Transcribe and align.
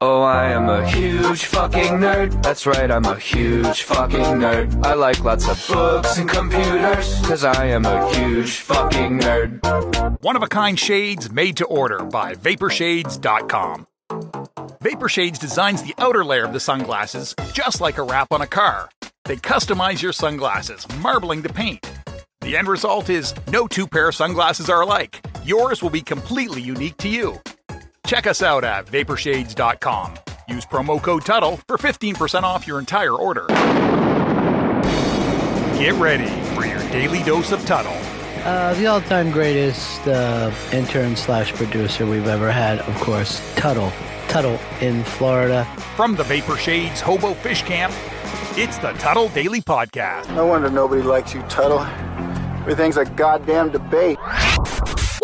Oh, 0.00 0.22
I 0.22 0.50
am 0.50 0.68
a 0.68 0.86
huge 0.88 1.44
fucking 1.44 1.94
nerd. 1.94 2.42
That's 2.42 2.66
right, 2.66 2.90
I'm 2.90 3.04
a 3.04 3.18
huge 3.18 3.82
fucking 3.82 4.20
nerd. 4.20 4.84
I 4.84 4.94
like 4.94 5.22
lots 5.24 5.48
of 5.48 5.64
books 5.68 6.18
and 6.18 6.28
computers, 6.28 7.20
cause 7.26 7.44
I 7.44 7.66
am 7.66 7.84
a 7.84 8.14
huge 8.14 8.56
fucking 8.58 9.20
nerd. 9.20 10.20
One 10.22 10.36
of 10.36 10.42
a 10.42 10.48
kind 10.48 10.78
shades 10.78 11.30
made 11.30 11.56
to 11.58 11.64
order 11.66 12.04
by 12.04 12.34
Vaporshades.com. 12.34 13.86
Vaporshades 14.82 15.38
designs 15.38 15.82
the 15.82 15.94
outer 15.98 16.24
layer 16.24 16.44
of 16.44 16.52
the 16.52 16.60
sunglasses 16.60 17.34
just 17.52 17.80
like 17.80 17.98
a 17.98 18.02
wrap 18.02 18.32
on 18.32 18.42
a 18.42 18.46
car. 18.46 18.90
They 19.24 19.36
customize 19.36 20.02
your 20.02 20.12
sunglasses, 20.12 20.86
marbling 20.98 21.42
the 21.42 21.52
paint. 21.52 21.80
The 22.42 22.56
end 22.56 22.68
result 22.68 23.08
is 23.08 23.34
no 23.48 23.66
two 23.66 23.86
pair 23.86 24.08
of 24.08 24.14
sunglasses 24.14 24.68
are 24.68 24.82
alike. 24.82 25.24
Yours 25.44 25.82
will 25.82 25.90
be 25.90 26.02
completely 26.02 26.60
unique 26.60 26.98
to 26.98 27.08
you. 27.08 27.40
Check 28.06 28.26
us 28.26 28.42
out 28.42 28.64
at 28.64 28.86
vaporshades.com. 28.86 30.14
Use 30.48 30.66
promo 30.66 31.02
code 31.02 31.24
Tuddle 31.24 31.56
for 31.68 31.78
15% 31.78 32.42
off 32.42 32.66
your 32.66 32.78
entire 32.78 33.14
order. 33.14 33.46
Get 35.78 35.94
ready 35.94 36.28
for 36.54 36.66
your 36.66 36.78
daily 36.90 37.22
dose 37.22 37.50
of 37.50 37.64
Tuddle. 37.64 37.96
Uh, 38.44 38.74
the 38.74 38.86
all-time 38.86 39.30
greatest 39.30 40.06
uh, 40.06 40.52
intern 40.70 41.16
slash 41.16 41.52
producer 41.54 42.04
we've 42.04 42.26
ever 42.26 42.52
had, 42.52 42.78
of 42.80 42.94
course, 42.96 43.40
Tuddle. 43.56 43.90
Tuddle 44.28 44.58
in 44.80 45.02
Florida. 45.04 45.64
From 45.96 46.14
the 46.14 46.24
Vapor 46.24 46.56
Shades 46.58 47.00
Hobo 47.00 47.32
Fish 47.32 47.62
Camp, 47.62 47.94
it's 48.56 48.76
the 48.78 48.92
Tuddle 48.92 49.28
Daily 49.30 49.62
Podcast. 49.62 50.28
No 50.34 50.46
wonder 50.46 50.68
nobody 50.70 51.02
likes 51.02 51.32
you, 51.32 51.40
Tuddle. 51.42 51.80
Everything's 52.60 52.98
a 52.98 53.06
goddamn 53.06 53.70
debate. 53.70 54.18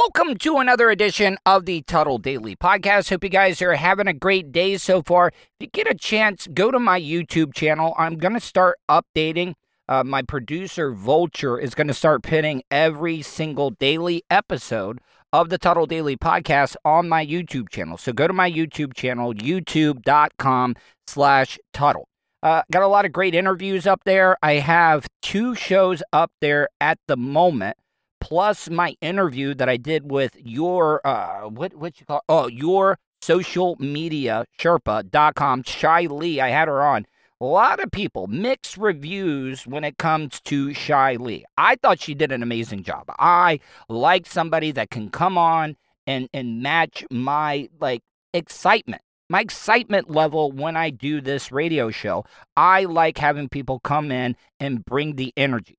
Welcome 0.00 0.38
to 0.38 0.56
another 0.56 0.88
edition 0.88 1.36
of 1.44 1.66
the 1.66 1.82
Tuddle 1.82 2.16
Daily 2.16 2.56
Podcast. 2.56 3.10
Hope 3.10 3.22
you 3.22 3.28
guys 3.28 3.60
are 3.60 3.74
having 3.74 4.06
a 4.06 4.14
great 4.14 4.50
day 4.50 4.78
so 4.78 5.02
far. 5.02 5.26
If 5.28 5.34
you 5.60 5.66
get 5.66 5.90
a 5.90 5.94
chance, 5.94 6.48
go 6.54 6.70
to 6.70 6.78
my 6.78 6.98
YouTube 6.98 7.52
channel. 7.52 7.94
I'm 7.98 8.16
going 8.16 8.32
to 8.32 8.40
start 8.40 8.78
updating. 8.88 9.56
Uh, 9.86 10.02
my 10.02 10.22
producer, 10.22 10.94
Vulture, 10.94 11.58
is 11.58 11.74
going 11.74 11.88
to 11.88 11.92
start 11.92 12.22
pinning 12.22 12.62
every 12.70 13.20
single 13.20 13.72
daily 13.72 14.22
episode 14.30 15.00
of 15.34 15.50
the 15.50 15.58
Tuddle 15.58 15.84
Daily 15.84 16.16
Podcast 16.16 16.76
on 16.82 17.06
my 17.06 17.24
YouTube 17.24 17.68
channel. 17.68 17.98
So 17.98 18.14
go 18.14 18.26
to 18.26 18.32
my 18.32 18.50
YouTube 18.50 18.94
channel, 18.94 19.34
youtube.com 19.34 20.76
slash 21.06 21.58
Tuddle. 21.74 22.08
Uh, 22.42 22.62
got 22.72 22.82
a 22.82 22.88
lot 22.88 23.04
of 23.04 23.12
great 23.12 23.34
interviews 23.34 23.86
up 23.86 24.00
there. 24.06 24.38
I 24.42 24.54
have 24.54 25.06
two 25.20 25.54
shows 25.54 26.02
up 26.10 26.32
there 26.40 26.70
at 26.80 26.98
the 27.06 27.18
moment, 27.18 27.76
plus 28.20 28.70
my 28.70 28.94
interview 29.00 29.54
that 29.54 29.68
I 29.68 29.76
did 29.76 30.10
with 30.10 30.36
your 30.38 31.06
uh, 31.06 31.48
what 31.48 31.74
what 31.74 31.98
you 32.00 32.06
call 32.06 32.22
oh 32.28 32.48
your 32.48 32.98
social 33.20 33.76
media 33.78 34.44
Sherpa.com. 34.58 35.62
Shy 35.64 36.02
Lee, 36.02 36.40
I 36.40 36.48
had 36.48 36.68
her 36.68 36.82
on. 36.82 37.06
A 37.40 37.46
lot 37.46 37.82
of 37.82 37.90
people 37.90 38.26
mixed 38.26 38.76
reviews 38.76 39.66
when 39.66 39.82
it 39.82 39.96
comes 39.96 40.40
to 40.42 40.74
Shy 40.74 41.16
Lee. 41.16 41.44
I 41.56 41.76
thought 41.76 42.00
she 42.00 42.14
did 42.14 42.32
an 42.32 42.42
amazing 42.42 42.82
job. 42.82 43.04
I 43.18 43.60
like 43.88 44.26
somebody 44.26 44.72
that 44.72 44.90
can 44.90 45.10
come 45.10 45.38
on 45.38 45.76
and 46.06 46.28
and 46.34 46.62
match 46.62 47.04
my 47.10 47.68
like 47.80 48.02
excitement 48.34 49.02
my 49.30 49.40
excitement 49.40 50.10
level 50.10 50.50
when 50.50 50.76
I 50.76 50.90
do 50.90 51.20
this 51.20 51.52
radio 51.52 51.90
show. 51.90 52.24
I 52.56 52.84
like 52.84 53.16
having 53.16 53.48
people 53.48 53.78
come 53.78 54.10
in 54.10 54.36
and 54.58 54.84
bring 54.84 55.14
the 55.14 55.32
energy. 55.36 55.78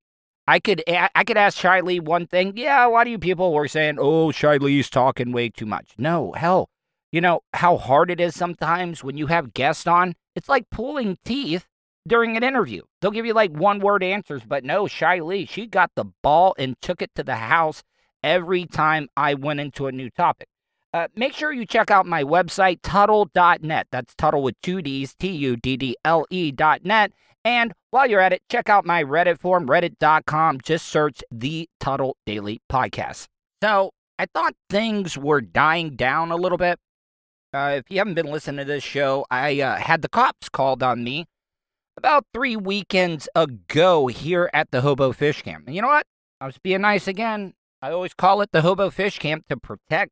I 0.52 0.60
could 0.60 0.84
I 0.86 1.24
could 1.24 1.38
ask 1.38 1.58
Shy 1.58 1.80
Lee 1.80 2.02
one 2.02 2.28
thing. 2.28 2.58
Yeah, 2.58 2.86
a 2.86 2.90
lot 2.90 3.08
of 3.08 3.12
you 3.12 3.18
people 3.18 3.54
were 3.54 3.70
saying, 3.70 3.96
"Oh, 3.98 4.34
Shy 4.34 4.58
Lee's 4.58 4.90
talking 4.90 5.32
way 5.32 5.48
too 5.48 5.66
much." 5.66 5.94
No, 5.98 6.34
hell, 6.34 6.70
you 7.10 7.22
know 7.22 7.40
how 7.54 7.78
hard 7.78 8.12
it 8.12 8.20
is 8.20 8.36
sometimes 8.36 9.02
when 9.02 9.16
you 9.16 9.28
have 9.28 9.54
guests 9.54 9.88
on. 9.88 10.14
It's 10.36 10.50
like 10.50 10.70
pulling 10.70 11.18
teeth 11.24 11.68
during 12.06 12.36
an 12.36 12.44
interview. 12.44 12.82
They'll 13.00 13.12
give 13.12 13.26
you 13.26 13.34
like 13.34 13.52
one 13.52 13.80
word 13.80 14.04
answers, 14.04 14.42
but 14.46 14.66
no, 14.66 14.88
Shy 14.88 15.22
Lee, 15.22 15.46
she 15.46 15.68
got 15.68 15.92
the 15.96 16.12
ball 16.22 16.54
and 16.60 16.76
took 16.82 17.02
it 17.02 17.12
to 17.16 17.24
the 17.24 17.38
house 17.38 17.82
every 18.22 18.66
time 18.66 19.08
I 19.16 19.36
went 19.36 19.62
into 19.62 19.88
a 19.88 19.92
new 19.94 20.10
topic. 20.10 20.50
Uh, 20.94 21.08
make 21.16 21.32
sure 21.34 21.54
you 21.54 21.66
check 21.66 21.90
out 21.90 22.06
my 22.06 22.26
website, 22.26 22.80
Tuddle.net. 22.84 23.88
That's 23.90 24.14
Tuddle 24.16 24.44
with 24.44 24.60
two 24.62 24.82
D's, 24.82 25.16
T 25.16 25.30
U 25.30 25.56
D 25.56 25.78
D 25.78 25.96
L 26.04 26.26
E.net. 26.30 27.14
And 27.46 27.74
while 27.92 28.10
you're 28.10 28.20
at 28.20 28.34
it, 28.34 28.42
check 28.50 28.70
out 28.70 28.86
my 28.86 29.04
Reddit 29.04 29.40
forum, 29.40 29.68
reddit.com. 29.68 30.60
Just 30.62 30.88
search 30.88 31.24
the 31.32 31.70
Tuddle 31.80 32.18
Daily 32.26 32.62
Podcast. 32.72 33.28
So 33.62 33.92
I 34.18 34.26
thought 34.34 34.54
things 34.70 35.18
were 35.18 35.42
dying 35.42 35.96
down 35.96 36.32
a 36.32 36.36
little 36.36 36.58
bit. 36.58 36.80
Uh, 37.54 37.76
if 37.78 37.86
you 37.90 37.98
haven't 37.98 38.14
been 38.14 38.32
listening 38.32 38.66
to 38.66 38.66
this 38.66 38.84
show, 38.84 39.26
I 39.30 39.60
uh, 39.60 39.76
had 39.76 40.02
the 40.02 40.10
cops 40.10 40.48
called 40.48 40.82
on 40.82 41.04
me 41.04 41.26
about 41.98 42.26
three 42.34 42.56
weekends 42.56 43.28
ago 43.36 44.08
here 44.08 44.50
at 44.54 44.72
the 44.72 44.82
Hobo 44.82 45.12
Fish 45.12 45.42
Camp. 45.42 45.66
And 45.68 45.76
you 45.76 45.82
know 45.82 45.90
what? 45.90 46.06
I 46.40 46.46
was 46.46 46.58
being 46.58 46.82
nice 46.82 47.08
again. 47.08 47.54
I 47.82 47.92
always 47.92 48.14
call 48.14 48.42
it 48.42 48.52
the 48.54 48.62
Hobo 48.62 48.90
Fish 48.90 49.20
Camp 49.20 49.46
to 49.50 49.58
protect 49.58 50.12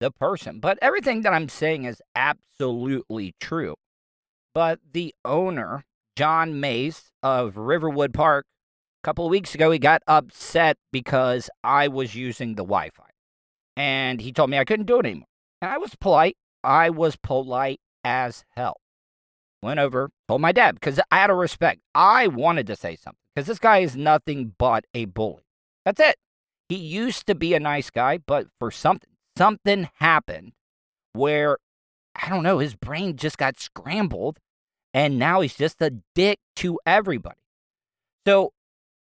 the 0.00 0.10
person. 0.10 0.58
But 0.58 0.78
everything 0.82 1.22
that 1.22 1.32
I'm 1.32 1.48
saying 1.48 1.84
is 1.84 2.02
absolutely 2.14 3.34
true. 3.40 3.76
But 4.54 4.80
the 4.92 5.14
owner, 5.24 5.84
John 6.16 6.58
Mace 6.60 7.10
of 7.22 7.58
Riverwood 7.58 8.14
Park, 8.14 8.46
a 9.02 9.06
couple 9.06 9.26
of 9.26 9.30
weeks 9.30 9.54
ago, 9.54 9.70
he 9.70 9.78
got 9.78 10.02
upset 10.06 10.78
because 10.90 11.50
I 11.62 11.88
was 11.88 12.14
using 12.14 12.54
the 12.54 12.64
Wi 12.64 12.90
Fi. 12.94 13.04
And 13.76 14.22
he 14.22 14.32
told 14.32 14.48
me 14.48 14.58
I 14.58 14.64
couldn't 14.64 14.86
do 14.86 14.98
it 14.98 15.06
anymore. 15.06 15.28
And 15.60 15.70
I 15.70 15.76
was 15.76 15.94
polite. 15.94 16.36
I 16.64 16.88
was 16.88 17.16
polite 17.16 17.80
as 18.02 18.44
hell. 18.56 18.80
Went 19.62 19.78
over, 19.78 20.10
told 20.26 20.40
my 20.40 20.52
dad 20.52 20.76
because 20.76 20.98
I 21.10 21.18
had 21.18 21.30
a 21.30 21.34
respect. 21.34 21.80
I 21.94 22.28
wanted 22.28 22.66
to 22.68 22.76
say 22.76 22.96
something 22.96 23.18
because 23.34 23.46
this 23.46 23.58
guy 23.58 23.78
is 23.78 23.96
nothing 23.96 24.54
but 24.58 24.84
a 24.94 25.04
bully. 25.04 25.44
That's 25.84 26.00
it. 26.00 26.16
He 26.68 26.76
used 26.76 27.26
to 27.26 27.34
be 27.34 27.54
a 27.54 27.60
nice 27.60 27.90
guy, 27.90 28.18
but 28.18 28.46
for 28.58 28.70
something, 28.70 29.10
something 29.36 29.88
happened 29.96 30.52
where 31.12 31.58
I 32.14 32.30
don't 32.30 32.42
know, 32.42 32.58
his 32.58 32.74
brain 32.74 33.16
just 33.16 33.36
got 33.36 33.60
scrambled 33.60 34.38
and 34.96 35.18
now 35.18 35.42
he's 35.42 35.54
just 35.54 35.82
a 35.82 35.92
dick 36.14 36.38
to 36.56 36.80
everybody. 36.86 37.36
So 38.26 38.54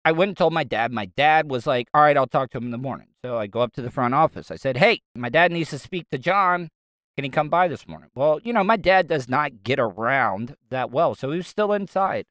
I 0.05 0.11
went 0.11 0.29
and 0.29 0.37
told 0.37 0.53
my 0.53 0.63
dad. 0.63 0.91
My 0.91 1.05
dad 1.05 1.49
was 1.49 1.65
like, 1.65 1.87
All 1.95 2.03
right, 2.03 2.15
I'll 2.15 2.27
talk 2.27 2.51
to 2.51 2.59
him 2.59 2.65
in 2.65 2.71
the 2.71 2.77
morning. 2.77 3.07
So 3.25 3.37
I 3.37 3.47
go 3.47 3.61
up 3.61 3.73
to 3.73 3.81
the 3.81 3.89
front 3.89 4.13
office. 4.13 4.51
I 4.51 4.55
said, 4.55 4.77
Hey, 4.77 5.01
my 5.15 5.29
dad 5.29 5.51
needs 5.51 5.71
to 5.71 5.79
speak 5.79 6.05
to 6.11 6.19
John. 6.19 6.69
Can 7.17 7.23
he 7.23 7.31
come 7.31 7.49
by 7.49 7.67
this 7.67 7.87
morning? 7.87 8.11
Well, 8.13 8.39
you 8.43 8.53
know, 8.53 8.63
my 8.63 8.77
dad 8.77 9.07
does 9.07 9.27
not 9.27 9.63
get 9.63 9.79
around 9.79 10.55
that 10.69 10.91
well. 10.91 11.15
So 11.15 11.31
he 11.31 11.37
was 11.37 11.47
still 11.47 11.73
inside. 11.73 12.25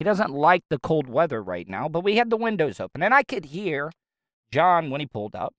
He 0.00 0.04
doesn't 0.04 0.32
like 0.32 0.64
the 0.68 0.80
cold 0.80 1.08
weather 1.08 1.40
right 1.40 1.68
now, 1.68 1.88
but 1.88 2.02
we 2.02 2.16
had 2.16 2.30
the 2.30 2.36
windows 2.36 2.80
open 2.80 3.00
and 3.00 3.14
I 3.14 3.22
could 3.22 3.46
hear 3.46 3.92
John 4.50 4.90
when 4.90 5.00
he 5.00 5.06
pulled 5.06 5.36
up 5.36 5.54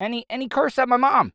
and 0.00 0.14
he 0.14 0.24
and 0.30 0.40
he 0.40 0.48
cursed 0.48 0.78
at 0.78 0.88
my 0.88 0.96
mom. 0.96 1.32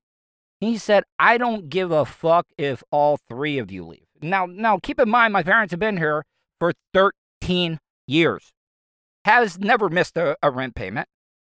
He 0.60 0.80
said, 0.80 1.04
"I 1.20 1.38
don't 1.38 1.70
give 1.70 1.92
a 1.92 2.04
fuck 2.04 2.48
if 2.58 2.84
all 2.90 3.18
three 3.30 3.60
of 3.60 3.72
you 3.72 3.86
leave." 3.86 4.05
Now, 4.22 4.46
now 4.46 4.80
keep 4.80 5.00
in 5.00 5.10
mind, 5.10 5.34
my 5.34 5.44
parents 5.44 5.72
have 5.72 5.80
been 5.80 5.98
here 5.98 6.24
for 6.60 6.74
13 6.94 7.80
years. 8.08 8.54
Has 9.26 9.60
never 9.60 9.90
missed 9.90 10.18
a, 10.18 10.38
a 10.44 10.52
rent 10.52 10.76
payment. 10.76 11.08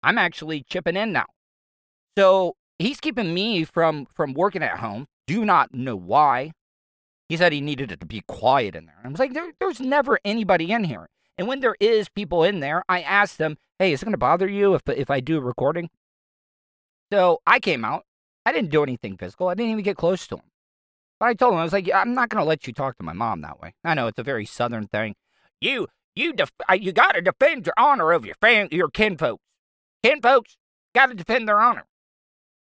I'm 0.02 0.18
actually 0.18 0.64
chipping 0.68 0.96
in 0.96 1.12
now. 1.12 1.26
So 2.16 2.56
he's 2.78 3.00
keeping 3.00 3.34
me 3.34 3.64
from 3.64 4.06
from 4.14 4.34
working 4.34 4.62
at 4.62 4.78
home. 4.78 5.06
Do 5.26 5.44
not 5.44 5.74
know 5.74 5.96
why. 5.96 6.52
He 7.28 7.36
said 7.36 7.52
he 7.52 7.60
needed 7.60 7.92
it 7.92 8.00
to 8.00 8.06
be 8.06 8.22
quiet 8.26 8.74
in 8.74 8.86
there. 8.86 8.96
I 9.04 9.08
was 9.08 9.18
like, 9.18 9.34
there, 9.34 9.52
there's 9.60 9.80
never 9.80 10.18
anybody 10.24 10.72
in 10.72 10.84
here. 10.84 11.08
And 11.36 11.46
when 11.46 11.60
there 11.60 11.76
is 11.78 12.08
people 12.08 12.42
in 12.42 12.60
there, 12.60 12.82
I 12.88 13.02
ask 13.02 13.36
them, 13.36 13.58
hey, 13.78 13.92
is 13.92 14.00
it 14.00 14.06
going 14.06 14.12
to 14.12 14.18
bother 14.18 14.48
you 14.48 14.74
if 14.74 14.82
if 14.88 15.10
I 15.10 15.20
do 15.20 15.36
a 15.38 15.40
recording? 15.40 15.90
So 17.12 17.40
I 17.46 17.60
came 17.60 17.84
out. 17.84 18.04
I 18.46 18.52
didn't 18.52 18.70
do 18.70 18.82
anything 18.82 19.16
physical. 19.16 19.48
I 19.48 19.54
didn't 19.54 19.72
even 19.72 19.84
get 19.84 19.96
close 19.96 20.26
to 20.28 20.36
him. 20.36 20.44
But 21.20 21.26
I 21.26 21.34
told 21.34 21.54
him, 21.54 21.60
I 21.60 21.64
was 21.64 21.72
like, 21.72 21.90
I'm 21.92 22.14
not 22.14 22.28
going 22.28 22.42
to 22.42 22.48
let 22.48 22.66
you 22.66 22.72
talk 22.72 22.96
to 22.98 23.04
my 23.04 23.12
mom 23.12 23.40
that 23.40 23.60
way. 23.60 23.74
I 23.84 23.94
know 23.94 24.06
it's 24.06 24.18
a 24.18 24.22
very 24.24 24.46
southern 24.46 24.86
thing. 24.86 25.16
You, 25.60 25.88
you, 26.14 26.32
def- 26.32 26.52
you 26.74 26.92
got 26.92 27.12
to 27.12 27.20
defend 27.20 27.66
your 27.66 27.74
honor 27.76 28.12
of 28.12 28.24
your 28.24 28.36
fam- 28.40 28.68
your 28.70 28.88
kinfolks. 28.88 29.42
Kinfolks 30.04 30.56
got 30.94 31.06
to 31.06 31.14
defend 31.14 31.48
their 31.48 31.60
honor. 31.60 31.86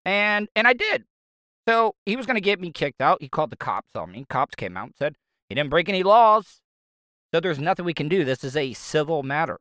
And, 0.05 0.50
and 0.55 0.67
I 0.67 0.73
did. 0.73 1.05
So 1.67 1.95
he 2.05 2.15
was 2.15 2.25
going 2.25 2.35
to 2.35 2.41
get 2.41 2.59
me 2.59 2.71
kicked 2.71 3.01
out. 3.01 3.21
He 3.21 3.29
called 3.29 3.50
the 3.50 3.57
cops 3.57 3.89
on 3.95 4.11
me. 4.11 4.25
Cops 4.29 4.56
came 4.56 4.77
out 4.77 4.88
and 4.88 4.95
said, 4.97 5.15
he 5.49 5.56
didn't 5.56 5.69
break 5.69 5.89
any 5.89 6.03
laws. 6.03 6.61
So 7.33 7.39
there's 7.39 7.59
nothing 7.59 7.85
we 7.85 7.94
can 7.94 8.09
do. 8.09 8.23
This 8.23 8.44
is 8.44 8.56
a 8.56 8.73
civil 8.73 9.23
matter. 9.23 9.59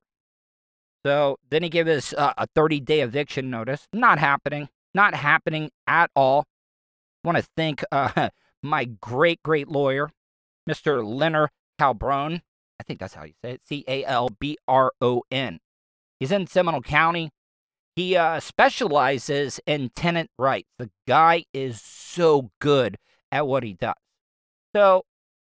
So 1.05 1.39
then 1.51 1.63
he 1.63 1.69
gave 1.69 1.89
us 1.89 2.13
uh, 2.13 2.35
a 2.37 2.47
30 2.55 2.81
day 2.81 3.01
eviction 3.01 3.51
notice. 3.51 3.89
Not 3.93 4.19
happening. 4.19 4.69
Not 4.95 5.15
happening 5.15 5.71
at 5.87 6.11
all. 6.15 6.45
Want 7.25 7.39
to 7.39 7.45
thank 7.57 7.83
uh, 7.91 8.29
my 8.63 8.85
great, 8.85 9.43
great 9.43 9.69
lawyer, 9.69 10.11
Mr. 10.69 11.05
Leonard 11.05 11.51
Calbron. 11.79 12.43
I 12.81 12.85
think 12.85 13.01
that's 13.01 13.15
how 13.15 13.25
you 13.25 13.35
say 13.45 13.53
it 13.53 13.63
C 13.65 13.85
A 13.87 14.05
L 14.05 14.29
B 14.29 14.59
R 14.67 14.93
O 15.01 15.23
N. 15.31 15.61
He's 16.19 16.33
in 16.33 16.47
Seminole 16.47 16.83
County. 16.83 17.31
He 17.95 18.17
uh, 18.17 18.41
specializes 18.41 19.61
in 19.67 19.91
tenant 19.91 20.31
rights. 20.39 20.69
The 20.79 20.91
guy 21.07 21.45
is 21.53 21.81
so 21.81 22.51
good 22.61 22.97
at 23.31 23.47
what 23.47 23.63
he 23.65 23.75
does. 23.75 23.95
So, 24.75 25.05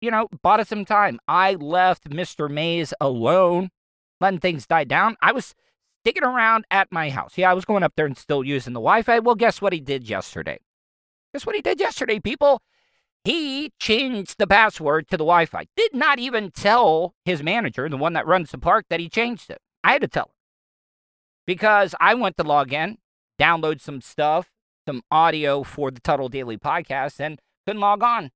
you 0.00 0.10
know, 0.10 0.28
bought 0.42 0.60
us 0.60 0.68
some 0.68 0.84
time. 0.84 1.18
I 1.26 1.54
left 1.54 2.10
Mr. 2.10 2.50
Mays 2.50 2.92
alone, 3.00 3.70
letting 4.20 4.40
things 4.40 4.66
die 4.66 4.84
down. 4.84 5.16
I 5.22 5.32
was 5.32 5.54
sticking 6.02 6.24
around 6.24 6.66
at 6.70 6.92
my 6.92 7.10
house. 7.10 7.38
Yeah, 7.38 7.50
I 7.50 7.54
was 7.54 7.64
going 7.64 7.82
up 7.82 7.94
there 7.96 8.06
and 8.06 8.16
still 8.16 8.44
using 8.44 8.74
the 8.74 8.80
Wi 8.80 9.02
Fi. 9.02 9.18
Well, 9.20 9.34
guess 9.34 9.62
what 9.62 9.72
he 9.72 9.80
did 9.80 10.08
yesterday? 10.08 10.58
Guess 11.32 11.46
what 11.46 11.56
he 11.56 11.62
did 11.62 11.80
yesterday, 11.80 12.20
people? 12.20 12.60
He 13.26 13.72
changed 13.80 14.38
the 14.38 14.46
password 14.46 15.08
to 15.08 15.16
the 15.16 15.24
Wi 15.24 15.46
Fi. 15.46 15.66
Did 15.76 15.92
not 15.92 16.20
even 16.20 16.52
tell 16.52 17.16
his 17.24 17.42
manager, 17.42 17.88
the 17.88 17.96
one 17.96 18.12
that 18.12 18.24
runs 18.24 18.52
the 18.52 18.58
park, 18.58 18.84
that 18.88 19.00
he 19.00 19.08
changed 19.08 19.50
it. 19.50 19.58
I 19.82 19.94
had 19.94 20.02
to 20.02 20.06
tell 20.06 20.26
him 20.26 20.34
because 21.44 21.92
I 22.00 22.14
went 22.14 22.36
to 22.36 22.44
log 22.44 22.72
in, 22.72 22.98
download 23.36 23.80
some 23.80 24.00
stuff, 24.00 24.52
some 24.86 25.02
audio 25.10 25.64
for 25.64 25.90
the 25.90 25.98
Tuddle 25.98 26.28
Daily 26.28 26.56
podcast, 26.56 27.18
and 27.18 27.40
couldn't 27.66 27.80
log 27.80 28.04
on. 28.04 28.30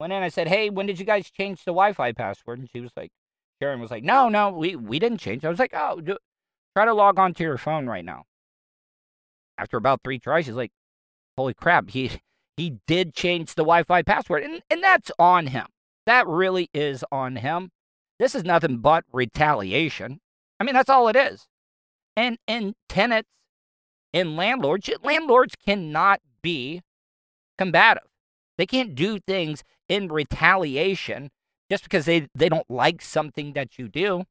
Went 0.00 0.12
in, 0.12 0.24
I 0.24 0.30
said, 0.30 0.48
Hey, 0.48 0.68
when 0.68 0.86
did 0.86 0.98
you 0.98 1.06
guys 1.06 1.30
change 1.30 1.60
the 1.60 1.70
Wi 1.70 1.92
Fi 1.92 2.10
password? 2.10 2.58
And 2.58 2.68
she 2.68 2.80
was 2.80 2.90
like, 2.96 3.12
Sharon 3.62 3.78
was 3.78 3.92
like, 3.92 4.02
No, 4.02 4.28
no, 4.28 4.50
we, 4.50 4.74
we 4.74 4.98
didn't 4.98 5.18
change. 5.18 5.44
I 5.44 5.48
was 5.48 5.60
like, 5.60 5.74
Oh, 5.76 6.00
do, 6.00 6.16
try 6.76 6.84
to 6.84 6.92
log 6.92 7.20
on 7.20 7.34
to 7.34 7.44
your 7.44 7.56
phone 7.56 7.86
right 7.86 8.04
now. 8.04 8.24
After 9.56 9.76
about 9.76 10.00
three 10.02 10.18
tries, 10.18 10.46
she's 10.46 10.54
like, 10.54 10.72
Holy 11.36 11.54
crap, 11.54 11.90
he 11.90 12.10
he 12.56 12.78
did 12.86 13.14
change 13.14 13.54
the 13.54 13.62
Wi-Fi 13.62 14.02
password, 14.02 14.42
and 14.42 14.62
and 14.70 14.82
that's 14.82 15.10
on 15.18 15.48
him. 15.48 15.66
That 16.06 16.26
really 16.26 16.70
is 16.74 17.04
on 17.10 17.36
him. 17.36 17.70
This 18.18 18.34
is 18.34 18.44
nothing 18.44 18.78
but 18.78 19.04
retaliation. 19.12 20.20
I 20.60 20.64
mean, 20.64 20.74
that's 20.74 20.90
all 20.90 21.08
it 21.08 21.16
is. 21.16 21.46
And 22.16 22.38
and 22.46 22.74
tenants 22.88 23.28
and 24.12 24.36
landlords, 24.36 24.88
landlords 25.02 25.56
cannot 25.56 26.20
be 26.42 26.82
combative. 27.58 28.04
They 28.56 28.66
can't 28.66 28.94
do 28.94 29.18
things 29.18 29.64
in 29.88 30.08
retaliation 30.08 31.30
just 31.68 31.82
because 31.82 32.04
they, 32.04 32.28
they 32.34 32.48
don't 32.48 32.70
like 32.70 33.02
something 33.02 33.54
that 33.54 33.78
you 33.78 33.88
do. 33.88 34.24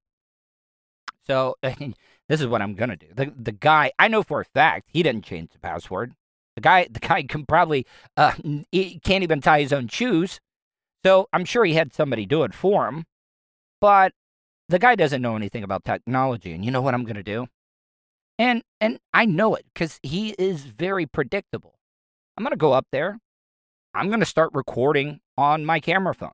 So 1.25 1.55
this 1.61 2.39
is 2.41 2.47
what 2.47 2.61
I'm 2.61 2.75
gonna 2.75 2.95
do. 2.95 3.07
The 3.13 3.33
the 3.37 3.51
guy 3.51 3.91
I 3.99 4.07
know 4.07 4.23
for 4.23 4.41
a 4.41 4.45
fact 4.45 4.89
he 4.91 5.03
didn't 5.03 5.25
change 5.25 5.51
the 5.51 5.59
password. 5.59 6.13
The 6.55 6.61
guy, 6.61 6.87
the 6.89 6.99
guy 6.99 7.23
can 7.23 7.45
probably 7.45 7.85
uh, 8.15 8.33
he 8.71 8.99
can't 9.03 9.23
even 9.23 9.41
tie 9.41 9.61
his 9.61 9.73
own 9.73 9.87
shoes. 9.87 10.39
So 11.03 11.27
I'm 11.33 11.45
sure 11.45 11.65
he 11.65 11.73
had 11.73 11.93
somebody 11.93 12.25
do 12.25 12.43
it 12.43 12.53
for 12.53 12.87
him. 12.87 13.05
But 13.81 14.13
the 14.69 14.79
guy 14.79 14.95
doesn't 14.95 15.21
know 15.21 15.35
anything 15.35 15.63
about 15.63 15.83
technology, 15.83 16.53
and 16.53 16.63
you 16.63 16.71
know 16.71 16.81
what 16.81 16.93
I'm 16.93 17.03
going 17.03 17.15
to 17.15 17.23
do? 17.23 17.47
And 18.39 18.63
and 18.79 18.99
I 19.13 19.25
know 19.25 19.55
it 19.55 19.65
because 19.73 19.99
he 20.01 20.29
is 20.39 20.61
very 20.61 21.05
predictable. 21.05 21.75
I'm 22.37 22.43
going 22.43 22.51
to 22.51 22.57
go 22.57 22.73
up 22.73 22.87
there. 22.91 23.19
I'm 23.93 24.07
going 24.07 24.21
to 24.21 24.25
start 24.25 24.49
recording 24.53 25.19
on 25.37 25.65
my 25.65 25.79
camera 25.79 26.15
phone. 26.15 26.31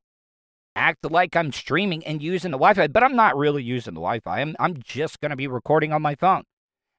Act 0.75 1.11
like 1.11 1.35
I'm 1.35 1.51
streaming 1.51 2.05
and 2.05 2.23
using 2.23 2.51
the 2.51 2.57
Wi-Fi, 2.57 2.87
but 2.87 3.03
I'm 3.03 3.15
not 3.15 3.35
really 3.35 3.63
using 3.63 3.95
the 3.95 3.99
Wi-Fi. 3.99 4.39
I'm 4.39 4.55
I'm 4.59 4.81
just 4.81 5.19
going 5.19 5.31
to 5.31 5.35
be 5.35 5.47
recording 5.47 5.91
on 5.91 6.01
my 6.01 6.15
phone. 6.15 6.43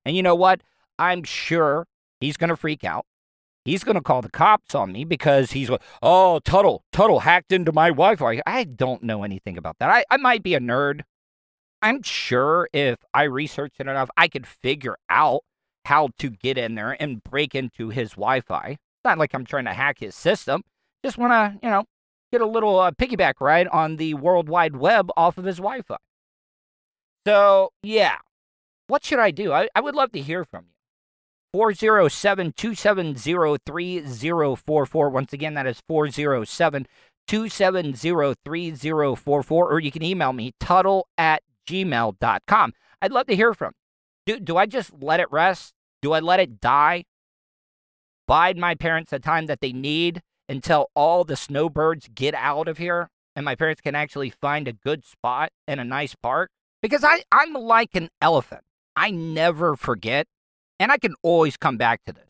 And 0.04 0.16
you 0.16 0.22
know 0.22 0.34
what? 0.34 0.60
I'm 0.98 1.22
sure 1.22 1.86
he's 2.20 2.36
going 2.36 2.50
to 2.50 2.56
freak 2.56 2.84
out. 2.84 3.06
He's 3.64 3.84
going 3.84 3.96
to 3.96 4.02
call 4.02 4.22
the 4.22 4.30
cops 4.30 4.74
on 4.74 4.92
me 4.92 5.04
because 5.04 5.52
he's 5.52 5.68
like, 5.68 5.82
oh, 6.02 6.40
Tuddle, 6.40 6.84
Tuddle 6.92 7.20
hacked 7.20 7.52
into 7.52 7.72
my 7.72 7.88
Wi 7.88 8.16
Fi. 8.16 8.40
I 8.46 8.64
don't 8.64 9.02
know 9.02 9.22
anything 9.22 9.58
about 9.58 9.76
that. 9.80 9.90
I, 9.90 10.04
I 10.10 10.16
might 10.16 10.42
be 10.42 10.54
a 10.54 10.60
nerd. 10.60 11.02
I'm 11.82 12.02
sure 12.02 12.68
if 12.72 12.98
I 13.14 13.24
researched 13.24 13.80
it 13.80 13.86
enough, 13.86 14.10
I 14.16 14.28
could 14.28 14.46
figure 14.46 14.96
out 15.08 15.42
how 15.86 16.08
to 16.18 16.30
get 16.30 16.58
in 16.58 16.74
there 16.74 16.96
and 17.00 17.22
break 17.22 17.54
into 17.54 17.88
his 17.88 18.10
Wi 18.10 18.40
Fi. 18.40 18.78
Not 19.04 19.18
like 19.18 19.34
I'm 19.34 19.46
trying 19.46 19.64
to 19.64 19.72
hack 19.72 19.98
his 20.00 20.14
system. 20.14 20.62
Just 21.04 21.16
want 21.16 21.32
to, 21.32 21.58
you 21.66 21.70
know, 21.70 21.84
get 22.32 22.40
a 22.40 22.46
little 22.46 22.78
uh, 22.78 22.90
piggyback 22.92 23.34
ride 23.40 23.66
on 23.68 23.96
the 23.96 24.14
World 24.14 24.48
Wide 24.48 24.76
Web 24.76 25.10
off 25.16 25.38
of 25.38 25.44
his 25.44 25.56
Wi 25.56 25.82
Fi. 25.82 25.96
So, 27.26 27.72
yeah. 27.82 28.16
What 28.86 29.04
should 29.04 29.18
I 29.18 29.30
do? 29.30 29.52
I, 29.52 29.68
I 29.74 29.80
would 29.80 29.94
love 29.94 30.12
to 30.12 30.20
hear 30.20 30.44
from 30.44 30.64
you. 30.64 30.74
407 31.52 32.52
270 32.56 33.58
3044. 33.66 35.10
Once 35.10 35.32
again, 35.32 35.54
that 35.54 35.66
is 35.66 35.80
407 35.88 36.86
270 37.26 38.34
3044. 38.44 39.72
Or 39.72 39.80
you 39.80 39.90
can 39.90 40.02
email 40.02 40.32
me, 40.32 40.52
tuddle 40.60 41.08
at 41.18 41.42
gmail.com. 41.68 42.72
I'd 43.02 43.12
love 43.12 43.26
to 43.26 43.36
hear 43.36 43.54
from. 43.54 43.72
Do, 44.26 44.38
do 44.38 44.56
I 44.56 44.66
just 44.66 44.92
let 45.00 45.20
it 45.20 45.30
rest? 45.30 45.72
Do 46.02 46.12
I 46.12 46.20
let 46.20 46.40
it 46.40 46.60
die? 46.60 47.04
Bide 48.26 48.56
my 48.56 48.74
parents 48.74 49.10
the 49.10 49.18
time 49.18 49.46
that 49.46 49.60
they 49.60 49.72
need 49.72 50.22
until 50.48 50.88
all 50.94 51.24
the 51.24 51.36
snowbirds 51.36 52.08
get 52.14 52.34
out 52.34 52.68
of 52.68 52.78
here 52.78 53.08
and 53.34 53.44
my 53.44 53.54
parents 53.54 53.80
can 53.80 53.94
actually 53.94 54.30
find 54.30 54.68
a 54.68 54.72
good 54.72 55.04
spot 55.04 55.50
in 55.66 55.78
a 55.78 55.84
nice 55.84 56.14
park? 56.14 56.50
Because 56.82 57.04
I, 57.04 57.22
I'm 57.32 57.52
like 57.52 57.94
an 57.94 58.08
elephant. 58.20 58.62
I 58.96 59.10
never 59.10 59.76
forget 59.76 60.26
and 60.80 60.90
I 60.90 60.98
can 60.98 61.14
always 61.22 61.56
come 61.58 61.76
back 61.76 62.00
to 62.06 62.12
this. 62.12 62.24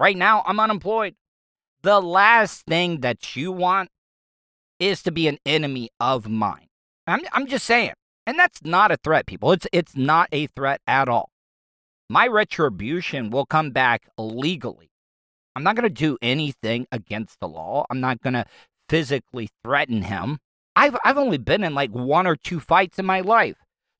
Right 0.00 0.16
now, 0.16 0.44
I'm 0.46 0.60
unemployed. 0.60 1.16
The 1.82 2.00
last 2.00 2.64
thing 2.64 3.00
that 3.00 3.36
you 3.36 3.52
want 3.52 3.90
is 4.78 5.02
to 5.02 5.10
be 5.10 5.26
an 5.26 5.38
enemy 5.44 5.90
of 5.98 6.28
mine. 6.28 6.68
I'm, 7.06 7.20
I'm 7.32 7.46
just 7.46 7.66
saying. 7.66 7.92
And 8.24 8.38
that's 8.38 8.62
not 8.62 8.92
a 8.92 8.96
threat, 8.96 9.26
people. 9.26 9.52
It's, 9.52 9.66
it's 9.72 9.96
not 9.96 10.28
a 10.30 10.46
threat 10.46 10.80
at 10.86 11.08
all. 11.08 11.30
My 12.08 12.26
retribution 12.26 13.30
will 13.30 13.46
come 13.46 13.70
back 13.70 14.08
legally. 14.16 14.90
I'm 15.56 15.64
not 15.64 15.74
going 15.74 15.88
to 15.88 15.90
do 15.90 16.16
anything 16.22 16.86
against 16.92 17.40
the 17.40 17.48
law. 17.48 17.84
I'm 17.90 18.00
not 18.00 18.22
going 18.22 18.34
to 18.34 18.44
physically 18.88 19.48
threaten 19.64 20.02
him. 20.02 20.38
I've, 20.76 20.96
I've 21.04 21.18
only 21.18 21.38
been 21.38 21.64
in 21.64 21.74
like 21.74 21.90
one 21.90 22.26
or 22.26 22.36
two 22.36 22.60
fights 22.60 22.98
in 22.98 23.06
my 23.06 23.20
life. 23.20 23.56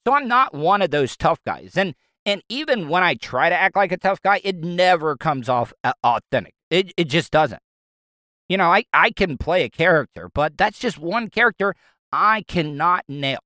So 0.06 0.14
I'm 0.14 0.28
not 0.28 0.54
one 0.54 0.82
of 0.82 0.90
those 0.90 1.16
tough 1.16 1.40
guys. 1.44 1.72
And 1.76 1.94
and 2.28 2.42
even 2.50 2.90
when 2.90 3.02
I 3.02 3.14
try 3.14 3.48
to 3.48 3.54
act 3.54 3.74
like 3.74 3.90
a 3.90 3.96
tough 3.96 4.20
guy, 4.20 4.42
it 4.44 4.56
never 4.56 5.16
comes 5.16 5.48
off 5.48 5.72
uh, 5.82 5.94
authentic. 6.04 6.52
It, 6.68 6.92
it 6.98 7.04
just 7.04 7.30
doesn't. 7.30 7.62
You 8.50 8.58
know, 8.58 8.70
I, 8.70 8.84
I 8.92 9.12
can 9.12 9.38
play 9.38 9.64
a 9.64 9.70
character, 9.70 10.28
but 10.34 10.58
that's 10.58 10.78
just 10.78 10.98
one 10.98 11.30
character 11.30 11.74
I 12.12 12.42
cannot 12.42 13.04
nail. 13.08 13.38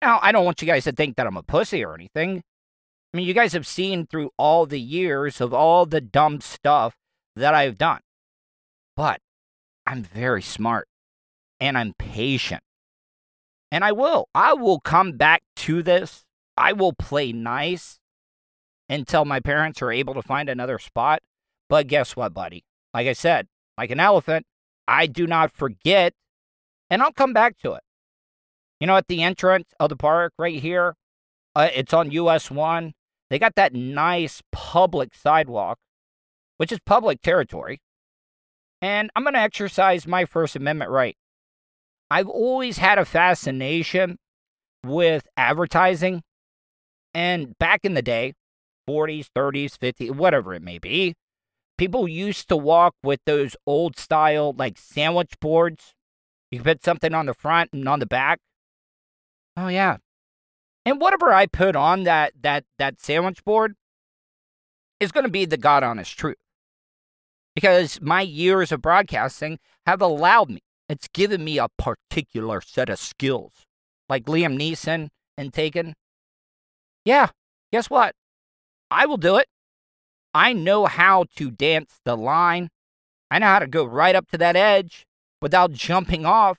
Now, 0.00 0.20
I 0.22 0.30
don't 0.30 0.44
want 0.44 0.62
you 0.62 0.66
guys 0.66 0.84
to 0.84 0.92
think 0.92 1.16
that 1.16 1.26
I'm 1.26 1.36
a 1.36 1.42
pussy 1.42 1.84
or 1.84 1.92
anything. 1.92 2.42
I 3.12 3.16
mean, 3.16 3.26
you 3.26 3.34
guys 3.34 3.52
have 3.52 3.66
seen 3.66 4.06
through 4.06 4.30
all 4.38 4.64
the 4.64 4.80
years 4.80 5.40
of 5.40 5.52
all 5.52 5.84
the 5.84 6.00
dumb 6.00 6.40
stuff 6.40 6.94
that 7.34 7.52
I've 7.52 7.78
done. 7.78 8.00
But 8.94 9.18
I'm 9.88 10.04
very 10.04 10.42
smart 10.42 10.86
and 11.58 11.76
I'm 11.76 11.94
patient. 11.98 12.62
And 13.72 13.82
I 13.82 13.90
will. 13.90 14.28
I 14.36 14.52
will 14.54 14.78
come 14.78 15.16
back 15.16 15.42
to 15.56 15.82
this. 15.82 16.22
I 16.56 16.72
will 16.72 16.92
play 16.92 17.32
nice 17.32 17.98
until 18.88 19.24
my 19.24 19.40
parents 19.40 19.80
are 19.82 19.92
able 19.92 20.14
to 20.14 20.22
find 20.22 20.48
another 20.48 20.78
spot. 20.78 21.22
But 21.68 21.86
guess 21.86 22.16
what, 22.16 22.34
buddy? 22.34 22.64
Like 22.92 23.06
I 23.06 23.12
said, 23.12 23.48
like 23.78 23.90
an 23.90 24.00
elephant, 24.00 24.46
I 24.86 25.06
do 25.06 25.26
not 25.26 25.50
forget, 25.50 26.12
and 26.90 27.02
I'll 27.02 27.12
come 27.12 27.32
back 27.32 27.58
to 27.58 27.72
it. 27.72 27.82
You 28.80 28.86
know, 28.86 28.96
at 28.96 29.08
the 29.08 29.22
entrance 29.22 29.72
of 29.80 29.88
the 29.88 29.96
park 29.96 30.32
right 30.38 30.60
here, 30.60 30.94
uh, 31.56 31.68
it's 31.74 31.92
on 31.92 32.10
US 32.10 32.50
1. 32.50 32.92
They 33.30 33.38
got 33.38 33.54
that 33.54 33.72
nice 33.72 34.42
public 34.52 35.14
sidewalk, 35.14 35.78
which 36.58 36.70
is 36.70 36.78
public 36.84 37.22
territory. 37.22 37.80
And 38.82 39.10
I'm 39.16 39.22
going 39.22 39.34
to 39.34 39.40
exercise 39.40 40.06
my 40.06 40.24
First 40.26 40.56
Amendment 40.56 40.90
right. 40.90 41.16
I've 42.10 42.28
always 42.28 42.78
had 42.78 42.98
a 42.98 43.04
fascination 43.04 44.18
with 44.84 45.26
advertising. 45.36 46.22
And 47.14 47.58
back 47.58 47.80
in 47.84 47.94
the 47.94 48.02
day, 48.02 48.34
40s, 48.88 49.28
30s, 49.36 49.78
50s, 49.78 50.10
whatever 50.10 50.54
it 50.54 50.62
may 50.62 50.78
be. 50.78 51.14
People 51.76 52.06
used 52.06 52.48
to 52.48 52.56
walk 52.56 52.94
with 53.02 53.20
those 53.26 53.56
old 53.66 53.98
style, 53.98 54.54
like 54.56 54.78
sandwich 54.78 55.32
boards. 55.40 55.94
You 56.50 56.62
put 56.62 56.84
something 56.84 57.14
on 57.14 57.26
the 57.26 57.34
front 57.34 57.70
and 57.72 57.88
on 57.88 57.98
the 57.98 58.06
back. 58.06 58.38
Oh, 59.56 59.68
yeah. 59.68 59.96
And 60.86 61.00
whatever 61.00 61.32
I 61.32 61.46
put 61.46 61.74
on 61.74 62.04
that, 62.04 62.32
that, 62.42 62.64
that 62.78 63.00
sandwich 63.00 63.44
board 63.44 63.74
is 65.00 65.12
going 65.12 65.24
to 65.24 65.30
be 65.30 65.44
the 65.44 65.56
God 65.56 65.82
honest 65.82 66.16
truth. 66.16 66.36
Because 67.54 68.00
my 68.00 68.20
years 68.20 68.72
of 68.72 68.82
broadcasting 68.82 69.58
have 69.86 70.02
allowed 70.02 70.50
me, 70.50 70.60
it's 70.88 71.08
given 71.08 71.44
me 71.44 71.58
a 71.58 71.68
particular 71.78 72.60
set 72.60 72.88
of 72.88 72.98
skills. 72.98 73.64
Like 74.08 74.26
Liam 74.26 74.58
Neeson 74.58 75.08
and 75.38 75.52
Taken. 75.52 75.94
Yeah, 77.04 77.28
guess 77.72 77.88
what? 77.88 78.14
I 78.94 79.06
will 79.06 79.16
do 79.16 79.36
it. 79.36 79.48
I 80.32 80.52
know 80.52 80.86
how 80.86 81.24
to 81.36 81.50
dance 81.50 82.00
the 82.04 82.16
line. 82.16 82.70
I 83.30 83.40
know 83.40 83.46
how 83.46 83.58
to 83.58 83.66
go 83.66 83.84
right 83.84 84.14
up 84.14 84.30
to 84.30 84.38
that 84.38 84.54
edge 84.54 85.06
without 85.42 85.72
jumping 85.72 86.24
off. 86.24 86.58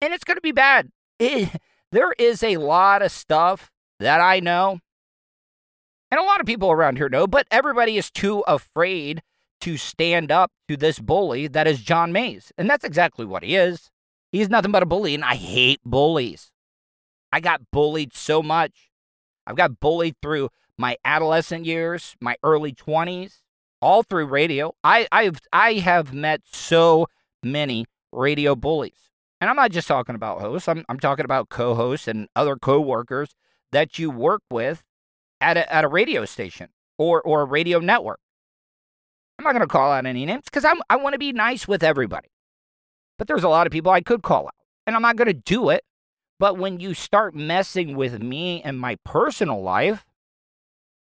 And 0.00 0.14
it's 0.14 0.24
going 0.24 0.36
to 0.36 0.40
be 0.40 0.52
bad. 0.52 0.90
It, 1.18 1.50
there 1.92 2.12
is 2.18 2.42
a 2.42 2.58
lot 2.58 3.02
of 3.02 3.10
stuff 3.10 3.72
that 3.98 4.20
I 4.20 4.38
know. 4.38 4.78
And 6.10 6.20
a 6.20 6.24
lot 6.24 6.40
of 6.40 6.46
people 6.46 6.70
around 6.70 6.96
here 6.96 7.08
know, 7.08 7.26
but 7.26 7.48
everybody 7.50 7.96
is 7.96 8.10
too 8.10 8.44
afraid 8.46 9.22
to 9.62 9.76
stand 9.76 10.30
up 10.30 10.52
to 10.68 10.76
this 10.76 11.00
bully 11.00 11.48
that 11.48 11.66
is 11.66 11.80
John 11.80 12.12
Mays. 12.12 12.52
And 12.56 12.70
that's 12.70 12.84
exactly 12.84 13.24
what 13.24 13.42
he 13.42 13.56
is. 13.56 13.90
He's 14.30 14.48
nothing 14.48 14.70
but 14.70 14.82
a 14.82 14.86
bully, 14.86 15.14
and 15.14 15.24
I 15.24 15.34
hate 15.34 15.80
bullies. 15.84 16.52
I 17.32 17.40
got 17.40 17.62
bullied 17.72 18.14
so 18.14 18.42
much. 18.42 18.90
I've 19.46 19.56
got 19.56 19.80
bullied 19.80 20.16
through 20.22 20.50
my 20.78 20.96
adolescent 21.04 21.64
years, 21.64 22.16
my 22.20 22.36
early 22.42 22.72
20s, 22.72 23.40
all 23.80 24.02
through 24.02 24.26
radio. 24.26 24.74
I, 24.82 25.06
I've 25.12 25.38
I 25.52 25.74
have 25.74 26.12
met 26.12 26.42
so 26.44 27.06
many 27.42 27.86
radio 28.12 28.54
bullies. 28.54 29.10
And 29.40 29.50
I'm 29.50 29.56
not 29.56 29.72
just 29.72 29.88
talking 29.88 30.14
about 30.14 30.40
hosts, 30.40 30.68
I'm, 30.68 30.84
I'm 30.88 30.98
talking 30.98 31.24
about 31.24 31.50
co 31.50 31.74
hosts 31.74 32.08
and 32.08 32.28
other 32.34 32.56
co 32.56 32.80
workers 32.80 33.34
that 33.72 33.98
you 33.98 34.10
work 34.10 34.42
with 34.50 34.82
at 35.40 35.56
a, 35.56 35.72
at 35.72 35.84
a 35.84 35.88
radio 35.88 36.24
station 36.24 36.68
or, 36.96 37.20
or 37.20 37.42
a 37.42 37.44
radio 37.44 37.78
network. 37.78 38.20
I'm 39.38 39.44
not 39.44 39.52
going 39.52 39.60
to 39.60 39.66
call 39.66 39.90
out 39.90 40.06
any 40.06 40.24
names 40.24 40.44
because 40.44 40.64
I 40.64 40.96
want 40.96 41.12
to 41.14 41.18
be 41.18 41.32
nice 41.32 41.66
with 41.66 41.82
everybody. 41.82 42.28
But 43.18 43.28
there's 43.28 43.44
a 43.44 43.48
lot 43.48 43.66
of 43.66 43.72
people 43.72 43.92
I 43.92 44.00
could 44.00 44.22
call 44.22 44.46
out, 44.46 44.54
and 44.86 44.94
I'm 44.94 45.02
not 45.02 45.16
going 45.16 45.26
to 45.26 45.34
do 45.34 45.70
it. 45.70 45.84
But 46.38 46.56
when 46.56 46.80
you 46.80 46.94
start 46.94 47.34
messing 47.34 47.96
with 47.96 48.22
me 48.22 48.62
and 48.62 48.78
my 48.78 48.96
personal 49.04 49.62
life, 49.62 50.04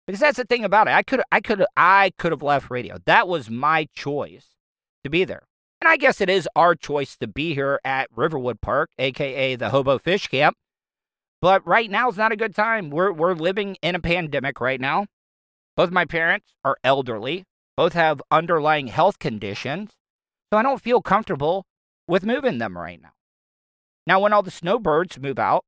because 0.06 0.20
that's 0.20 0.36
the 0.36 0.44
thing 0.44 0.64
about 0.64 0.88
it, 0.88 0.94
I 0.94 1.02
could, 1.02 1.22
I 1.32 1.40
could, 1.40 1.64
I 1.76 2.12
could 2.18 2.32
have 2.32 2.42
left 2.42 2.70
radio. 2.70 2.98
That 3.06 3.28
was 3.28 3.50
my 3.50 3.88
choice 3.94 4.48
to 5.04 5.10
be 5.10 5.24
there. 5.24 5.46
And 5.80 5.88
I 5.88 5.96
guess 5.96 6.20
it 6.20 6.30
is 6.30 6.48
our 6.56 6.74
choice 6.74 7.16
to 7.18 7.26
be 7.26 7.54
here 7.54 7.80
at 7.84 8.08
Riverwood 8.14 8.60
Park, 8.60 8.90
aka 8.98 9.56
the 9.56 9.70
Hobo 9.70 9.98
Fish 9.98 10.28
Camp. 10.28 10.56
But 11.42 11.66
right 11.66 11.90
now 11.90 12.08
is 12.08 12.16
not 12.16 12.32
a 12.32 12.36
good 12.36 12.54
time. 12.54 12.90
We're 12.90 13.12
we're 13.12 13.34
living 13.34 13.76
in 13.82 13.94
a 13.94 14.00
pandemic 14.00 14.60
right 14.60 14.80
now. 14.80 15.06
Both 15.76 15.90
my 15.90 16.06
parents 16.06 16.46
are 16.64 16.78
elderly. 16.82 17.44
Both 17.76 17.92
have 17.92 18.22
underlying 18.30 18.86
health 18.86 19.18
conditions. 19.18 19.90
So 20.50 20.58
I 20.58 20.62
don't 20.62 20.80
feel 20.80 21.02
comfortable 21.02 21.66
with 22.08 22.24
moving 22.24 22.58
them 22.58 22.78
right 22.78 23.00
now. 23.00 23.12
Now 24.06 24.20
when 24.20 24.32
all 24.32 24.42
the 24.42 24.50
snowbirds 24.50 25.18
move 25.18 25.38
out 25.38 25.64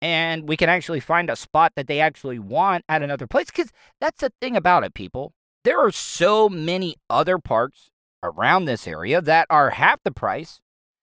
and 0.00 0.48
we 0.48 0.56
can 0.56 0.68
actually 0.68 1.00
find 1.00 1.30
a 1.30 1.36
spot 1.36 1.72
that 1.76 1.86
they 1.86 2.00
actually 2.00 2.38
want 2.38 2.84
at 2.88 3.02
another 3.02 3.26
place 3.26 3.50
cuz 3.50 3.70
that's 4.00 4.20
the 4.20 4.32
thing 4.40 4.56
about 4.56 4.84
it 4.84 4.94
people. 4.94 5.32
There 5.64 5.78
are 5.78 5.92
so 5.92 6.48
many 6.48 6.96
other 7.10 7.38
parks 7.38 7.90
around 8.22 8.64
this 8.64 8.86
area 8.86 9.20
that 9.20 9.46
are 9.50 9.70
half 9.70 10.02
the 10.04 10.12
price. 10.12 10.60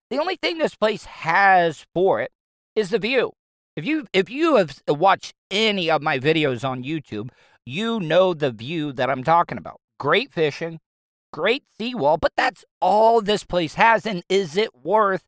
The 0.10 0.18
only 0.20 0.36
thing 0.36 0.58
this 0.58 0.76
place 0.76 1.06
has 1.06 1.86
for 1.94 2.22
it 2.22 2.32
is 2.76 2.90
the 2.90 3.00
view. 3.00 3.34
If 3.76 3.86
you 3.86 4.08
if 4.14 4.30
you 4.30 4.56
have 4.56 4.82
watched 4.88 5.34
any 5.52 5.90
of 5.90 6.02
my 6.02 6.20
videos 6.20 6.68
on 6.68 6.84
YouTube, 6.84 7.30
you 7.66 8.00
know 8.00 8.34
the 8.34 8.52
view 8.52 8.94
that 8.94 9.10
I'm 9.10 9.24
talking 9.24 9.58
about. 9.58 9.82
Great 10.00 10.32
fishing, 10.32 10.80
great 11.34 11.64
seawall, 11.78 12.18
but 12.18 12.32
that's 12.38 12.64
all 12.80 13.22
this 13.22 13.44
place 13.44 13.74
has 13.74 14.06
and 14.06 14.24
is 14.30 14.56
it 14.56 14.74
worth 14.74 15.24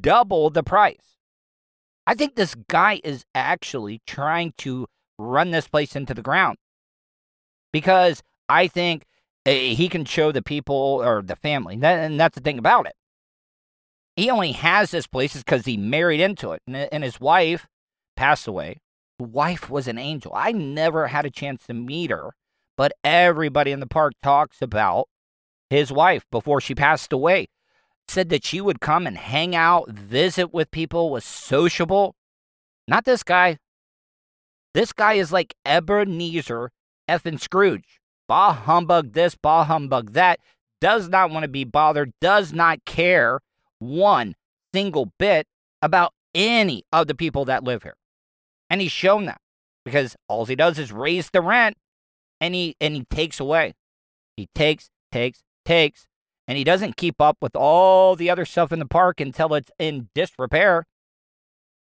double 0.00 0.48
the 0.48 0.62
price? 0.62 1.18
I 2.06 2.14
think 2.14 2.34
this 2.34 2.54
guy 2.68 3.00
is 3.04 3.24
actually 3.34 4.00
trying 4.06 4.54
to 4.58 4.86
run 5.18 5.50
this 5.50 5.68
place 5.68 5.94
into 5.94 6.14
the 6.14 6.22
ground. 6.22 6.58
Because 7.72 8.22
I 8.48 8.66
think 8.66 9.04
Eh, 9.44 9.74
he 9.74 9.88
can 9.88 10.04
show 10.04 10.30
the 10.30 10.42
people 10.42 10.76
or 10.76 11.22
the 11.22 11.36
family. 11.36 11.78
and 11.82 12.18
that's 12.18 12.36
the 12.36 12.40
thing 12.40 12.58
about 12.58 12.86
it. 12.86 12.94
He 14.16 14.30
only 14.30 14.52
has 14.52 14.90
this 14.90 15.06
place 15.06 15.36
because 15.36 15.64
he 15.64 15.76
married 15.76 16.20
into 16.20 16.52
it, 16.52 16.62
and, 16.66 16.76
and 16.76 17.02
his 17.02 17.20
wife 17.20 17.66
passed 18.16 18.46
away. 18.46 18.76
The 19.18 19.24
wife 19.24 19.70
was 19.70 19.88
an 19.88 19.98
angel. 19.98 20.32
I 20.34 20.52
never 20.52 21.08
had 21.08 21.24
a 21.24 21.30
chance 21.30 21.66
to 21.66 21.74
meet 21.74 22.10
her, 22.10 22.34
but 22.76 22.92
everybody 23.02 23.72
in 23.72 23.80
the 23.80 23.86
park 23.86 24.12
talks 24.22 24.60
about 24.60 25.08
his 25.70 25.90
wife 25.90 26.24
before 26.30 26.60
she 26.60 26.74
passed 26.74 27.12
away. 27.12 27.46
Said 28.08 28.28
that 28.28 28.44
she 28.44 28.60
would 28.60 28.80
come 28.80 29.06
and 29.06 29.16
hang 29.16 29.54
out, 29.54 29.88
visit 29.88 30.52
with 30.52 30.70
people, 30.70 31.10
was 31.10 31.24
sociable. 31.24 32.14
Not 32.86 33.04
this 33.04 33.22
guy. 33.22 33.58
This 34.74 34.92
guy 34.92 35.14
is 35.14 35.32
like 35.32 35.54
Ebenezer 35.64 36.70
effing 37.08 37.40
Scrooge 37.40 38.02
bah 38.32 38.54
humbug 38.54 39.12
this, 39.12 39.34
bah 39.34 39.64
humbug 39.64 40.12
that, 40.12 40.40
does 40.80 41.06
not 41.06 41.30
want 41.30 41.44
to 41.44 41.48
be 41.48 41.64
bothered, 41.64 42.14
does 42.18 42.50
not 42.50 42.82
care 42.86 43.40
one 43.78 44.34
single 44.72 45.12
bit 45.18 45.46
about 45.82 46.14
any 46.34 46.82
of 46.90 47.08
the 47.08 47.14
people 47.14 47.44
that 47.44 47.62
live 47.62 47.82
here. 47.82 47.96
And 48.70 48.80
he's 48.80 48.90
shown 48.90 49.26
that 49.26 49.38
because 49.84 50.16
all 50.28 50.46
he 50.46 50.56
does 50.56 50.78
is 50.78 50.92
raise 50.92 51.28
the 51.28 51.42
rent 51.42 51.76
and 52.40 52.54
he 52.54 52.74
and 52.80 52.96
he 52.96 53.04
takes 53.10 53.38
away. 53.38 53.74
He 54.34 54.48
takes, 54.54 54.88
takes, 55.12 55.42
takes, 55.66 56.06
and 56.52 56.58
he 56.58 56.64
doesn't 56.64 56.98
keep 56.98 57.18
up 57.18 57.38
with 57.40 57.56
all 57.56 58.14
the 58.14 58.28
other 58.28 58.44
stuff 58.44 58.72
in 58.72 58.78
the 58.78 58.86
park 58.86 59.20
until 59.20 59.54
it's 59.54 59.70
in 59.78 60.10
disrepair. 60.14 60.84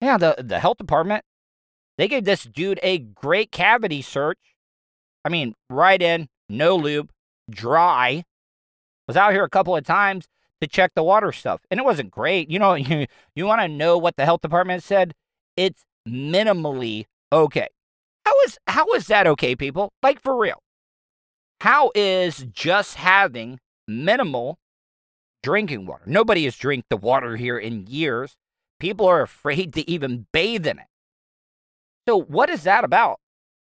Yeah, 0.00 0.18
the, 0.18 0.34
the 0.38 0.58
health 0.58 0.78
department, 0.78 1.24
they 1.96 2.08
gave 2.08 2.24
this 2.24 2.42
dude 2.42 2.80
a 2.82 2.98
great 2.98 3.52
cavity 3.52 4.02
search 4.02 4.38
I 5.26 5.28
mean, 5.28 5.54
right 5.68 6.00
in, 6.00 6.28
no 6.48 6.76
lube, 6.76 7.10
dry. 7.50 8.22
Was 9.08 9.16
out 9.16 9.32
here 9.32 9.42
a 9.42 9.50
couple 9.50 9.74
of 9.74 9.84
times 9.84 10.28
to 10.60 10.68
check 10.68 10.92
the 10.94 11.02
water 11.02 11.32
stuff, 11.32 11.62
and 11.68 11.80
it 11.80 11.84
wasn't 11.84 12.12
great. 12.12 12.48
You 12.48 12.60
know, 12.60 12.74
you, 12.74 13.06
you 13.34 13.44
want 13.44 13.60
to 13.60 13.68
know 13.68 13.98
what 13.98 14.14
the 14.14 14.24
health 14.24 14.40
department 14.40 14.84
said? 14.84 15.14
It's 15.56 15.84
minimally 16.08 17.06
okay. 17.32 17.66
How 18.24 18.40
is 18.42 18.56
how 18.68 18.86
is 18.94 19.08
that 19.08 19.26
okay, 19.26 19.56
people? 19.56 19.92
Like 20.00 20.22
for 20.22 20.38
real. 20.38 20.62
How 21.60 21.90
is 21.96 22.46
just 22.52 22.94
having 22.94 23.58
minimal 23.86 24.58
drinking 25.42 25.86
water? 25.86 26.04
Nobody 26.06 26.44
has 26.44 26.56
drank 26.56 26.84
the 26.90 26.96
water 26.96 27.36
here 27.36 27.58
in 27.58 27.86
years. 27.86 28.36
People 28.78 29.06
are 29.06 29.22
afraid 29.22 29.72
to 29.74 29.88
even 29.90 30.26
bathe 30.32 30.66
in 30.66 30.78
it. 30.78 30.86
So 32.06 32.20
what 32.20 32.50
is 32.50 32.62
that 32.64 32.84
about? 32.84 33.20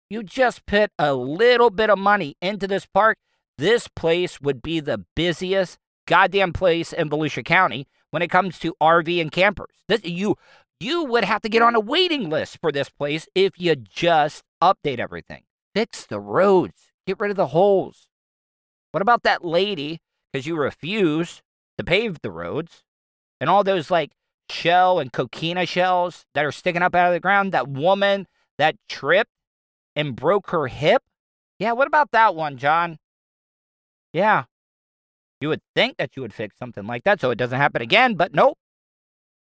you 0.09 0.23
just 0.23 0.65
put 0.65 0.91
a 0.97 1.13
little 1.13 1.69
bit 1.69 1.89
of 1.89 1.99
money 1.99 2.35
into 2.41 2.67
this 2.67 2.85
park, 2.85 3.17
this 3.57 3.87
place 3.87 4.41
would 4.41 4.61
be 4.61 4.79
the 4.79 5.05
busiest 5.15 5.77
goddamn 6.07 6.53
place 6.53 6.91
in 6.91 7.09
Volusia 7.09 7.45
County 7.45 7.87
when 8.09 8.21
it 8.21 8.31
comes 8.31 8.57
to 8.59 8.75
RV 8.81 9.21
and 9.21 9.31
campers. 9.31 9.83
This, 9.87 10.03
you 10.03 10.35
you 10.79 11.03
would 11.03 11.25
have 11.25 11.41
to 11.41 11.49
get 11.49 11.61
on 11.61 11.75
a 11.75 11.79
waiting 11.79 12.29
list 12.29 12.57
for 12.61 12.71
this 12.71 12.89
place 12.89 13.27
if 13.35 13.59
you 13.59 13.75
just 13.75 14.43
update 14.63 14.97
everything. 14.97 15.43
Fix 15.75 16.05
the 16.05 16.21
roads, 16.21 16.93
get 17.05 17.19
rid 17.19 17.31
of 17.31 17.37
the 17.37 17.47
holes. 17.47 18.07
What 18.91 19.01
about 19.01 19.23
that 19.23 19.43
lady? 19.43 20.01
Because 20.31 20.45
you 20.45 20.55
refuse 20.55 21.41
to 21.77 21.83
pave 21.83 22.21
the 22.21 22.31
roads 22.31 22.83
and 23.39 23.49
all 23.49 23.63
those 23.63 23.89
like 23.89 24.11
shell 24.49 24.99
and 24.99 25.11
coquina 25.11 25.65
shells 25.65 26.25
that 26.33 26.45
are 26.45 26.51
sticking 26.51 26.81
up 26.81 26.95
out 26.95 27.07
of 27.07 27.13
the 27.13 27.19
ground. 27.19 27.51
That 27.51 27.67
woman 27.67 28.27
that 28.57 28.75
tripped 28.87 29.31
and 29.95 30.15
broke 30.15 30.49
her 30.51 30.67
hip? 30.67 31.03
Yeah, 31.57 31.73
what 31.73 31.87
about 31.87 32.11
that 32.11 32.35
one, 32.35 32.57
John? 32.57 32.97
Yeah. 34.13 34.45
You 35.41 35.49
would 35.49 35.61
think 35.75 35.97
that 35.97 36.15
you 36.15 36.21
would 36.21 36.33
fix 36.33 36.57
something 36.57 36.85
like 36.85 37.03
that 37.03 37.21
so 37.21 37.31
it 37.31 37.37
doesn't 37.37 37.57
happen 37.57 37.81
again, 37.81 38.15
but 38.15 38.33
nope. 38.33 38.57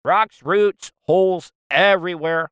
Rocks, 0.03 0.41
roots, 0.43 0.91
holes 1.03 1.51
everywhere. 1.69 2.49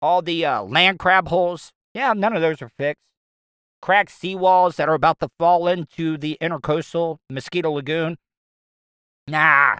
All 0.00 0.22
the 0.22 0.44
uh, 0.44 0.62
land 0.62 0.98
crab 0.98 1.28
holes. 1.28 1.72
Yeah, 1.94 2.12
none 2.12 2.34
of 2.34 2.42
those 2.42 2.62
are 2.62 2.70
fixed. 2.78 3.02
Cracked 3.80 4.10
seawalls 4.10 4.76
that 4.76 4.88
are 4.88 4.94
about 4.94 5.20
to 5.20 5.28
fall 5.38 5.68
into 5.68 6.16
the 6.16 6.36
intercoastal 6.40 7.18
Mosquito 7.30 7.70
Lagoon. 7.70 8.16
Nah, 9.26 9.76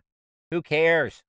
who 0.51 0.63
cares? 0.63 1.23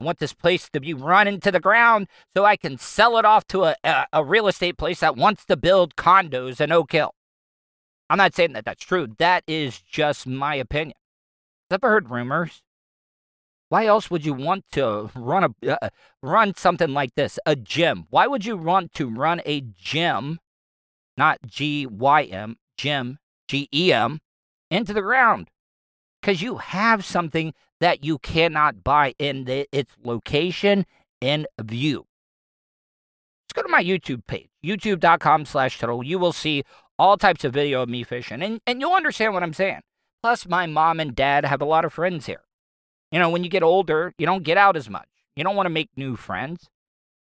I 0.00 0.04
want 0.04 0.18
this 0.18 0.32
place 0.32 0.68
to 0.70 0.80
be 0.80 0.94
run 0.94 1.28
into 1.28 1.52
the 1.52 1.60
ground 1.60 2.08
so 2.34 2.44
I 2.44 2.56
can 2.56 2.76
sell 2.76 3.18
it 3.18 3.24
off 3.24 3.46
to 3.48 3.64
a, 3.64 3.76
a, 3.84 4.06
a 4.14 4.24
real 4.24 4.48
estate 4.48 4.76
place 4.76 5.00
that 5.00 5.16
wants 5.16 5.44
to 5.46 5.56
build 5.56 5.94
condos 5.94 6.60
in 6.60 6.72
Oak 6.72 6.92
Hill. 6.92 7.14
I'm 8.10 8.18
not 8.18 8.34
saying 8.34 8.52
that 8.54 8.64
that's 8.64 8.84
true. 8.84 9.06
That 9.18 9.44
is 9.46 9.80
just 9.80 10.26
my 10.26 10.56
opinion. 10.56 10.96
I've 11.70 11.80
heard 11.82 12.10
rumors? 12.10 12.62
Why 13.70 13.86
else 13.86 14.10
would 14.10 14.26
you 14.26 14.34
want 14.34 14.66
to 14.72 15.10
run 15.14 15.54
a 15.62 15.70
uh, 15.82 15.88
run 16.22 16.54
something 16.54 16.90
like 16.90 17.14
this? 17.14 17.38
A 17.46 17.56
gym. 17.56 18.06
Why 18.10 18.26
would 18.26 18.44
you 18.44 18.58
want 18.58 18.92
to 18.94 19.08
run 19.08 19.40
a 19.46 19.62
gym, 19.62 20.40
not 21.16 21.38
G 21.46 21.86
Y 21.86 22.24
M, 22.24 22.56
gym, 22.76 23.18
G 23.48 23.68
E 23.72 23.92
M, 23.92 24.20
into 24.70 24.92
the 24.92 25.02
ground? 25.02 25.50
Because 26.20 26.42
you 26.42 26.58
have 26.58 27.04
something 27.04 27.52
that 27.80 28.04
you 28.04 28.18
cannot 28.18 28.84
buy 28.84 29.14
in 29.18 29.44
the, 29.44 29.66
its 29.72 29.96
location 30.04 30.86
and 31.20 31.46
view. 31.60 32.06
Let's 33.44 33.54
go 33.54 33.62
to 33.62 33.68
my 33.68 33.82
YouTube 33.82 34.26
page, 34.26 34.48
youtube.com 34.64 35.44
slash 35.44 35.78
Tuddle. 35.78 36.04
You 36.04 36.18
will 36.18 36.32
see 36.32 36.62
all 36.98 37.16
types 37.16 37.44
of 37.44 37.52
video 37.52 37.82
of 37.82 37.88
me 37.88 38.04
fishing, 38.04 38.40
and, 38.42 38.60
and 38.66 38.80
you'll 38.80 38.94
understand 38.94 39.34
what 39.34 39.42
I'm 39.42 39.52
saying. 39.52 39.80
Plus, 40.22 40.46
my 40.46 40.66
mom 40.66 41.00
and 41.00 41.16
dad 41.16 41.44
have 41.44 41.60
a 41.60 41.66
lot 41.66 41.84
of 41.84 41.92
friends 41.92 42.26
here. 42.26 42.42
You 43.10 43.18
know, 43.18 43.28
when 43.28 43.42
you 43.42 43.50
get 43.50 43.64
older, 43.64 44.14
you 44.16 44.24
don't 44.24 44.44
get 44.44 44.56
out 44.56 44.76
as 44.76 44.88
much. 44.88 45.08
You 45.34 45.42
don't 45.42 45.56
want 45.56 45.66
to 45.66 45.70
make 45.70 45.90
new 45.96 46.14
friends, 46.14 46.70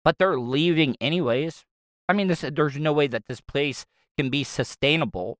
but 0.04 0.18
they're 0.18 0.38
leaving 0.38 0.96
anyways. 1.00 1.64
I 2.10 2.12
mean, 2.12 2.26
this, 2.26 2.44
there's 2.52 2.76
no 2.76 2.92
way 2.92 3.06
that 3.06 3.26
this 3.28 3.40
place 3.40 3.86
can 4.18 4.30
be 4.30 4.42
sustainable 4.42 5.38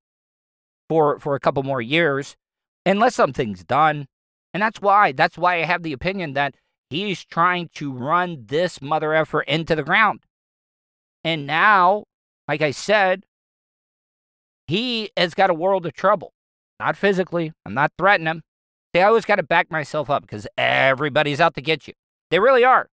for 0.89 1.19
for 1.19 1.35
a 1.35 1.41
couple 1.41 1.63
more 1.65 1.83
years 1.83 2.37
unless 2.87 3.15
something's 3.15 3.65
done. 3.65 4.07
And 4.55 4.63
that's 4.63 4.81
why 4.81 5.13
that's 5.13 5.37
why 5.37 5.57
I 5.57 5.65
have 5.65 5.83
the 5.83 5.93
opinion 5.93 6.35
that 6.35 6.55
he's 6.89 7.25
trying 7.25 7.71
to 7.75 7.93
run 7.93 8.45
this 8.47 8.81
mother 8.81 9.13
effer 9.15 9.41
into 9.43 9.75
the 9.75 9.83
ground. 9.83 10.21
And 11.25 11.47
now, 11.47 12.05
like 12.47 12.63
I 12.63 12.71
said, 12.71 13.25
he 14.69 15.11
has 15.17 15.35
got 15.35 15.51
a 15.51 15.55
world 15.55 15.87
of 15.87 15.93
trouble. 15.93 16.33
Not 16.79 16.97
physically. 16.97 17.53
I'm 17.67 17.75
not 17.75 17.93
threatening 17.99 18.31
him. 18.31 18.43
See, 18.95 19.01
I 19.01 19.09
always 19.09 19.25
got 19.25 19.37
to 19.37 19.43
back 19.43 19.71
myself 19.71 20.09
up 20.09 20.23
because 20.23 20.47
everybody's 20.57 21.41
out 21.41 21.55
to 21.55 21.61
get 21.61 21.89
you. 21.89 21.95
They 22.31 22.39
really 22.39 22.65
are. 22.65 22.89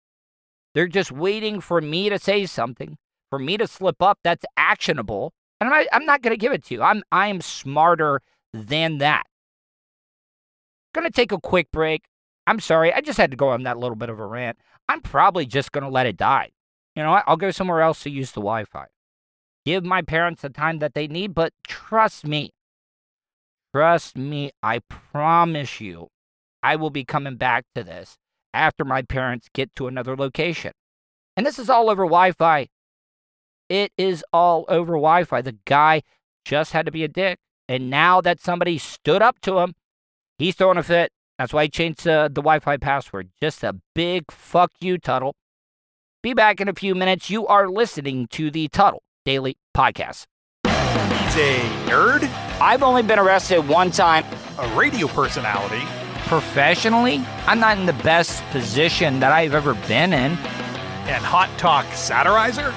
They're 0.73 0.87
just 0.87 1.11
waiting 1.11 1.61
for 1.61 1.81
me 1.81 2.09
to 2.09 2.19
say 2.19 2.45
something, 2.45 2.97
for 3.29 3.39
me 3.39 3.57
to 3.57 3.67
slip 3.67 4.01
up 4.01 4.19
that's 4.23 4.45
actionable. 4.55 5.33
And 5.59 5.69
I'm 5.69 5.87
not, 5.91 6.05
not 6.05 6.21
going 6.21 6.33
to 6.33 6.39
give 6.39 6.51
it 6.51 6.63
to 6.65 6.75
you. 6.75 6.81
I'm, 6.81 7.03
I'm 7.11 7.41
smarter 7.41 8.21
than 8.53 8.99
that. 8.99 9.23
Going 10.93 11.05
to 11.05 11.11
take 11.11 11.31
a 11.31 11.39
quick 11.39 11.71
break. 11.71 12.03
I'm 12.45 12.59
sorry. 12.59 12.93
I 12.93 13.01
just 13.01 13.17
had 13.17 13.31
to 13.31 13.37
go 13.37 13.49
on 13.49 13.63
that 13.63 13.77
little 13.77 13.95
bit 13.95 14.09
of 14.09 14.19
a 14.19 14.25
rant. 14.25 14.57
I'm 14.87 15.01
probably 15.01 15.45
just 15.45 15.71
going 15.71 15.83
to 15.83 15.89
let 15.89 16.07
it 16.07 16.17
die. 16.17 16.51
You 16.95 17.03
know 17.03 17.11
what? 17.11 17.25
I'll 17.27 17.37
go 17.37 17.51
somewhere 17.51 17.81
else 17.81 18.01
to 18.03 18.09
use 18.09 18.31
the 18.31 18.39
Wi 18.39 18.65
Fi. 18.65 18.85
Give 19.65 19.83
my 19.83 20.01
parents 20.01 20.41
the 20.41 20.49
time 20.49 20.79
that 20.79 20.93
they 20.93 21.07
need, 21.07 21.35
but 21.35 21.53
trust 21.67 22.25
me. 22.25 22.53
Trust 23.75 24.17
me. 24.17 24.51
I 24.63 24.79
promise 24.79 25.81
you, 25.81 26.07
I 26.63 26.75
will 26.77 26.89
be 26.89 27.03
coming 27.03 27.35
back 27.35 27.65
to 27.75 27.83
this 27.83 28.17
after 28.53 28.85
my 28.85 29.01
parents 29.01 29.49
get 29.53 29.75
to 29.75 29.87
another 29.87 30.15
location. 30.15 30.71
And 31.35 31.45
this 31.45 31.59
is 31.59 31.69
all 31.69 31.89
over 31.89 32.03
Wi 32.03 32.31
Fi. 32.31 32.69
It 33.69 33.91
is 33.97 34.23
all 34.31 34.65
over 34.67 34.93
Wi 34.93 35.23
Fi. 35.23 35.41
The 35.41 35.57
guy 35.65 36.01
just 36.45 36.71
had 36.73 36.85
to 36.85 36.91
be 36.91 37.03
a 37.03 37.07
dick. 37.07 37.39
And 37.67 37.89
now 37.89 38.21
that 38.21 38.39
somebody 38.39 38.77
stood 38.77 39.21
up 39.21 39.39
to 39.41 39.59
him, 39.59 39.73
he's 40.37 40.55
throwing 40.55 40.77
a 40.77 40.83
fit. 40.83 41.11
That's 41.37 41.53
why 41.53 41.63
he 41.63 41.69
changed 41.69 42.07
uh, 42.07 42.29
the 42.29 42.41
Wi 42.41 42.59
Fi 42.59 42.77
password. 42.77 43.29
Just 43.41 43.63
a 43.63 43.75
big 43.93 44.31
fuck 44.31 44.71
you, 44.79 44.97
Tuddle. 44.97 45.35
Be 46.23 46.33
back 46.33 46.59
in 46.61 46.67
a 46.67 46.73
few 46.73 46.95
minutes. 46.95 47.29
You 47.29 47.45
are 47.47 47.67
listening 47.69 48.27
to 48.31 48.49
the 48.49 48.67
Tuddle 48.69 49.03
Daily 49.25 49.57
Podcast. 49.75 50.25
He's 50.65 51.35
a 51.35 51.59
nerd, 51.85 52.23
I've 52.59 52.81
only 52.81 53.03
been 53.03 53.19
arrested 53.19 53.67
one 53.67 53.91
time 53.91 54.25
a 54.57 54.67
radio 54.75 55.07
personality, 55.07 55.83
professionally. 56.25 57.23
I'm 57.45 57.59
not 57.59 57.77
in 57.77 57.85
the 57.85 57.93
best 57.93 58.43
position 58.45 59.19
that 59.19 59.31
I've 59.31 59.53
ever 59.53 59.75
been 59.87 60.13
in. 60.13 60.31
and 60.31 61.23
hot 61.23 61.49
talk 61.57 61.85
satirizer. 61.87 62.73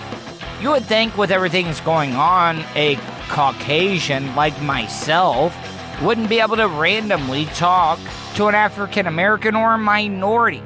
You 0.60 0.72
would 0.72 0.84
think, 0.84 1.16
with 1.16 1.30
everything 1.30 1.64
that's 1.64 1.80
going 1.80 2.12
on, 2.12 2.62
a 2.74 2.96
Caucasian 3.28 4.34
like 4.36 4.60
myself 4.60 5.56
wouldn't 6.02 6.28
be 6.28 6.38
able 6.38 6.56
to 6.56 6.68
randomly 6.68 7.46
talk 7.46 7.98
to 8.34 8.46
an 8.46 8.54
African 8.54 9.06
American 9.06 9.56
or 9.56 9.72
a 9.72 9.78
minority. 9.78 10.62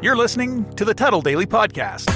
You're 0.00 0.16
listening 0.16 0.72
to 0.74 0.84
the 0.84 0.94
Tuddle 0.94 1.22
Daily 1.22 1.46
Podcast. 1.46 2.08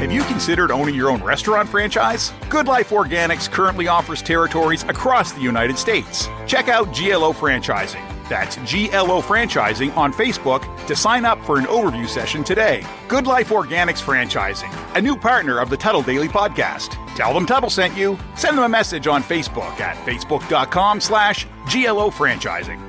Have 0.00 0.10
you 0.10 0.22
considered 0.24 0.72
owning 0.72 0.96
your 0.96 1.10
own 1.10 1.22
restaurant 1.22 1.68
franchise? 1.68 2.32
Good 2.48 2.66
Life 2.66 2.90
Organics 2.90 3.48
currently 3.48 3.86
offers 3.86 4.20
territories 4.20 4.82
across 4.84 5.30
the 5.30 5.40
United 5.40 5.78
States. 5.78 6.28
Check 6.46 6.68
out 6.68 6.86
GLO 6.86 7.32
Franchising. 7.32 8.15
That's 8.28 8.56
GLO 8.56 9.22
Franchising 9.22 9.96
on 9.96 10.12
Facebook 10.12 10.86
to 10.86 10.96
sign 10.96 11.24
up 11.24 11.44
for 11.44 11.58
an 11.58 11.66
overview 11.66 12.08
session 12.08 12.42
today. 12.42 12.84
Good 13.06 13.26
Life 13.26 13.50
Organics 13.50 14.02
Franchising, 14.02 14.96
a 14.96 15.00
new 15.00 15.16
partner 15.16 15.58
of 15.60 15.70
the 15.70 15.76
Tuddle 15.76 16.02
Daily 16.02 16.28
Podcast. 16.28 16.96
Tell 17.14 17.32
them 17.32 17.46
Tuddle 17.46 17.70
sent 17.70 17.96
you. 17.96 18.18
Send 18.34 18.58
them 18.58 18.64
a 18.64 18.68
message 18.68 19.06
on 19.06 19.22
Facebook 19.22 19.78
at 19.80 19.96
facebook.com 20.04 21.00
slash 21.00 21.44
GLO 21.72 22.10
Franchising. 22.10 22.82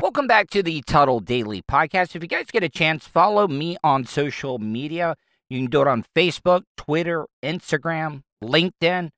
Welcome 0.00 0.26
back 0.26 0.48
to 0.50 0.62
the 0.62 0.82
Tuddle 0.86 1.20
Daily 1.20 1.60
Podcast. 1.60 2.16
If 2.16 2.22
you 2.22 2.28
guys 2.28 2.46
get 2.50 2.62
a 2.62 2.68
chance, 2.68 3.06
follow 3.06 3.46
me 3.46 3.76
on 3.84 4.06
social 4.06 4.58
media. 4.58 5.16
You 5.50 5.58
can 5.60 5.70
do 5.70 5.82
it 5.82 5.86
on 5.86 6.04
Facebook, 6.16 6.62
Twitter, 6.76 7.26
Instagram, 7.42 8.22
LinkedIn. 8.42 9.10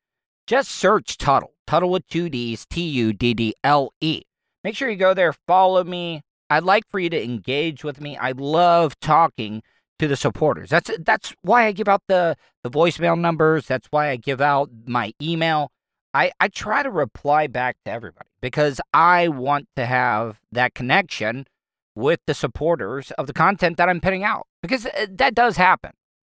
Just 0.46 0.70
search 0.72 1.16
Tuddle. 1.16 1.52
Tuddle 1.70 1.90
with 1.90 2.08
two 2.08 2.28
D's, 2.28 2.66
T 2.66 2.82
U 2.82 3.12
D 3.12 3.32
D 3.32 3.54
L 3.62 3.92
E. 4.00 4.22
Make 4.64 4.74
sure 4.74 4.90
you 4.90 4.96
go 4.96 5.14
there, 5.14 5.32
follow 5.32 5.84
me. 5.84 6.22
I'd 6.50 6.64
like 6.64 6.82
for 6.88 6.98
you 6.98 7.08
to 7.10 7.24
engage 7.24 7.84
with 7.84 8.00
me. 8.00 8.16
I 8.16 8.32
love 8.32 8.98
talking 8.98 9.62
to 10.00 10.08
the 10.08 10.16
supporters. 10.16 10.70
That's 10.70 10.90
that's 10.98 11.32
why 11.42 11.66
I 11.66 11.70
give 11.70 11.86
out 11.86 12.02
the 12.08 12.34
the 12.64 12.70
voicemail 12.72 13.16
numbers. 13.16 13.68
That's 13.68 13.86
why 13.92 14.08
I 14.08 14.16
give 14.16 14.40
out 14.40 14.68
my 14.84 15.12
email. 15.22 15.70
I, 16.12 16.32
I 16.40 16.48
try 16.48 16.82
to 16.82 16.90
reply 16.90 17.46
back 17.46 17.76
to 17.84 17.92
everybody 17.92 18.30
because 18.40 18.80
I 18.92 19.28
want 19.28 19.68
to 19.76 19.86
have 19.86 20.40
that 20.50 20.74
connection 20.74 21.46
with 21.94 22.18
the 22.26 22.34
supporters 22.34 23.12
of 23.12 23.28
the 23.28 23.32
content 23.32 23.76
that 23.76 23.88
I'm 23.88 24.00
putting 24.00 24.24
out 24.24 24.48
because 24.60 24.86
uh, 24.86 25.06
that 25.08 25.36
does 25.36 25.56
happen. 25.56 25.92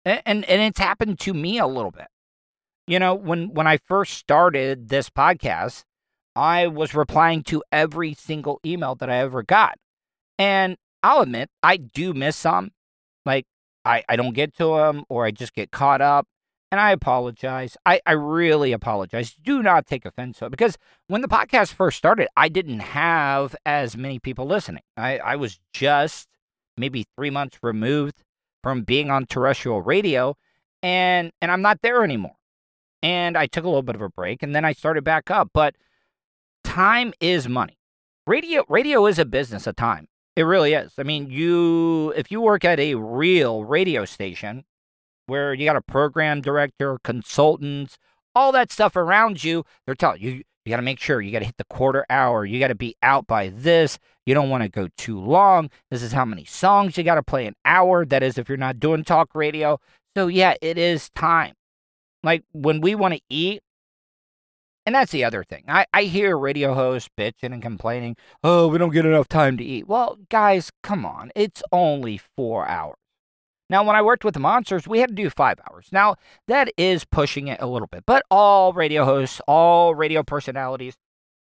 And, 0.03 0.21
and, 0.25 0.43
and 0.43 0.61
it's 0.61 0.79
happened 0.79 1.21
to 1.21 1.33
me 1.33 1.57
a 1.57 1.67
little 1.67 1.91
bit. 1.91 2.07
You 2.87 2.99
know, 2.99 3.15
when, 3.15 3.53
when 3.53 3.67
I 3.67 3.77
first 3.77 4.13
started 4.13 4.89
this 4.89 5.09
podcast, 5.09 5.83
I 6.35 6.67
was 6.67 6.93
replying 6.93 7.43
to 7.43 7.63
every 7.71 8.13
single 8.13 8.59
email 8.65 8.95
that 8.95 9.09
I 9.09 9.17
ever 9.17 9.43
got. 9.43 9.77
And 10.37 10.77
I'll 11.03 11.21
admit, 11.21 11.49
I 11.61 11.77
do 11.77 12.13
miss 12.13 12.35
some. 12.35 12.71
Like, 13.25 13.45
I, 13.85 14.03
I 14.09 14.15
don't 14.15 14.33
get 14.33 14.55
to 14.57 14.75
them 14.75 15.03
or 15.09 15.25
I 15.25 15.31
just 15.31 15.53
get 15.53 15.71
caught 15.71 16.01
up 16.01 16.27
and 16.71 16.79
I 16.79 16.91
apologize. 16.91 17.75
I, 17.85 17.99
I 18.05 18.13
really 18.13 18.71
apologize. 18.71 19.33
Do 19.33 19.61
not 19.61 19.85
take 19.85 20.05
offense 20.05 20.39
to 20.39 20.45
it 20.45 20.51
because 20.51 20.77
when 21.07 21.21
the 21.21 21.27
podcast 21.27 21.73
first 21.73 21.97
started, 21.97 22.29
I 22.37 22.49
didn't 22.49 22.79
have 22.79 23.55
as 23.65 23.97
many 23.97 24.19
people 24.19 24.45
listening. 24.45 24.83
I, 24.95 25.17
I 25.17 25.35
was 25.35 25.59
just 25.73 26.29
maybe 26.77 27.05
three 27.17 27.29
months 27.29 27.59
removed 27.61 28.23
from 28.63 28.83
being 28.83 29.09
on 29.09 29.25
terrestrial 29.25 29.81
radio, 29.81 30.37
and 30.81 31.31
and 31.41 31.51
I'm 31.51 31.61
not 31.61 31.79
there 31.81 32.03
anymore. 32.03 32.35
And 33.03 33.37
I 33.37 33.47
took 33.47 33.63
a 33.63 33.67
little 33.67 33.81
bit 33.81 33.95
of 33.95 34.01
a 34.01 34.09
break, 34.09 34.43
and 34.43 34.55
then 34.55 34.65
I 34.65 34.73
started 34.73 35.03
back 35.03 35.31
up. 35.31 35.49
But 35.53 35.75
time 36.63 37.13
is 37.19 37.47
money. 37.47 37.77
Radio 38.27 38.63
radio 38.69 39.05
is 39.07 39.17
a 39.17 39.25
business 39.25 39.65
of 39.65 39.75
time. 39.75 40.07
It 40.35 40.43
really 40.43 40.73
is. 40.73 40.93
I 40.97 41.03
mean, 41.03 41.29
you 41.29 42.13
if 42.15 42.31
you 42.31 42.41
work 42.41 42.63
at 42.63 42.79
a 42.79 42.95
real 42.95 43.65
radio 43.65 44.05
station, 44.05 44.63
where 45.25 45.53
you 45.53 45.65
got 45.65 45.75
a 45.75 45.81
program 45.81 46.41
director, 46.41 46.99
consultants, 47.03 47.97
all 48.35 48.51
that 48.51 48.71
stuff 48.71 48.95
around 48.95 49.43
you. 49.43 49.63
They're 49.85 49.95
telling 49.95 50.21
you, 50.21 50.43
you 50.65 50.69
got 50.69 50.77
to 50.77 50.83
make 50.83 50.99
sure 50.99 51.21
you 51.21 51.31
got 51.31 51.39
to 51.39 51.45
hit 51.45 51.57
the 51.57 51.63
quarter 51.65 52.05
hour. 52.09 52.45
You 52.45 52.59
got 52.59 52.67
to 52.67 52.75
be 52.75 52.95
out 53.01 53.27
by 53.27 53.49
this. 53.49 53.97
You 54.25 54.33
don't 54.33 54.49
want 54.49 54.63
to 54.63 54.69
go 54.69 54.89
too 54.97 55.19
long. 55.19 55.69
This 55.89 56.03
is 56.03 56.11
how 56.11 56.25
many 56.25 56.45
songs 56.45 56.97
you 56.97 57.03
got 57.03 57.15
to 57.15 57.23
play 57.23 57.47
an 57.47 57.55
hour. 57.65 58.05
That 58.05 58.23
is, 58.23 58.37
if 58.37 58.47
you're 58.47 58.57
not 58.57 58.79
doing 58.79 59.03
talk 59.03 59.33
radio. 59.33 59.79
So, 60.15 60.27
yeah, 60.27 60.55
it 60.61 60.77
is 60.77 61.09
time. 61.11 61.53
Like 62.23 62.43
when 62.51 62.81
we 62.81 62.95
want 62.95 63.13
to 63.15 63.21
eat, 63.29 63.61
and 64.85 64.95
that's 64.95 65.11
the 65.11 65.23
other 65.23 65.43
thing. 65.43 65.63
I, 65.67 65.85
I 65.93 66.03
hear 66.03 66.37
radio 66.37 66.73
hosts 66.73 67.09
bitching 67.17 67.53
and 67.53 67.61
complaining, 67.61 68.15
oh, 68.43 68.67
we 68.67 68.77
don't 68.77 68.91
get 68.91 69.05
enough 69.05 69.27
time 69.27 69.57
to 69.57 69.63
eat. 69.63 69.87
Well, 69.87 70.17
guys, 70.29 70.71
come 70.81 71.05
on. 71.05 71.31
It's 71.35 71.61
only 71.71 72.19
four 72.35 72.67
hours. 72.67 72.95
Now, 73.69 73.83
when 73.83 73.95
I 73.95 74.01
worked 74.01 74.25
with 74.25 74.33
the 74.33 74.39
Monsters, 74.39 74.87
we 74.87 74.99
had 74.99 75.09
to 75.09 75.15
do 75.15 75.29
five 75.29 75.57
hours. 75.69 75.87
Now, 75.91 76.15
that 76.47 76.69
is 76.77 77.05
pushing 77.05 77.47
it 77.47 77.61
a 77.61 77.67
little 77.67 77.87
bit, 77.87 78.03
but 78.05 78.23
all 78.29 78.73
radio 78.73 79.05
hosts, 79.05 79.39
all 79.47 79.95
radio 79.95 80.23
personalities 80.23 80.95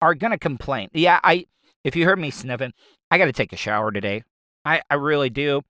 are 0.02 0.16
going 0.16 0.32
to 0.32 0.38
complain. 0.38 0.90
Yeah, 0.94 1.20
I. 1.24 1.48
If 1.84 1.98
you 1.98 2.06
heard 2.06 2.20
me 2.20 2.32
sniffing, 2.32 2.72
I 3.12 3.18
got 3.18 3.26
to 3.26 3.34
take 3.34 3.52
a 3.52 3.58
shower 3.58 3.92
today. 3.92 4.24
I, 4.64 4.82
I 4.90 4.96
really 4.96 5.30
do. 5.30 5.64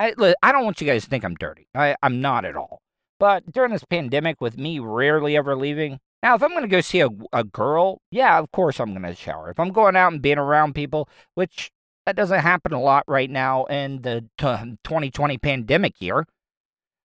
I, 0.00 0.14
I 0.42 0.50
don't 0.50 0.64
want 0.64 0.80
you 0.80 0.86
guys 0.88 1.04
to 1.04 1.10
think 1.10 1.24
I'm 1.24 1.36
dirty. 1.36 1.68
I, 1.76 1.94
I'm 2.02 2.20
not 2.20 2.44
at 2.44 2.56
all. 2.56 2.80
But 3.18 3.52
during 3.52 3.72
this 3.72 3.84
pandemic, 3.84 4.40
with 4.40 4.58
me 4.58 4.78
rarely 4.78 5.36
ever 5.36 5.56
leaving, 5.56 6.00
now 6.22 6.34
if 6.34 6.42
I'm 6.42 6.50
going 6.50 6.62
to 6.62 6.68
go 6.68 6.80
see 6.80 7.00
a, 7.00 7.08
a 7.32 7.44
girl, 7.44 8.00
yeah, 8.10 8.38
of 8.38 8.50
course 8.52 8.80
I'm 8.80 8.90
going 8.90 9.02
to 9.02 9.14
shower. 9.14 9.50
If 9.50 9.60
I'm 9.60 9.70
going 9.70 9.96
out 9.96 10.12
and 10.12 10.22
being 10.22 10.38
around 10.38 10.74
people, 10.74 11.08
which 11.34 11.70
that 12.06 12.16
doesn't 12.16 12.40
happen 12.40 12.72
a 12.72 12.80
lot 12.80 13.04
right 13.06 13.30
now 13.30 13.64
in 13.64 14.02
the 14.02 14.22
t- 14.38 14.76
2020 14.84 15.38
pandemic 15.38 16.00
year. 16.00 16.26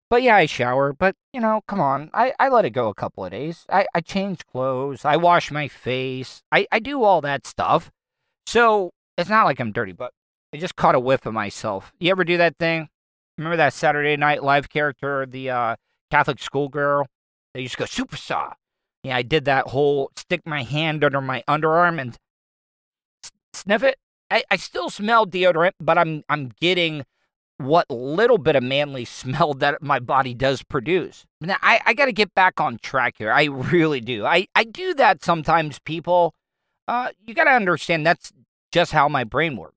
But 0.09 0.23
yeah, 0.23 0.37
I 0.37 0.47
shower. 0.47 0.91
But, 0.93 1.15
you 1.33 1.39
know, 1.39 1.61
come 1.67 1.79
on. 1.79 2.09
I, 2.13 2.33
I 2.39 2.49
let 2.49 2.65
it 2.65 2.71
go 2.71 2.87
a 2.87 2.95
couple 2.95 3.23
of 3.23 3.31
days. 3.31 3.65
I, 3.69 3.85
I 3.93 4.01
change 4.01 4.45
clothes. 4.47 5.05
I 5.05 5.17
wash 5.17 5.51
my 5.51 5.67
face. 5.67 6.41
I, 6.51 6.65
I 6.71 6.79
do 6.79 7.03
all 7.03 7.21
that 7.21 7.45
stuff. 7.45 7.91
So 8.47 8.91
it's 9.17 9.29
not 9.29 9.45
like 9.45 9.59
I'm 9.59 9.71
dirty, 9.71 9.91
but 9.91 10.11
I 10.53 10.57
just 10.57 10.75
caught 10.75 10.95
a 10.95 10.99
whiff 10.99 11.27
of 11.27 11.33
myself. 11.33 11.93
You 11.99 12.09
ever 12.09 12.23
do 12.23 12.37
that 12.37 12.57
thing? 12.57 12.89
Remember 13.37 13.57
that 13.57 13.73
Saturday 13.73 14.17
Night 14.17 14.43
Live 14.43 14.69
character, 14.69 15.25
the 15.25 15.51
uh, 15.51 15.75
Catholic 16.09 16.39
schoolgirl? 16.39 17.07
They 17.53 17.61
used 17.61 17.73
to 17.73 17.79
go, 17.79 17.85
super 17.85 18.17
saw. 18.17 18.53
Yeah, 19.03 19.15
I 19.15 19.21
did 19.21 19.45
that 19.45 19.67
whole 19.67 20.11
stick 20.15 20.41
my 20.45 20.63
hand 20.63 21.03
under 21.03 21.21
my 21.21 21.43
underarm 21.47 21.99
and 21.99 22.17
sniff 23.53 23.83
it. 23.83 23.97
I, 24.29 24.43
I 24.51 24.57
still 24.57 24.89
smell 24.89 25.25
deodorant, 25.25 25.71
but 25.79 25.97
I'm 25.97 26.23
I'm 26.29 26.51
getting 26.59 27.05
what 27.59 27.89
little 27.89 28.37
bit 28.37 28.55
of 28.55 28.63
manly 28.63 29.05
smell 29.05 29.53
that 29.55 29.81
my 29.81 29.99
body 29.99 30.33
does 30.33 30.63
produce. 30.63 31.25
Now, 31.41 31.57
I, 31.61 31.81
I 31.85 31.93
got 31.93 32.05
to 32.05 32.11
get 32.11 32.33
back 32.33 32.59
on 32.59 32.77
track 32.81 33.15
here. 33.17 33.31
I 33.31 33.45
really 33.45 34.01
do. 34.01 34.25
I, 34.25 34.47
I 34.55 34.63
do 34.63 34.93
that 34.95 35.23
sometimes, 35.23 35.79
people. 35.79 36.33
Uh, 36.87 37.09
you 37.25 37.33
got 37.33 37.43
to 37.43 37.51
understand 37.51 38.05
that's 38.05 38.31
just 38.71 38.91
how 38.91 39.07
my 39.07 39.23
brain 39.23 39.55
works. 39.57 39.75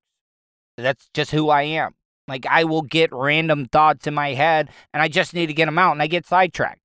That's 0.78 1.08
just 1.12 1.32
who 1.32 1.50
I 1.50 1.62
am. 1.62 1.94
Like, 2.28 2.46
I 2.46 2.64
will 2.64 2.82
get 2.82 3.12
random 3.12 3.66
thoughts 3.66 4.06
in 4.06 4.14
my 4.14 4.34
head 4.34 4.70
and 4.92 5.02
I 5.02 5.08
just 5.08 5.34
need 5.34 5.46
to 5.46 5.54
get 5.54 5.66
them 5.66 5.78
out 5.78 5.92
and 5.92 6.02
I 6.02 6.06
get 6.06 6.26
sidetracked. 6.26 6.80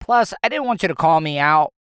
Plus, 0.00 0.32
I 0.42 0.48
didn't 0.48 0.66
want 0.66 0.82
you 0.82 0.88
to 0.88 0.94
call 0.94 1.20
me 1.20 1.38
out 1.38 1.72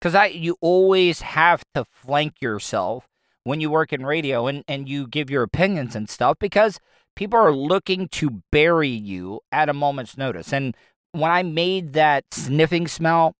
because 0.00 0.14
I 0.14 0.26
you 0.26 0.56
always 0.60 1.20
have 1.20 1.62
to 1.74 1.84
flank 1.84 2.40
yourself 2.40 3.06
when 3.44 3.60
you 3.60 3.70
work 3.70 3.92
in 3.92 4.04
radio 4.04 4.48
and, 4.48 4.64
and 4.66 4.88
you 4.88 5.06
give 5.06 5.30
your 5.30 5.44
opinions 5.44 5.94
and 5.94 6.10
stuff 6.10 6.36
because 6.40 6.80
people 7.14 7.38
are 7.38 7.52
looking 7.52 8.08
to 8.08 8.42
bury 8.50 8.88
you 8.88 9.40
at 9.52 9.68
a 9.68 9.72
moment's 9.72 10.16
notice. 10.16 10.52
And 10.52 10.76
when 11.12 11.30
I 11.30 11.42
made 11.42 11.92
that 11.92 12.24
sniffing 12.32 12.88
smell, 12.88 13.34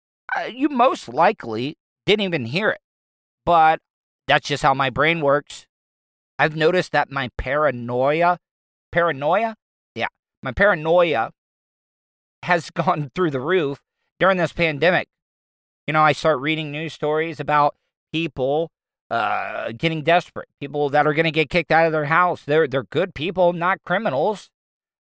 you 0.52 0.68
most 0.68 1.08
likely 1.08 1.76
didn't 2.06 2.24
even 2.24 2.46
hear 2.46 2.70
it. 2.70 2.80
But 3.44 3.80
that's 4.26 4.48
just 4.48 4.62
how 4.62 4.74
my 4.74 4.90
brain 4.90 5.20
works. 5.20 5.66
I've 6.38 6.56
noticed 6.56 6.92
that 6.92 7.10
my 7.10 7.30
paranoia, 7.36 8.38
paranoia? 8.96 9.56
Yeah, 9.94 10.08
my 10.42 10.52
paranoia 10.52 11.30
has 12.42 12.70
gone 12.74 13.10
through 13.14 13.30
the 13.30 13.40
roof 13.40 13.80
during 14.18 14.38
this 14.38 14.54
pandemic. 14.54 15.08
You 15.86 15.92
know, 15.92 16.02
I 16.02 16.12
start 16.12 16.40
reading 16.40 16.72
news 16.72 16.94
stories 16.94 17.38
about 17.38 17.76
people 18.12 18.70
uh, 19.10 19.72
getting 19.76 20.02
desperate, 20.02 20.48
people 20.60 20.88
that 20.88 21.06
are 21.06 21.12
going 21.12 21.24
to 21.26 21.30
get 21.30 21.50
kicked 21.50 21.70
out 21.70 21.86
of 21.86 21.92
their 21.92 22.06
house. 22.06 22.42
They're 22.42 22.66
they're 22.66 22.84
good 22.84 23.14
people, 23.14 23.52
not 23.52 23.82
criminals. 23.84 24.50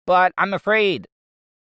But 0.07 0.31
I'm 0.37 0.53
afraid. 0.53 1.07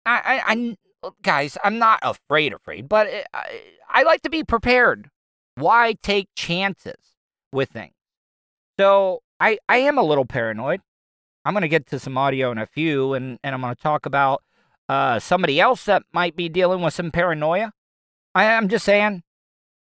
I, 0.06 0.42
I, 0.48 0.54
I 0.54 1.12
guys, 1.22 1.58
I'm 1.64 1.80
not 1.80 2.00
afraid, 2.04 2.54
afraid, 2.54 2.88
but 2.88 3.08
it, 3.08 3.28
I, 3.34 3.62
I 3.90 4.04
like 4.04 4.22
to 4.22 4.30
be 4.30 4.44
prepared. 4.44 5.10
Why 5.56 5.96
take 6.02 6.30
chances 6.36 7.16
with 7.52 7.70
things? 7.70 7.94
So 8.80 9.22
I, 9.40 9.58
I 9.68 9.78
am 9.78 9.98
a 9.98 10.04
little 10.04 10.26
paranoid. 10.26 10.82
I'm 11.46 11.54
going 11.54 11.62
to 11.62 11.68
get 11.68 11.88
to 11.88 12.00
some 12.00 12.18
audio 12.18 12.52
in 12.52 12.58
a 12.58 12.66
few, 12.66 13.14
and, 13.14 13.40
and 13.44 13.54
I'm 13.54 13.62
going 13.62 13.76
to 13.76 13.82
talk 13.82 14.06
about 14.06 14.44
uh, 14.88 15.20
somebody 15.20 15.60
else 15.60 15.86
that 15.86 16.04
might 16.14 16.36
be 16.36 16.50
dealing 16.50 16.82
with 16.82 16.94
some 16.94 17.12
paranoia. 17.12 17.72
I, 18.34 18.54
I'm 18.54 18.70
just 18.70 18.86
saying, 18.86 19.24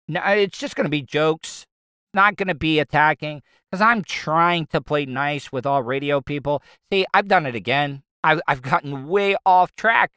no, 0.07 0.21
it's 0.25 0.57
just 0.57 0.75
going 0.75 0.85
to 0.85 0.91
be 0.91 1.01
jokes 1.01 1.65
not 2.13 2.35
going 2.35 2.47
to 2.47 2.55
be 2.55 2.79
attacking 2.79 3.41
because 3.69 3.81
I'm 3.81 4.03
trying 4.03 4.67
to 4.67 4.81
play 4.81 5.05
nice 5.05 5.51
with 5.51 5.65
all 5.65 5.83
radio 5.83 6.21
people. 6.21 6.61
See, 6.91 7.05
I've 7.13 7.27
done 7.27 7.45
it 7.45 7.55
again. 7.55 8.03
I've, 8.23 8.41
I've 8.47 8.61
gotten 8.61 9.07
way 9.07 9.35
off 9.45 9.75
track. 9.75 10.11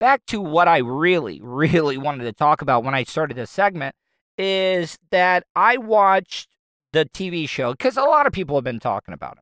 Back 0.00 0.26
to 0.26 0.40
what 0.40 0.66
I 0.66 0.78
really, 0.78 1.40
really 1.40 1.96
wanted 1.96 2.24
to 2.24 2.32
talk 2.32 2.60
about 2.60 2.82
when 2.82 2.94
I 2.94 3.04
started 3.04 3.36
this 3.36 3.50
segment 3.50 3.94
is 4.36 4.98
that 5.10 5.44
I 5.54 5.76
watched 5.76 6.48
the 6.92 7.04
TV 7.04 7.48
show 7.48 7.72
because 7.72 7.96
a 7.96 8.02
lot 8.02 8.26
of 8.26 8.32
people 8.32 8.56
have 8.56 8.64
been 8.64 8.80
talking 8.80 9.14
about 9.14 9.36
it. 9.36 9.41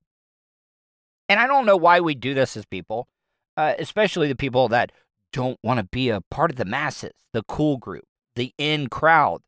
And 1.30 1.38
I 1.38 1.46
don't 1.46 1.64
know 1.64 1.76
why 1.76 2.00
we 2.00 2.16
do 2.16 2.34
this 2.34 2.56
as 2.56 2.66
people, 2.66 3.06
uh, 3.56 3.74
especially 3.78 4.26
the 4.26 4.34
people 4.34 4.68
that 4.68 4.90
don't 5.32 5.60
want 5.62 5.78
to 5.78 5.84
be 5.84 6.08
a 6.08 6.20
part 6.22 6.50
of 6.50 6.56
the 6.56 6.64
masses, 6.64 7.12
the 7.32 7.44
cool 7.44 7.76
group, 7.76 8.04
the 8.34 8.52
in 8.58 8.88
crowd. 8.88 9.40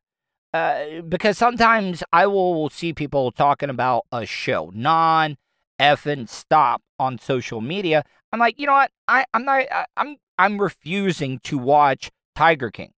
Uh, 0.55 1.01
because 1.09 1.37
sometimes 1.37 2.05
I 2.13 2.29
will 2.29 2.71
see 2.71 2.93
people 2.93 3.33
talking 3.33 3.69
about 3.69 4.07
a 4.13 4.25
show, 4.25 4.71
non 4.73 5.39
effing 5.81 6.29
stop 6.29 6.83
on 7.01 7.19
social 7.19 7.61
media. 7.61 8.05
I'm 8.33 8.39
like, 8.39 8.61
you 8.61 8.67
know 8.67 8.75
what? 8.75 8.93
I, 9.09 9.25
I'm 9.35 9.45
not. 9.45 9.67
I, 9.73 9.87
I'm 9.97 10.19
I'm 10.39 10.61
refusing 10.61 11.41
to 11.41 11.59
watch 11.59 12.13
Tiger 12.37 12.71
King 12.71 12.93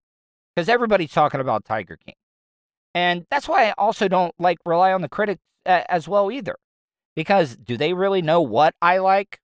because 0.55 0.69
everybody's 0.69 1.11
talking 1.11 1.41
about 1.41 1.65
Tiger 1.65 1.97
King, 1.97 2.15
and 2.93 3.25
that's 3.31 3.47
why 3.47 3.69
I 3.69 3.73
also 3.79 4.07
don't 4.07 4.35
like 4.37 4.59
rely 4.63 4.93
on 4.93 5.01
the 5.01 5.09
critics 5.09 5.41
uh, 5.65 5.81
as 5.89 6.07
well 6.07 6.31
either. 6.31 6.57
Because 7.15 7.55
do 7.55 7.77
they 7.77 7.93
really 7.93 8.21
know 8.21 8.41
what 8.41 8.75
I 8.81 8.97
like? 8.97 9.39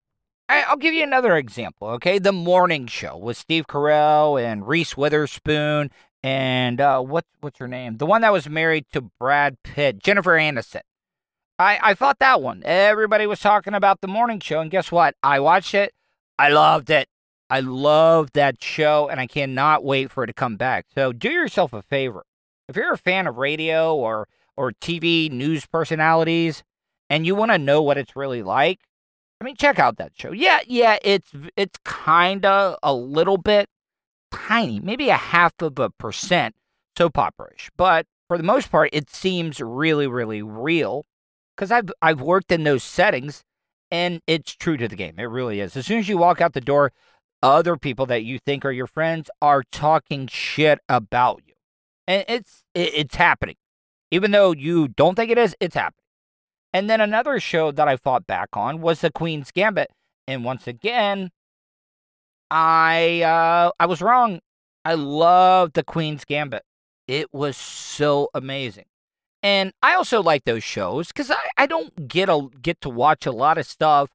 I'll 0.49 0.77
give 0.77 0.93
you 0.93 1.03
another 1.03 1.37
example. 1.37 1.87
Okay, 1.89 2.19
the 2.19 2.33
morning 2.33 2.85
show 2.87 3.15
with 3.17 3.37
Steve 3.37 3.67
Carell 3.67 4.41
and 4.41 4.67
Reese 4.67 4.97
Witherspoon 4.97 5.91
and 6.23 6.79
uh, 6.79 7.01
what 7.01 7.25
what's 7.39 7.59
her 7.59 7.67
name? 7.67 7.97
The 7.97 8.05
one 8.05 8.21
that 8.21 8.33
was 8.33 8.47
married 8.49 8.85
to 8.93 9.01
Brad 9.19 9.57
Pitt, 9.63 9.99
Jennifer 9.99 10.31
Aniston. 10.31 10.81
I 11.57 11.79
I 11.81 11.93
thought 11.93 12.19
that 12.19 12.41
one. 12.41 12.61
Everybody 12.63 13.25
was 13.25 13.39
talking 13.39 13.73
about 13.73 14.01
the 14.01 14.07
morning 14.07 14.39
show, 14.39 14.59
and 14.59 14.71
guess 14.71 14.91
what? 14.91 15.15
I 15.23 15.39
watched 15.39 15.73
it. 15.73 15.93
I 16.37 16.49
loved 16.49 16.89
it. 16.89 17.07
I 17.49 17.59
loved 17.59 18.33
that 18.33 18.63
show, 18.63 19.09
and 19.09 19.19
I 19.19 19.27
cannot 19.27 19.83
wait 19.83 20.11
for 20.11 20.23
it 20.23 20.27
to 20.27 20.33
come 20.33 20.57
back. 20.57 20.85
So 20.93 21.11
do 21.11 21.29
yourself 21.29 21.73
a 21.73 21.81
favor. 21.81 22.23
If 22.67 22.75
you're 22.75 22.93
a 22.93 22.97
fan 22.97 23.27
of 23.27 23.37
radio 23.37 23.95
or 23.95 24.27
or 24.55 24.71
TV 24.71 25.31
news 25.31 25.65
personalities, 25.65 26.63
and 27.11 27.25
you 27.25 27.35
want 27.35 27.51
to 27.51 27.57
know 27.57 27.81
what 27.81 27.97
it's 27.97 28.15
really 28.15 28.41
like, 28.41 28.79
I 29.41 29.43
mean, 29.43 29.57
check 29.57 29.79
out 29.79 29.97
that 29.97 30.13
show. 30.15 30.31
Yeah, 30.31 30.59
yeah, 30.65 30.97
it's 31.03 31.31
it's 31.57 31.77
kind 31.83 32.45
of 32.45 32.77
a 32.81 32.93
little 32.93 33.37
bit 33.37 33.67
tiny, 34.31 34.79
maybe 34.79 35.09
a 35.09 35.17
half 35.17 35.53
of 35.61 35.77
a 35.77 35.89
percent 35.89 36.55
soap 36.97 37.17
opera-ish. 37.17 37.69
But 37.75 38.05
for 38.29 38.37
the 38.37 38.45
most 38.45 38.71
part, 38.71 38.91
it 38.93 39.09
seems 39.09 39.59
really, 39.59 40.07
really 40.07 40.41
real 40.41 41.05
because 41.55 41.69
I've 41.69 41.91
I've 42.01 42.21
worked 42.21 42.49
in 42.49 42.63
those 42.63 42.81
settings, 42.83 43.43
and 43.91 44.21
it's 44.25 44.53
true 44.53 44.77
to 44.77 44.87
the 44.87 44.95
game. 44.95 45.15
It 45.17 45.25
really 45.25 45.59
is. 45.59 45.75
As 45.75 45.85
soon 45.85 45.99
as 45.99 46.07
you 46.07 46.17
walk 46.17 46.39
out 46.39 46.53
the 46.53 46.61
door, 46.61 46.93
other 47.43 47.75
people 47.75 48.05
that 48.05 48.23
you 48.23 48.39
think 48.39 48.63
are 48.63 48.71
your 48.71 48.87
friends 48.87 49.29
are 49.41 49.63
talking 49.69 50.27
shit 50.27 50.79
about 50.87 51.41
you, 51.45 51.55
and 52.07 52.23
it's 52.29 52.63
it, 52.73 52.93
it's 52.93 53.15
happening. 53.15 53.57
Even 54.11 54.31
though 54.31 54.53
you 54.53 54.87
don't 54.87 55.15
think 55.15 55.29
it 55.29 55.37
is, 55.37 55.57
it's 55.59 55.75
happening. 55.75 55.97
And 56.73 56.89
then 56.89 57.01
another 57.01 57.39
show 57.39 57.71
that 57.71 57.87
I 57.87 57.97
fought 57.97 58.27
back 58.27 58.49
on 58.53 58.81
was 58.81 59.01
The 59.01 59.11
Queen's 59.11 59.51
Gambit. 59.51 59.91
And 60.27 60.45
once 60.45 60.67
again, 60.67 61.31
I 62.49 63.21
uh, 63.21 63.71
I 63.79 63.85
was 63.85 64.01
wrong. 64.01 64.39
I 64.85 64.93
love 64.93 65.73
the 65.73 65.83
Queen's 65.83 66.25
Gambit. 66.25 66.63
It 67.07 67.33
was 67.33 67.57
so 67.57 68.29
amazing. 68.33 68.85
And 69.43 69.73
I 69.81 69.95
also 69.95 70.21
like 70.21 70.43
those 70.43 70.63
shows 70.63 71.07
because 71.07 71.31
I, 71.31 71.37
I 71.57 71.65
don't 71.65 72.07
get 72.07 72.29
a 72.29 72.47
get 72.61 72.79
to 72.81 72.89
watch 72.89 73.25
a 73.25 73.31
lot 73.31 73.57
of 73.57 73.65
stuff 73.65 74.09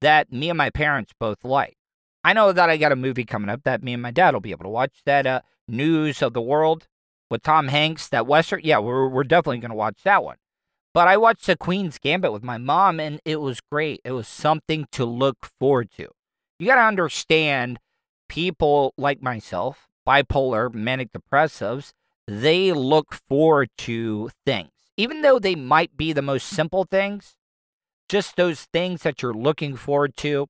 that 0.00 0.32
me 0.32 0.50
and 0.50 0.58
my 0.58 0.70
parents 0.70 1.12
both 1.18 1.44
like. 1.44 1.76
I 2.24 2.32
know 2.32 2.52
that 2.52 2.70
I 2.70 2.76
got 2.76 2.92
a 2.92 2.96
movie 2.96 3.24
coming 3.24 3.50
up 3.50 3.62
that 3.64 3.82
me 3.82 3.92
and 3.94 4.02
my 4.02 4.10
dad 4.10 4.34
will 4.34 4.40
be 4.40 4.50
able 4.50 4.64
to 4.64 4.70
watch. 4.70 5.02
That 5.04 5.26
uh, 5.26 5.40
News 5.68 6.22
of 6.22 6.32
the 6.32 6.42
World 6.42 6.88
with 7.30 7.42
Tom 7.42 7.68
Hanks, 7.68 8.08
that 8.08 8.26
Western. 8.26 8.60
Yeah, 8.64 8.78
we're 8.78 9.08
we're 9.08 9.24
definitely 9.24 9.58
gonna 9.58 9.74
watch 9.74 10.02
that 10.04 10.24
one. 10.24 10.36
But 10.94 11.08
I 11.08 11.16
watched 11.16 11.46
the 11.46 11.56
Queen's 11.56 11.98
Gambit 11.98 12.32
with 12.32 12.42
my 12.42 12.58
mom, 12.58 13.00
and 13.00 13.20
it 13.24 13.40
was 13.40 13.60
great. 13.60 14.00
It 14.04 14.12
was 14.12 14.28
something 14.28 14.86
to 14.92 15.06
look 15.06 15.46
forward 15.58 15.90
to. 15.96 16.08
You 16.58 16.66
got 16.66 16.74
to 16.74 16.82
understand 16.82 17.78
people 18.28 18.92
like 18.96 19.22
myself, 19.22 19.88
bipolar, 20.06 20.72
manic 20.72 21.10
depressives, 21.12 21.92
they 22.26 22.72
look 22.72 23.14
forward 23.28 23.70
to 23.78 24.30
things. 24.46 24.70
Even 24.96 25.22
though 25.22 25.38
they 25.38 25.54
might 25.54 25.96
be 25.96 26.12
the 26.12 26.22
most 26.22 26.46
simple 26.46 26.84
things, 26.84 27.36
just 28.08 28.36
those 28.36 28.66
things 28.72 29.02
that 29.02 29.22
you're 29.22 29.34
looking 29.34 29.76
forward 29.76 30.16
to. 30.18 30.46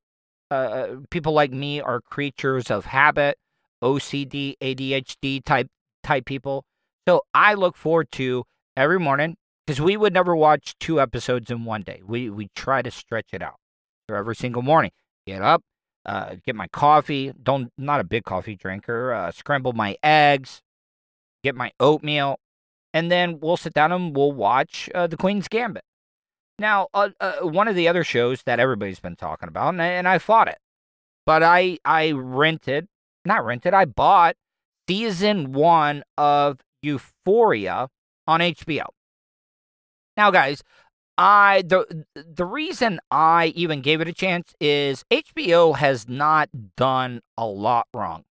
Uh, 0.50 0.54
uh 0.54 0.96
people 1.10 1.32
like 1.32 1.52
me 1.52 1.80
are 1.80 2.00
creatures 2.00 2.70
of 2.70 2.86
habit, 2.86 3.38
OCD, 3.82 4.56
ADHD 4.60 5.42
type 5.44 5.68
type 6.02 6.24
people. 6.24 6.64
So 7.06 7.22
I 7.32 7.54
look 7.54 7.76
forward 7.76 8.10
to 8.12 8.44
every 8.76 8.98
morning 8.98 9.36
because 9.66 9.80
we 9.80 9.96
would 9.96 10.12
never 10.12 10.34
watch 10.34 10.74
two 10.78 11.00
episodes 11.00 11.50
in 11.50 11.64
one 11.64 11.82
day. 11.82 12.02
We 12.06 12.30
we 12.30 12.48
try 12.54 12.82
to 12.82 12.90
stretch 12.90 13.28
it 13.32 13.42
out. 13.42 13.56
Every 14.08 14.36
single 14.36 14.62
morning, 14.62 14.90
get 15.26 15.40
up, 15.40 15.62
uh, 16.04 16.34
get 16.44 16.54
my 16.54 16.66
coffee. 16.68 17.32
Don't 17.42 17.72
not 17.78 18.00
a 18.00 18.04
big 18.04 18.24
coffee 18.24 18.56
drinker. 18.56 19.12
Uh, 19.12 19.30
scramble 19.30 19.72
my 19.72 19.96
eggs, 20.02 20.60
get 21.42 21.54
my 21.54 21.72
oatmeal, 21.80 22.38
and 22.92 23.10
then 23.10 23.40
we'll 23.40 23.56
sit 23.56 23.72
down 23.72 23.92
and 23.92 24.14
we'll 24.14 24.32
watch 24.32 24.90
uh, 24.94 25.06
The 25.06 25.16
Queen's 25.16 25.48
Gambit. 25.48 25.84
Now, 26.58 26.88
uh, 26.92 27.10
uh, 27.20 27.38
one 27.40 27.68
of 27.68 27.74
the 27.74 27.88
other 27.88 28.04
shows 28.04 28.42
that 28.42 28.60
everybody's 28.60 29.00
been 29.00 29.16
talking 29.16 29.48
about, 29.48 29.70
and 29.70 29.82
I, 29.82 29.86
and 29.86 30.06
I 30.06 30.18
fought 30.18 30.48
it, 30.48 30.58
but 31.24 31.42
I 31.42 31.78
I 31.84 32.10
rented, 32.10 32.88
not 33.24 33.44
rented, 33.44 33.72
I 33.72 33.86
bought 33.86 34.36
season 34.88 35.52
one 35.52 36.02
of 36.18 36.60
Euphoria 36.82 37.88
on 38.26 38.40
HBO. 38.40 38.86
Now, 40.16 40.30
guys, 40.30 40.62
I 41.18 41.62
the 41.66 42.04
the 42.14 42.44
reason 42.44 43.00
I 43.10 43.46
even 43.54 43.82
gave 43.82 44.00
it 44.00 44.08
a 44.08 44.12
chance 44.12 44.54
is 44.60 45.04
HBO 45.10 45.76
has 45.76 46.08
not 46.08 46.48
done 46.76 47.20
a 47.36 47.46
lot 47.46 47.86
wrong. 47.92 48.24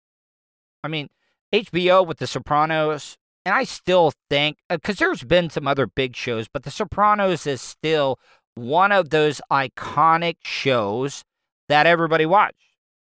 I 0.83 0.89
mean, 0.89 1.09
HBO 1.53 2.07
with 2.07 2.19
The 2.19 2.27
Sopranos, 2.27 3.17
and 3.45 3.55
I 3.55 3.65
still 3.65 4.13
think 4.29 4.59
because 4.69 5.01
uh, 5.01 5.05
there's 5.05 5.25
been 5.25 5.51
some 5.51 5.67
other 5.67 5.87
big 5.87 6.17
shows, 6.17 6.49
but 6.53 6.63
The 6.63 6.71
Sopranos 6.71 7.47
is 7.47 7.61
still 7.61 8.19
one 8.55 8.93
of 8.93 9.11
those 9.11 9.41
iconic 9.51 10.37
shows 10.43 11.25
that 11.69 11.87
everybody 11.87 12.27
watched. 12.27 12.57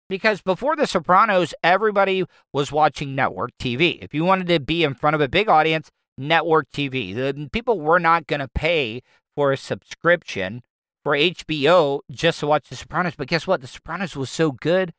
Because 0.09 0.43
before 0.43 0.77
The 0.77 0.87
Sopranos, 0.87 1.55
everybody 1.63 2.25
was 2.53 2.71
watching 2.71 3.15
network 3.15 3.51
TV. 3.59 3.99
If 4.03 4.13
you 4.13 4.25
wanted 4.25 4.49
to 4.49 4.61
be 4.61 4.85
in 4.85 4.95
front 4.95 5.15
of 5.15 5.21
a 5.21 5.29
big 5.29 5.49
audience, 5.49 5.91
network 6.17 6.71
TV. 6.71 7.15
The 7.15 7.49
people 7.53 7.81
were 7.81 7.99
not 7.99 8.27
going 8.27 8.41
to 8.41 8.49
pay 8.49 9.03
for 9.35 9.53
a 9.53 9.57
subscription 9.57 10.63
for 11.03 11.13
HBO 11.13 12.01
just 12.11 12.41
to 12.41 12.47
watch 12.47 12.69
The 12.69 12.77
Sopranos. 12.77 13.15
But 13.17 13.29
guess 13.29 13.47
what? 13.47 13.61
The 13.61 13.67
Sopranos 13.67 14.17
was 14.17 14.31
so 14.31 14.53
good, 14.53 14.93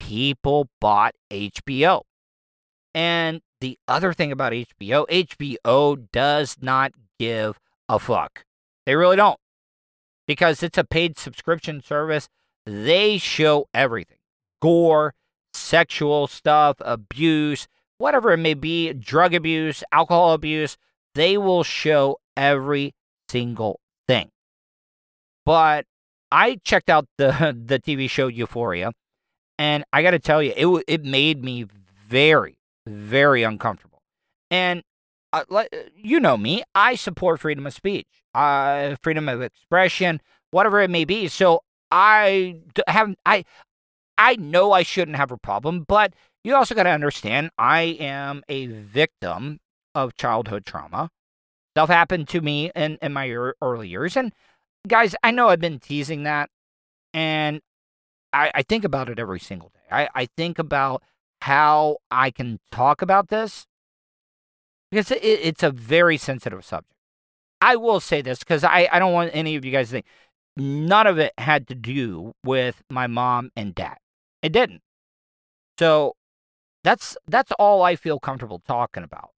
people 0.00 0.68
bought 0.80 1.14
HBO. 1.30 2.02
And 2.94 3.40
the 3.60 3.78
other 3.88 4.12
thing 4.12 4.32
about 4.32 4.52
HBO, 4.52 5.06
HBO 5.08 6.06
does 6.12 6.56
not 6.60 6.92
give 7.18 7.58
a 7.88 7.98
fuck. 7.98 8.44
They 8.86 8.96
really 8.96 9.16
don't. 9.16 9.38
Because 10.26 10.62
it's 10.62 10.78
a 10.78 10.84
paid 10.84 11.18
subscription 11.18 11.82
service, 11.82 12.28
they 12.64 13.18
show 13.18 13.66
everything 13.74 14.18
gore, 14.60 15.14
sexual 15.52 16.26
stuff, 16.26 16.76
abuse, 16.80 17.66
whatever 18.02 18.32
it 18.32 18.38
may 18.38 18.54
be, 18.54 18.92
drug 18.92 19.32
abuse, 19.32 19.84
alcohol 19.92 20.32
abuse. 20.32 20.76
They 21.14 21.38
will 21.38 21.62
show 21.62 22.18
every 22.36 22.94
single 23.28 23.78
thing. 24.08 24.30
But 25.46 25.86
I 26.30 26.58
checked 26.64 26.90
out 26.90 27.06
the 27.16 27.30
the 27.66 27.78
TV 27.78 28.10
show 28.10 28.26
Euphoria, 28.26 28.92
and 29.56 29.84
I 29.92 30.02
got 30.02 30.10
to 30.10 30.18
tell 30.18 30.42
you, 30.42 30.52
it 30.56 30.84
it 30.88 31.04
made 31.04 31.44
me 31.44 31.66
very 32.08 32.58
very 32.86 33.44
uncomfortable. 33.44 34.02
And 34.50 34.82
uh, 35.32 35.44
you 35.96 36.18
know 36.20 36.36
me, 36.36 36.62
I 36.74 36.96
support 36.96 37.40
freedom 37.40 37.66
of 37.66 37.72
speech, 37.72 38.06
uh, 38.34 38.96
freedom 39.02 39.28
of 39.28 39.40
expression, 39.40 40.20
whatever 40.50 40.80
it 40.80 40.90
may 40.90 41.04
be. 41.04 41.28
So 41.28 41.62
I 41.90 42.60
have 42.88 43.14
I 43.24 43.44
I 44.18 44.36
know 44.36 44.72
I 44.72 44.82
shouldn't 44.82 45.16
have 45.16 45.30
a 45.30 45.38
problem, 45.38 45.84
but 45.86 46.14
you 46.44 46.54
also 46.54 46.74
got 46.74 46.84
to 46.84 46.90
understand 46.90 47.50
I 47.58 47.96
am 48.00 48.42
a 48.48 48.66
victim 48.66 49.60
of 49.94 50.14
childhood 50.16 50.64
trauma. 50.64 51.10
Stuff 51.74 51.88
happened 51.88 52.28
to 52.28 52.40
me 52.40 52.70
in, 52.74 52.98
in 53.00 53.12
my 53.12 53.30
early 53.30 53.88
years. 53.88 54.16
And 54.16 54.32
guys, 54.86 55.14
I 55.22 55.30
know 55.30 55.48
I've 55.48 55.60
been 55.60 55.78
teasing 55.78 56.24
that. 56.24 56.50
And 57.14 57.60
I, 58.32 58.50
I 58.54 58.62
think 58.62 58.84
about 58.84 59.08
it 59.08 59.18
every 59.18 59.40
single 59.40 59.70
day. 59.70 59.80
I, 59.90 60.08
I 60.14 60.28
think 60.36 60.58
about 60.58 61.02
how 61.42 61.98
I 62.10 62.30
can 62.30 62.60
talk 62.70 63.02
about 63.02 63.28
this 63.28 63.66
because 64.90 65.10
it, 65.10 65.22
it's 65.22 65.62
a 65.62 65.70
very 65.70 66.16
sensitive 66.16 66.64
subject. 66.64 66.92
I 67.60 67.76
will 67.76 68.00
say 68.00 68.22
this 68.22 68.40
because 68.40 68.64
I, 68.64 68.88
I 68.90 68.98
don't 68.98 69.12
want 69.12 69.30
any 69.32 69.56
of 69.56 69.64
you 69.64 69.70
guys 69.70 69.88
to 69.88 69.92
think 69.92 70.06
none 70.56 71.06
of 71.06 71.18
it 71.18 71.32
had 71.38 71.68
to 71.68 71.74
do 71.74 72.32
with 72.44 72.82
my 72.90 73.06
mom 73.06 73.50
and 73.56 73.74
dad. 73.74 73.98
It 74.42 74.52
didn't. 74.52 74.82
So 75.78 76.14
that's 76.84 77.16
that's 77.26 77.52
all 77.58 77.82
I 77.82 77.96
feel 77.96 78.18
comfortable 78.18 78.62
talking 78.66 79.02
about. 79.02 79.30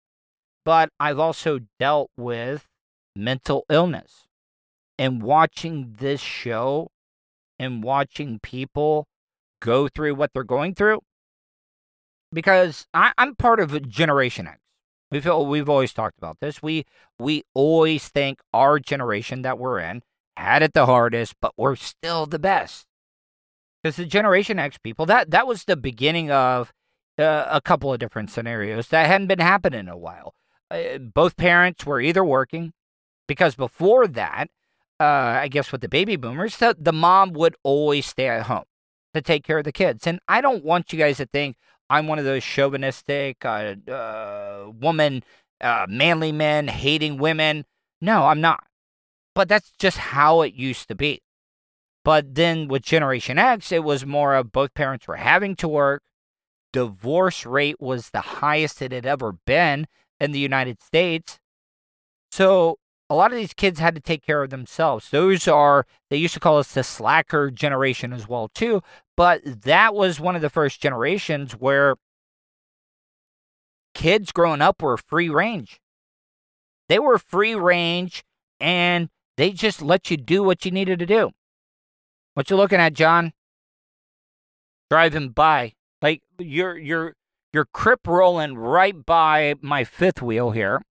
But 0.66 0.90
I've 1.00 1.20
also 1.20 1.60
dealt 1.80 2.10
with 2.18 2.68
mental 3.16 3.66
illness 3.70 4.28
and 4.98 5.22
watching 5.22 5.96
this 6.00 6.22
show 6.22 6.90
and 7.60 7.84
watching 7.84 8.40
people 8.40 9.08
go 9.62 9.88
through 9.88 10.16
what 10.16 10.32
they're 10.34 10.44
going 10.44 10.76
through 10.76 11.02
because 12.34 12.88
I, 12.94 13.14
am 13.18 13.36
part 13.36 13.60
of 13.60 13.90
Generation 13.90 14.48
X. 14.48 14.60
We've 15.12 15.26
we've 15.26 15.70
always 15.70 15.94
talked 15.94 16.18
about 16.18 16.38
this. 16.42 16.62
We 16.64 16.86
we 17.20 17.44
always 17.54 18.10
think 18.10 18.40
our 18.54 18.80
generation 18.80 19.44
that 19.44 19.60
we're 19.60 19.80
in 19.80 20.02
had 20.36 20.64
it 20.64 20.74
the 20.74 20.88
hardest, 20.88 21.36
but 21.40 21.54
we're 21.56 21.76
still 21.76 22.26
the 22.26 22.40
best. 22.40 22.88
Because 23.84 23.98
the 23.98 24.06
Generation 24.06 24.58
X 24.58 24.78
people 24.78 25.06
that 25.06 25.30
that 25.32 25.46
was 25.46 25.66
the 25.66 25.78
beginning 25.78 26.32
of 26.32 26.74
a 27.18 27.62
couple 27.64 27.94
of 27.94 28.00
different 28.00 28.32
scenarios 28.32 28.88
that 28.88 29.08
hadn't 29.08 29.28
been 29.28 29.40
happening 29.40 29.82
in 29.82 29.90
a 29.90 29.98
while. 29.98 30.34
Uh, 30.72 30.98
both 30.98 31.38
parents 31.38 31.86
were 31.86 32.02
either 32.02 32.24
working, 32.24 32.74
because 33.28 33.56
before 33.56 34.08
that, 34.08 34.50
uh, 35.00 35.04
I 35.04 35.48
guess 35.48 35.72
with 35.72 35.82
the 35.82 35.90
baby 35.90 36.16
boomers, 36.16 36.58
the, 36.58 36.76
the 36.80 36.94
mom 36.94 37.34
would 37.34 37.56
always 37.64 38.06
stay 38.06 38.28
at 38.28 38.48
home 38.48 38.66
to 39.14 39.22
take 39.22 39.44
care 39.44 39.60
of 39.60 39.66
the 39.66 39.72
kids. 39.72 40.08
And 40.08 40.20
I 40.28 40.42
don't 40.42 40.64
want 40.64 40.92
you 40.92 41.00
guys 41.00 41.18
to 41.18 41.26
think, 41.26 41.58
I'm 41.90 42.08
one 42.08 42.18
of 42.18 42.26
those 42.26 42.44
chauvinistic, 42.44 43.46
uh, 43.46 43.76
uh, 43.92 44.72
woman, 44.74 45.24
uh, 45.62 45.86
manly 45.88 46.32
men 46.32 46.68
hating 46.68 47.18
women. 47.18 47.66
No, 48.02 48.26
I'm 48.26 48.42
not. 48.42 48.64
But 49.36 49.50
that's 49.50 49.72
just 49.78 49.98
how 49.98 50.42
it 50.42 50.54
used 50.54 50.88
to 50.88 50.96
be. 50.96 51.22
But 52.04 52.36
then 52.36 52.68
with 52.68 52.82
Generation 52.82 53.38
X, 53.38 53.72
it 53.72 53.84
was 53.84 54.06
more 54.06 54.36
of 54.36 54.52
both 54.52 54.74
parents 54.74 55.08
were 55.08 55.18
having 55.18 55.56
to 55.58 55.68
work. 55.68 56.02
Divorce 56.74 57.46
rate 57.46 57.80
was 57.80 58.10
the 58.10 58.22
highest 58.22 58.82
it 58.82 58.92
had 58.92 59.06
ever 59.06 59.34
been 59.46 59.88
in 60.20 60.32
the 60.32 60.40
United 60.40 60.82
States. 60.82 61.40
So 62.32 62.80
a 63.10 63.16
lot 63.16 63.32
of 63.32 63.38
these 63.38 63.54
kids 63.54 63.80
had 63.80 63.94
to 63.96 64.02
take 64.02 64.26
care 64.26 64.42
of 64.42 64.50
themselves. 64.50 65.10
Those 65.12 65.48
are, 65.48 65.86
they 66.10 66.18
used 66.18 66.34
to 66.34 66.40
call 66.40 66.58
us 66.58 66.74
the 66.74 66.84
slacker 66.84 67.52
generation 67.52 68.12
as 68.12 68.28
well, 68.28 68.50
too. 68.50 68.82
But 69.16 69.42
that 69.46 69.94
was 69.94 70.20
one 70.20 70.36
of 70.36 70.42
the 70.42 70.50
first 70.50 70.82
generations 70.82 71.54
where 71.54 71.96
kids 73.94 74.32
growing 74.32 74.62
up 74.62 74.82
were 74.82 74.98
free 74.98 75.30
range. 75.30 75.80
They 76.90 76.98
were 76.98 77.20
free 77.20 77.54
range 77.54 78.24
and 78.60 79.10
they 79.38 79.52
just 79.52 79.82
let 79.82 80.10
you 80.10 80.18
do 80.18 80.44
what 80.44 80.66
you 80.66 80.72
needed 80.72 81.00
to 81.00 81.06
do. 81.06 81.32
What 82.34 82.50
you 82.50 82.56
looking 82.56 82.80
at, 82.80 82.94
John? 82.94 83.34
Driving 84.90 85.30
by. 85.30 85.74
Like 86.04 86.22
you're 86.38 86.78
you're 86.78 87.16
you're 87.54 87.66
crip 87.66 88.06
rolling 88.06 88.58
right 88.58 89.04
by 89.06 89.56
my 89.62 89.84
fifth 89.84 90.22
wheel 90.22 90.52
here. 90.52 90.84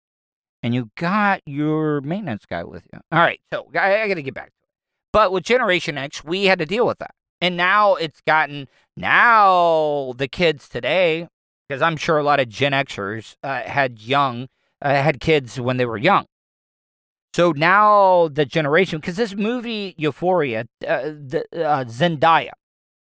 And 0.63 0.75
you 0.75 0.91
got 0.95 1.41
your 1.47 2.03
maintenance 2.03 2.45
guy 2.45 2.65
with 2.65 2.87
you. 2.93 3.01
All 3.11 3.19
right, 3.19 3.41
so 3.51 3.71
I, 3.75 4.03
I 4.03 4.09
gotta 4.09 4.21
get 4.21 4.35
back 4.35 4.49
to 4.49 4.53
it. 4.63 4.69
But 5.11 5.33
with 5.33 5.43
Generation 5.43 5.97
X, 5.97 6.23
we 6.23 6.45
had 6.45 6.59
to 6.59 6.67
deal 6.67 6.87
with 6.87 6.99
that. 6.99 7.15
And 7.41 7.57
now 7.57 7.95
it's 7.95 8.21
gotten 8.21 8.69
now 8.95 10.13
the 10.19 10.29
kids 10.29 10.69
today, 10.69 11.29
because 11.67 11.81
I'm 11.81 11.97
sure 11.97 12.19
a 12.19 12.23
lot 12.23 12.41
of 12.41 12.51
Gen 12.51 12.73
Xers 12.73 13.37
uh, 13.43 13.63
had 13.63 14.01
young 14.01 14.49
uh, 14.83 14.91
had 14.91 15.19
kids 15.19 15.59
when 15.59 15.79
they 15.79 15.87
were 15.87 15.97
young. 15.97 16.27
So 17.33 17.53
now 17.53 18.29
the 18.29 18.45
generation, 18.45 19.01
because 19.01 19.17
this 19.17 19.35
movie 19.35 19.95
Euphoria, 19.97 20.67
uh, 20.87 21.03
the, 21.05 21.47
uh, 21.55 21.85
Zendaya, 21.85 22.53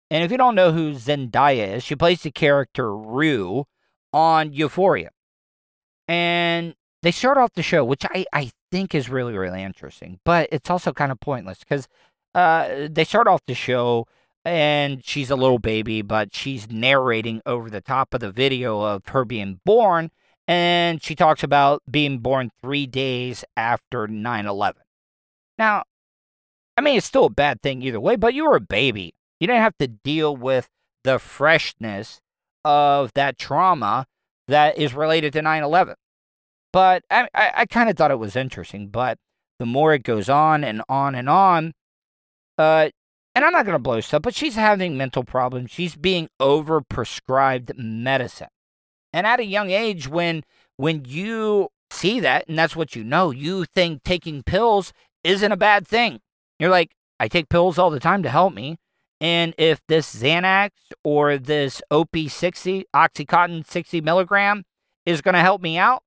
and 0.09 0.23
if 0.23 0.31
you 0.31 0.37
don't 0.37 0.55
know 0.55 0.71
who 0.71 0.93
Zendaya 0.93 1.75
is, 1.75 1.83
she 1.83 1.95
plays 1.95 2.23
the 2.23 2.31
character 2.31 2.95
Rue 2.95 3.65
on 4.13 4.53
Euphoria, 4.53 5.11
and 6.07 6.75
they 7.01 7.11
start 7.11 7.37
off 7.37 7.53
the 7.53 7.63
show, 7.63 7.83
which 7.83 8.05
I 8.05 8.25
I 8.33 8.51
think 8.71 8.93
is 8.93 9.09
really 9.09 9.37
really 9.37 9.63
interesting, 9.63 10.19
but 10.25 10.49
it's 10.51 10.69
also 10.69 10.93
kind 10.93 11.11
of 11.11 11.19
pointless 11.19 11.59
because 11.59 11.87
uh, 12.35 12.87
they 12.89 13.03
start 13.03 13.27
off 13.27 13.41
the 13.47 13.55
show 13.55 14.05
and 14.45 15.05
she's 15.05 15.29
a 15.29 15.35
little 15.35 15.59
baby, 15.59 16.01
but 16.01 16.33
she's 16.33 16.69
narrating 16.69 17.41
over 17.45 17.69
the 17.69 17.81
top 17.81 18.13
of 18.13 18.19
the 18.19 18.31
video 18.31 18.81
of 18.81 19.07
her 19.07 19.25
being 19.25 19.59
born. 19.65 20.11
And 20.47 21.03
she 21.03 21.13
talks 21.13 21.43
about 21.43 21.83
being 21.89 22.19
born 22.19 22.49
three 22.61 22.87
days 22.87 23.45
after 23.55 24.07
9 24.07 24.45
11. 24.47 24.81
Now, 25.59 25.83
I 26.75 26.81
mean, 26.81 26.97
it's 26.97 27.05
still 27.05 27.25
a 27.25 27.29
bad 27.29 27.61
thing 27.61 27.83
either 27.83 27.99
way, 27.99 28.15
but 28.15 28.33
you 28.33 28.45
were 28.49 28.55
a 28.55 28.61
baby. 28.61 29.13
You 29.39 29.47
didn't 29.47 29.61
have 29.61 29.77
to 29.79 29.87
deal 29.87 30.35
with 30.35 30.69
the 31.03 31.19
freshness 31.19 32.21
of 32.65 33.13
that 33.13 33.37
trauma 33.37 34.05
that 34.47 34.77
is 34.77 34.93
related 34.93 35.33
to 35.33 35.41
9 35.41 35.63
11. 35.63 35.95
But 36.71 37.03
I, 37.09 37.27
I, 37.33 37.51
I 37.57 37.65
kind 37.65 37.89
of 37.89 37.97
thought 37.97 38.11
it 38.11 38.19
was 38.19 38.35
interesting. 38.35 38.87
But 38.89 39.17
the 39.59 39.65
more 39.65 39.93
it 39.93 40.03
goes 40.03 40.29
on 40.29 40.63
and 40.63 40.81
on 40.89 41.15
and 41.15 41.29
on, 41.29 41.73
uh, 42.57 42.89
and 43.35 43.45
I'm 43.45 43.53
not 43.53 43.65
going 43.65 43.75
to 43.75 43.79
blow 43.79 44.01
stuff, 44.01 44.21
but 44.21 44.35
she's 44.35 44.55
having 44.55 44.97
mental 44.97 45.23
problems. 45.23 45.71
She's 45.71 45.95
being 45.95 46.27
over 46.39 46.81
prescribed 46.81 47.71
medicine. 47.77 48.49
And 49.13 49.25
at 49.25 49.39
a 49.39 49.45
young 49.45 49.69
age, 49.69 50.07
when 50.07 50.43
when 50.77 51.05
you 51.05 51.69
see 51.91 52.19
that 52.19 52.47
and 52.47 52.57
that's 52.57 52.75
what 52.75 52.95
you 52.95 53.03
know, 53.03 53.31
you 53.31 53.65
think 53.65 54.03
taking 54.03 54.43
pills 54.43 54.93
isn't 55.23 55.51
a 55.51 55.57
bad 55.57 55.87
thing. 55.87 56.19
You're 56.59 56.69
like, 56.69 56.91
I 57.19 57.27
take 57.27 57.49
pills 57.49 57.77
all 57.77 57.89
the 57.89 57.99
time 57.99 58.23
to 58.23 58.29
help 58.29 58.53
me. 58.53 58.77
And 59.21 59.53
if 59.57 59.81
this 59.87 60.15
Xanax 60.15 60.71
or 61.03 61.37
this 61.37 61.81
OP60, 61.91 62.83
Oxycontin 62.95 63.67
60 63.67 64.01
milligram, 64.01 64.63
is 65.05 65.21
going 65.21 65.33
to 65.33 65.41
help 65.41 65.61
me 65.61 65.77
out, 65.77 66.03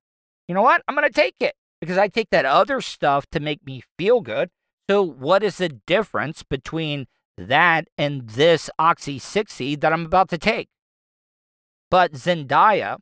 you 0.48 0.54
know 0.54 0.62
what? 0.62 0.82
I'm 0.86 0.94
going 0.94 1.08
to 1.08 1.12
take 1.12 1.36
it 1.40 1.54
because 1.80 1.98
I 1.98 2.08
take 2.08 2.30
that 2.30 2.44
other 2.44 2.80
stuff 2.80 3.26
to 3.32 3.40
make 3.40 3.66
me 3.66 3.82
feel 3.98 4.20
good. 4.20 4.50
So, 4.88 5.02
what 5.02 5.42
is 5.42 5.58
the 5.58 5.68
difference 5.68 6.42
between 6.42 7.06
that 7.36 7.88
and 7.96 8.28
this 8.30 8.70
Oxy 8.78 9.18
60 9.18 9.76
that 9.76 9.92
I'm 9.92 10.06
about 10.06 10.28
to 10.30 10.38
take. 10.38 10.68
But 11.90 12.12
Zendaya, 12.12 12.98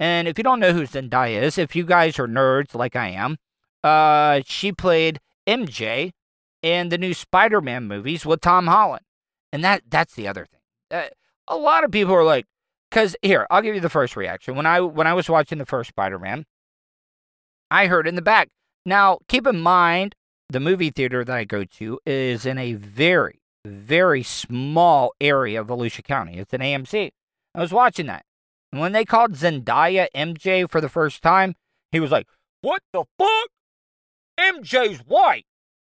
and 0.00 0.28
if 0.28 0.38
you 0.38 0.44
don't 0.44 0.60
know 0.60 0.72
who 0.72 0.86
Zendaya 0.86 1.42
is, 1.42 1.58
if 1.58 1.76
you 1.76 1.84
guys 1.84 2.18
are 2.18 2.26
nerds 2.26 2.74
like 2.74 2.96
I 2.96 3.08
am, 3.08 3.36
uh, 3.84 4.42
she 4.44 4.72
played 4.72 5.20
MJ 5.46 6.12
in 6.62 6.88
the 6.88 6.98
new 6.98 7.14
Spider 7.14 7.60
Man 7.60 7.84
movies 7.84 8.26
with 8.26 8.40
Tom 8.40 8.66
Holland. 8.66 9.04
And 9.56 9.64
that 9.64 9.84
that's 9.88 10.12
the 10.12 10.28
other 10.28 10.44
thing. 10.44 10.60
Uh, 10.90 11.08
a 11.48 11.56
lot 11.56 11.82
of 11.82 11.90
people 11.90 12.12
are 12.12 12.22
like, 12.22 12.44
because 12.90 13.16
here, 13.22 13.46
I'll 13.48 13.62
give 13.62 13.74
you 13.74 13.80
the 13.80 13.88
first 13.88 14.14
reaction. 14.14 14.54
When 14.54 14.66
I 14.66 14.82
when 14.82 15.06
I 15.06 15.14
was 15.14 15.30
watching 15.30 15.56
the 15.56 15.64
first 15.64 15.88
Spider-Man, 15.88 16.44
I 17.70 17.86
heard 17.86 18.06
in 18.06 18.16
the 18.16 18.20
back. 18.22 18.50
Now, 18.84 19.20
keep 19.28 19.46
in 19.46 19.58
mind, 19.58 20.14
the 20.50 20.60
movie 20.60 20.90
theater 20.90 21.24
that 21.24 21.34
I 21.34 21.44
go 21.44 21.64
to 21.64 21.98
is 22.04 22.44
in 22.44 22.58
a 22.58 22.74
very, 22.74 23.40
very 23.64 24.22
small 24.22 25.14
area 25.22 25.62
of 25.62 25.68
Volusia 25.68 26.04
County. 26.04 26.36
It's 26.36 26.52
an 26.52 26.60
AMC. 26.60 27.12
I 27.54 27.60
was 27.62 27.72
watching 27.72 28.04
that. 28.08 28.26
And 28.72 28.80
when 28.82 28.92
they 28.92 29.06
called 29.06 29.36
Zendaya 29.36 30.08
MJ 30.14 30.70
for 30.70 30.82
the 30.82 30.90
first 30.90 31.22
time, 31.22 31.54
he 31.92 31.98
was 31.98 32.10
like, 32.10 32.26
What 32.60 32.82
the 32.92 33.04
fuck? 33.18 33.48
MJ's 34.38 34.98
white. 34.98 35.46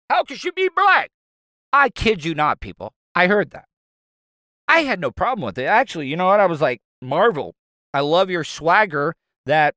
How 0.08 0.22
could 0.22 0.38
she 0.38 0.52
be 0.52 0.70
black? 0.74 1.10
I 1.70 1.90
kid 1.90 2.24
you 2.24 2.34
not, 2.34 2.60
people. 2.60 2.94
I 3.18 3.26
heard 3.26 3.50
that. 3.50 3.64
I 4.68 4.80
had 4.80 5.00
no 5.00 5.10
problem 5.10 5.44
with 5.44 5.58
it. 5.58 5.64
Actually, 5.64 6.06
you 6.06 6.16
know 6.16 6.26
what? 6.26 6.38
I 6.38 6.46
was 6.46 6.60
like, 6.60 6.80
Marvel, 7.02 7.56
I 7.92 8.00
love 8.00 8.30
your 8.30 8.44
swagger 8.44 9.14
that 9.44 9.74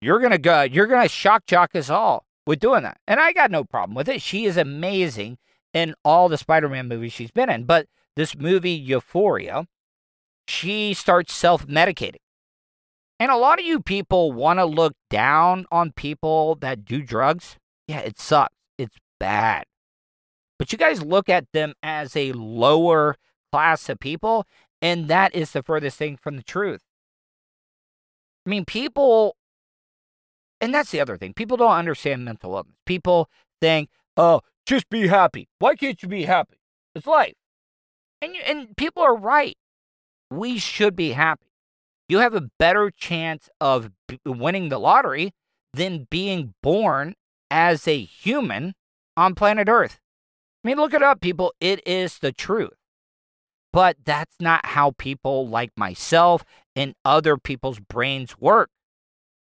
you're 0.00 0.20
gonna 0.20 0.38
go 0.38 0.62
you're 0.62 0.86
gonna 0.86 1.08
shock 1.08 1.44
jock 1.46 1.74
us 1.74 1.90
all 1.90 2.24
with 2.46 2.60
doing 2.60 2.84
that. 2.84 2.98
And 3.08 3.18
I 3.18 3.32
got 3.32 3.50
no 3.50 3.64
problem 3.64 3.96
with 3.96 4.08
it. 4.08 4.22
She 4.22 4.44
is 4.44 4.56
amazing 4.56 5.38
in 5.74 5.94
all 6.04 6.28
the 6.28 6.38
Spider-Man 6.38 6.86
movies 6.86 7.12
she's 7.12 7.32
been 7.32 7.50
in. 7.50 7.64
But 7.64 7.86
this 8.14 8.36
movie, 8.36 8.70
Euphoria, 8.70 9.66
she 10.46 10.94
starts 10.94 11.32
self-medicating. 11.32 12.16
And 13.18 13.32
a 13.32 13.36
lot 13.36 13.58
of 13.58 13.64
you 13.64 13.80
people 13.80 14.32
want 14.32 14.58
to 14.60 14.64
look 14.64 14.92
down 15.10 15.66
on 15.72 15.92
people 15.92 16.56
that 16.56 16.84
do 16.84 17.02
drugs. 17.02 17.56
Yeah, 17.88 18.00
it 18.00 18.20
sucks. 18.20 18.54
It's 18.78 18.98
bad. 19.18 19.64
But 20.62 20.70
you 20.70 20.78
guys 20.78 21.02
look 21.02 21.28
at 21.28 21.50
them 21.50 21.74
as 21.82 22.14
a 22.14 22.30
lower 22.30 23.16
class 23.50 23.88
of 23.88 23.98
people, 23.98 24.46
and 24.80 25.08
that 25.08 25.34
is 25.34 25.50
the 25.50 25.60
furthest 25.60 25.98
thing 25.98 26.16
from 26.16 26.36
the 26.36 26.42
truth. 26.44 26.82
I 28.46 28.50
mean, 28.50 28.64
people, 28.64 29.36
and 30.60 30.72
that's 30.72 30.92
the 30.92 31.00
other 31.00 31.16
thing. 31.16 31.34
People 31.34 31.56
don't 31.56 31.72
understand 31.72 32.24
mental 32.24 32.54
illness. 32.54 32.76
People 32.86 33.28
think, 33.60 33.90
oh, 34.16 34.42
just 34.64 34.88
be 34.88 35.08
happy. 35.08 35.48
Why 35.58 35.74
can't 35.74 36.00
you 36.00 36.08
be 36.08 36.26
happy? 36.26 36.58
It's 36.94 37.08
life. 37.08 37.34
And, 38.20 38.36
and 38.46 38.76
people 38.76 39.02
are 39.02 39.16
right. 39.16 39.56
We 40.30 40.60
should 40.60 40.94
be 40.94 41.10
happy. 41.10 41.48
You 42.08 42.18
have 42.18 42.36
a 42.36 42.50
better 42.60 42.92
chance 42.92 43.50
of 43.60 43.90
b- 44.06 44.20
winning 44.24 44.68
the 44.68 44.78
lottery 44.78 45.32
than 45.74 46.06
being 46.08 46.54
born 46.62 47.16
as 47.50 47.88
a 47.88 47.98
human 47.98 48.74
on 49.16 49.34
planet 49.34 49.68
Earth. 49.68 49.98
I 50.62 50.68
mean, 50.68 50.76
look 50.76 50.94
it 50.94 51.02
up, 51.02 51.20
people. 51.20 51.52
It 51.60 51.86
is 51.86 52.18
the 52.18 52.32
truth. 52.32 52.70
But 53.72 53.96
that's 54.04 54.36
not 54.38 54.66
how 54.66 54.92
people 54.98 55.48
like 55.48 55.70
myself 55.76 56.44
and 56.76 56.94
other 57.04 57.36
people's 57.36 57.80
brains 57.80 58.38
work. 58.38 58.70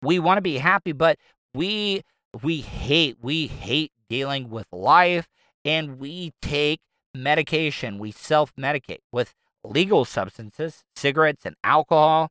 We 0.02 0.20
want 0.20 0.38
to 0.38 0.42
be 0.42 0.58
happy, 0.58 0.92
but 0.92 1.18
we 1.54 2.02
we 2.44 2.62
hate 2.62 3.18
we 3.22 3.48
hate 3.48 3.92
dealing 4.10 4.50
with 4.50 4.68
life 4.72 5.28
and 5.64 6.00
we 6.00 6.34
take 6.42 6.82
medication. 7.14 8.00
We 8.00 8.12
self-medicate 8.12 9.00
with 9.12 9.34
legal 9.64 10.06
substances, 10.06 10.84
cigarettes 10.96 11.46
and 11.46 11.56
alcohol. 11.64 12.30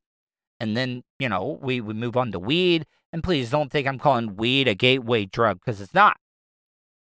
And 0.58 0.76
then, 0.76 1.02
you 1.18 1.28
know, 1.28 1.58
we, 1.60 1.80
we 1.80 1.92
move 1.92 2.16
on 2.16 2.32
to 2.32 2.38
weed. 2.38 2.86
And 3.12 3.22
please 3.22 3.50
don't 3.50 3.70
think 3.70 3.86
I'm 3.86 3.98
calling 3.98 4.36
weed 4.36 4.68
a 4.68 4.74
gateway 4.74 5.26
drug 5.26 5.60
because 5.60 5.80
it's 5.80 5.94
not. 5.94 6.16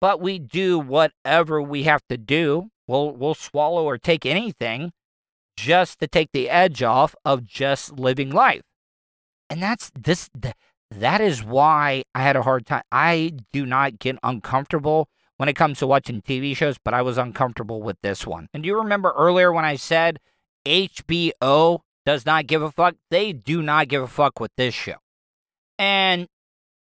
But 0.04 0.20
we 0.20 0.38
do 0.38 0.78
whatever 0.78 1.62
we 1.62 1.84
have 1.84 2.02
to 2.10 2.18
do 2.18 2.68
We'll 2.86 3.12
we'll 3.12 3.34
swallow 3.34 3.84
or 3.84 3.96
take 3.96 4.26
anything 4.26 4.92
just 5.56 5.98
to 6.00 6.06
take 6.06 6.28
the 6.32 6.50
edge 6.50 6.82
off 6.82 7.14
of 7.24 7.46
just 7.46 7.98
living 7.98 8.28
life. 8.28 8.60
And 9.48 9.62
that's 9.62 9.90
this 9.98 10.28
that 10.90 11.20
is 11.22 11.42
why 11.42 12.04
I 12.14 12.22
had 12.22 12.36
a 12.36 12.42
hard 12.42 12.66
time. 12.66 12.82
I 12.92 13.32
do 13.50 13.64
not 13.64 13.98
get 13.98 14.18
uncomfortable 14.22 15.08
when 15.38 15.48
it 15.48 15.56
comes 15.56 15.78
to 15.78 15.86
watching 15.86 16.20
TV 16.20 16.54
shows, 16.54 16.76
but 16.84 16.92
I 16.92 17.00
was 17.00 17.16
uncomfortable 17.16 17.80
with 17.82 17.96
this 18.02 18.26
one. 18.26 18.48
And 18.52 18.62
do 18.62 18.66
you 18.66 18.76
remember 18.76 19.14
earlier 19.16 19.54
when 19.54 19.64
I 19.64 19.76
said 19.76 20.20
HBO 20.66 21.78
does 22.04 22.26
not 22.26 22.46
give 22.46 22.60
a 22.60 22.70
fuck? 22.70 22.96
They 23.10 23.32
do 23.32 23.62
not 23.62 23.88
give 23.88 24.02
a 24.02 24.06
fuck 24.06 24.38
with 24.38 24.52
this 24.58 24.74
show. 24.74 24.96
And 25.78 26.28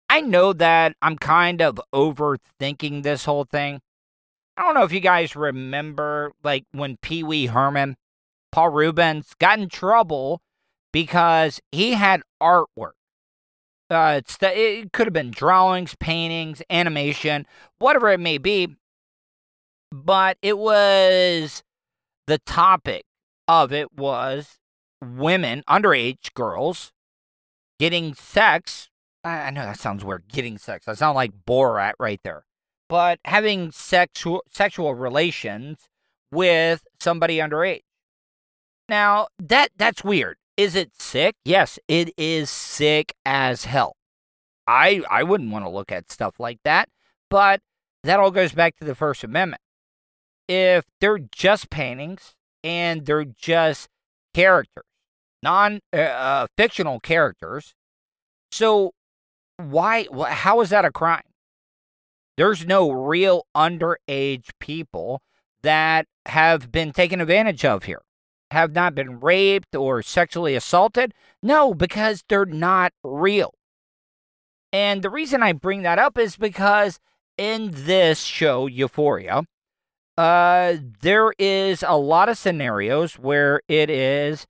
I 0.09 0.21
know 0.21 0.53
that 0.53 0.95
I'm 1.01 1.17
kind 1.17 1.61
of 1.61 1.81
overthinking 1.93 3.03
this 3.03 3.25
whole 3.25 3.45
thing. 3.45 3.81
I 4.55 4.61
don't 4.63 4.75
know 4.75 4.83
if 4.83 4.93
you 4.93 4.99
guys 4.99 5.35
remember, 5.35 6.31
like 6.43 6.65
when 6.71 6.97
Pee 6.97 7.23
Wee 7.23 7.47
Herman, 7.47 7.97
Paul 8.51 8.69
Reubens, 8.69 9.33
got 9.39 9.59
in 9.59 9.69
trouble 9.69 10.41
because 10.91 11.59
he 11.71 11.93
had 11.93 12.21
artwork. 12.41 12.93
Uh, 13.89 14.15
it's 14.19 14.37
the, 14.37 14.57
it 14.57 14.93
could 14.93 15.07
have 15.07 15.13
been 15.13 15.31
drawings, 15.31 15.95
paintings, 15.99 16.61
animation, 16.69 17.45
whatever 17.79 18.09
it 18.09 18.19
may 18.19 18.37
be. 18.37 18.75
But 19.91 20.37
it 20.41 20.57
was 20.57 21.63
the 22.27 22.39
topic 22.39 23.03
of 23.47 23.73
it 23.73 23.93
was 23.93 24.59
women, 25.03 25.63
underage 25.69 26.33
girls, 26.33 26.91
getting 27.79 28.13
sex. 28.13 28.89
I 29.23 29.51
know 29.51 29.61
that 29.61 29.79
sounds 29.79 30.03
weird, 30.03 30.23
getting 30.27 30.57
sex. 30.57 30.87
I 30.87 30.93
sound 30.95 31.15
like 31.15 31.31
Borat 31.45 31.93
right 31.99 32.19
there 32.23 32.43
but 32.93 33.19
having 33.25 33.71
sexual 33.71 34.43
sexual 34.51 34.93
relations 34.93 35.89
with 36.31 36.83
somebody 36.99 37.37
underage. 37.37 37.81
Now, 38.87 39.29
that 39.39 39.69
that's 39.75 40.03
weird. 40.03 40.37
Is 40.57 40.75
it 40.75 40.91
sick? 40.99 41.35
Yes, 41.43 41.79
it 41.87 42.13
is 42.19 42.51
sick 42.51 43.15
as 43.25 43.65
hell. 43.65 43.95
I 44.67 45.01
I 45.09 45.23
wouldn't 45.23 45.51
want 45.51 45.65
to 45.65 45.69
look 45.69 45.91
at 45.91 46.11
stuff 46.11 46.39
like 46.39 46.59
that, 46.65 46.87
but 47.31 47.61
that 48.03 48.19
all 48.19 48.29
goes 48.29 48.51
back 48.51 48.77
to 48.77 48.85
the 48.85 48.93
First 48.93 49.23
Amendment. 49.23 49.63
If 50.47 50.85
they're 50.99 51.17
just 51.17 51.71
paintings 51.71 52.35
and 52.63 53.07
they're 53.07 53.25
just 53.25 53.89
characters, 54.35 54.85
non 55.41 55.79
uh, 55.91 55.97
uh, 55.97 56.47
fictional 56.55 56.99
characters, 56.99 57.73
so 58.51 58.91
why? 59.57 60.07
How 60.29 60.61
is 60.61 60.69
that 60.69 60.85
a 60.85 60.91
crime? 60.91 61.23
There's 62.37 62.65
no 62.65 62.91
real 62.91 63.45
underage 63.55 64.49
people 64.59 65.21
that 65.61 66.07
have 66.25 66.71
been 66.71 66.91
taken 66.91 67.21
advantage 67.21 67.63
of 67.63 67.83
here, 67.83 68.01
have 68.51 68.73
not 68.73 68.95
been 68.95 69.19
raped 69.19 69.75
or 69.75 70.01
sexually 70.01 70.55
assaulted. 70.55 71.13
No, 71.41 71.73
because 71.73 72.23
they're 72.27 72.45
not 72.45 72.91
real. 73.03 73.53
And 74.71 75.03
the 75.03 75.09
reason 75.09 75.43
I 75.43 75.53
bring 75.53 75.83
that 75.83 75.99
up 75.99 76.17
is 76.17 76.35
because 76.35 76.99
in 77.37 77.69
this 77.71 78.23
show, 78.23 78.65
Euphoria, 78.65 79.43
uh, 80.17 80.75
there 81.01 81.33
is 81.37 81.83
a 81.87 81.97
lot 81.97 82.29
of 82.29 82.37
scenarios 82.37 83.13
where 83.19 83.61
it 83.67 83.89
is 83.89 84.47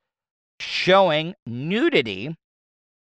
showing 0.58 1.34
nudity 1.46 2.36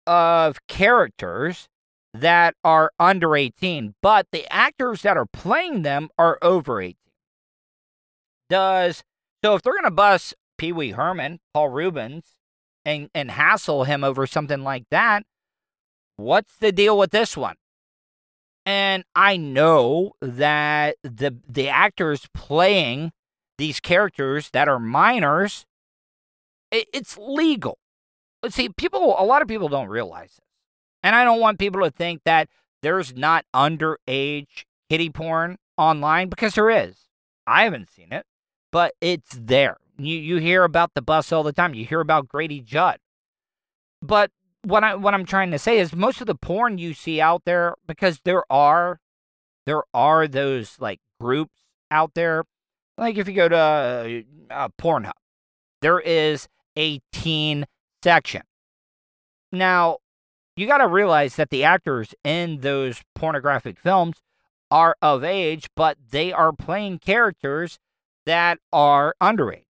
of 0.05 0.65
characters 0.67 1.69
that 2.13 2.55
are 2.63 2.91
under 2.99 3.35
18, 3.35 3.95
but 4.01 4.27
the 4.31 4.51
actors 4.53 5.01
that 5.01 5.17
are 5.17 5.25
playing 5.25 5.81
them 5.81 6.09
are 6.17 6.37
over 6.41 6.81
18. 6.81 6.95
Does 8.49 9.03
so 9.43 9.55
if 9.55 9.61
they're 9.61 9.73
going 9.73 9.83
to 9.83 9.91
bust 9.91 10.35
Pee 10.57 10.71
Wee 10.71 10.91
Herman, 10.91 11.39
Paul 11.53 11.69
Reubens, 11.69 12.35
and, 12.85 13.09
and 13.13 13.31
hassle 13.31 13.85
him 13.85 14.03
over 14.03 14.27
something 14.27 14.63
like 14.63 14.85
that, 14.91 15.23
what's 16.17 16.55
the 16.57 16.71
deal 16.71 16.97
with 16.97 17.11
this 17.11 17.35
one? 17.35 17.55
And 18.65 19.03
I 19.15 19.35
know 19.35 20.13
that 20.21 20.95
the 21.03 21.37
the 21.47 21.67
actors 21.67 22.29
playing 22.33 23.11
these 23.57 23.81
characters 23.81 24.49
that 24.51 24.69
are 24.69 24.79
minors, 24.79 25.65
it, 26.71 26.87
it's 26.93 27.17
legal. 27.17 27.77
See, 28.49 28.69
people, 28.69 29.15
a 29.17 29.25
lot 29.25 29.41
of 29.41 29.47
people 29.47 29.67
don't 29.69 29.89
realize 29.89 30.37
it. 30.37 30.43
And 31.03 31.15
I 31.15 31.23
don't 31.23 31.41
want 31.41 31.59
people 31.59 31.81
to 31.81 31.91
think 31.91 32.21
that 32.23 32.49
there's 32.81 33.13
not 33.13 33.45
underage 33.53 34.65
kitty 34.89 35.09
porn 35.09 35.57
online 35.77 36.29
because 36.29 36.55
there 36.55 36.69
is. 36.69 36.95
I 37.45 37.65
haven't 37.65 37.89
seen 37.89 38.11
it, 38.11 38.25
but 38.71 38.93
it's 39.01 39.37
there. 39.39 39.77
You 39.97 40.17
you 40.17 40.37
hear 40.37 40.63
about 40.63 40.93
the 40.95 41.01
bus 41.01 41.31
all 41.31 41.43
the 41.43 41.53
time. 41.53 41.73
You 41.73 41.85
hear 41.85 41.99
about 41.99 42.27
Grady 42.27 42.61
Judd. 42.61 42.97
But 44.01 44.31
what 44.63 44.83
I 44.83 44.95
what 44.95 45.13
I'm 45.13 45.25
trying 45.25 45.51
to 45.51 45.59
say 45.59 45.79
is 45.79 45.93
most 45.93 46.21
of 46.21 46.27
the 46.27 46.35
porn 46.35 46.77
you 46.77 46.93
see 46.93 47.21
out 47.21 47.43
there 47.45 47.75
because 47.85 48.21
there 48.23 48.43
are 48.51 48.99
there 49.65 49.83
are 49.93 50.27
those 50.27 50.77
like 50.79 50.99
groups 51.19 51.55
out 51.91 52.13
there. 52.15 52.45
Like 52.97 53.17
if 53.17 53.27
you 53.27 53.33
go 53.33 53.49
to 53.49 53.57
uh, 53.57 54.21
uh, 54.49 54.69
Pornhub, 54.79 55.11
there 55.81 55.99
is 55.99 56.47
a 56.77 56.99
teen 57.11 57.65
section. 58.03 58.43
Now, 59.51 59.97
you 60.55 60.67
got 60.67 60.77
to 60.79 60.87
realize 60.87 61.35
that 61.35 61.49
the 61.49 61.63
actors 61.63 62.13
in 62.23 62.61
those 62.61 63.01
pornographic 63.15 63.77
films 63.79 64.17
are 64.69 64.95
of 65.01 65.23
age, 65.23 65.67
but 65.75 65.97
they 66.11 66.31
are 66.31 66.51
playing 66.51 66.99
characters 66.99 67.79
that 68.25 68.59
are 68.71 69.15
underage. 69.21 69.63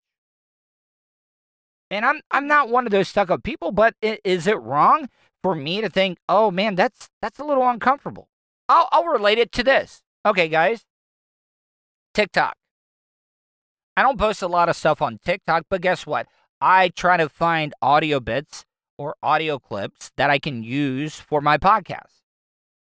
And 1.90 2.06
I'm 2.06 2.22
I'm 2.32 2.48
not 2.48 2.70
one 2.70 2.86
of 2.86 2.92
those 2.92 3.08
stuck 3.08 3.30
up 3.30 3.44
people, 3.44 3.72
but 3.72 3.96
is 4.02 4.48
it 4.48 4.60
wrong 4.60 5.10
for 5.44 5.54
me 5.56 5.82
to 5.82 5.90
think, 5.90 6.18
oh 6.28 6.50
man, 6.50 6.76
that's 6.76 7.10
that's 7.22 7.40
a 7.40 7.44
little 7.44 7.68
uncomfortable? 7.68 8.30
I'll 8.68 8.88
I'll 8.92 9.06
relate 9.06 9.38
it 9.38 9.52
to 9.54 9.64
this. 9.64 10.02
Okay, 10.26 10.48
guys. 10.48 10.86
TikTok. 12.14 12.56
I 13.96 14.02
don't 14.02 14.18
post 14.18 14.42
a 14.42 14.48
lot 14.48 14.70
of 14.70 14.76
stuff 14.76 15.02
on 15.02 15.20
TikTok, 15.24 15.66
but 15.70 15.82
guess 15.82 16.08
what? 16.08 16.28
I 16.60 16.90
try 16.90 17.18
to 17.18 17.30
find 17.30 17.74
audio 17.82 18.20
bits 18.20 18.66
or 18.98 19.16
audio 19.22 19.60
clips 19.60 20.12
that 20.18 20.30
I 20.30 20.40
can 20.40 20.64
use 20.64 21.20
for 21.20 21.42
my 21.42 21.58
podcast. 21.58 22.22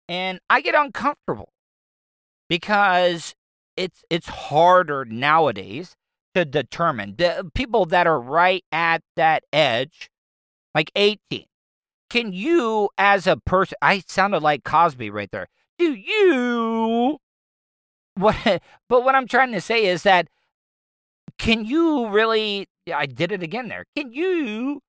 And 0.07 0.39
I 0.49 0.61
get 0.61 0.75
uncomfortable 0.75 1.53
because 2.49 3.33
it's 3.77 4.03
it's 4.09 4.27
harder 4.27 5.05
nowadays 5.05 5.95
to 6.35 6.45
determine 6.45 7.15
the 7.17 7.49
people 7.53 7.85
that 7.85 8.07
are 8.07 8.19
right 8.19 8.63
at 8.71 9.01
that 9.15 9.43
edge 9.53 10.09
like 10.75 10.91
18 10.95 11.45
can 12.09 12.33
you 12.33 12.89
as 12.97 13.27
a 13.27 13.37
person 13.37 13.77
i 13.81 14.03
sounded 14.07 14.43
like 14.43 14.63
cosby 14.63 15.09
right 15.09 15.31
there 15.31 15.47
do 15.77 15.93
you 15.93 17.17
what 18.15 18.35
but 18.89 19.03
what 19.03 19.15
i'm 19.15 19.27
trying 19.27 19.51
to 19.51 19.61
say 19.61 19.85
is 19.85 20.03
that 20.03 20.27
can 21.37 21.65
you 21.65 22.07
really 22.09 22.67
i 22.93 23.05
did 23.05 23.31
it 23.31 23.41
again 23.41 23.67
there 23.67 23.85
can 23.95 24.11
you 24.11 24.81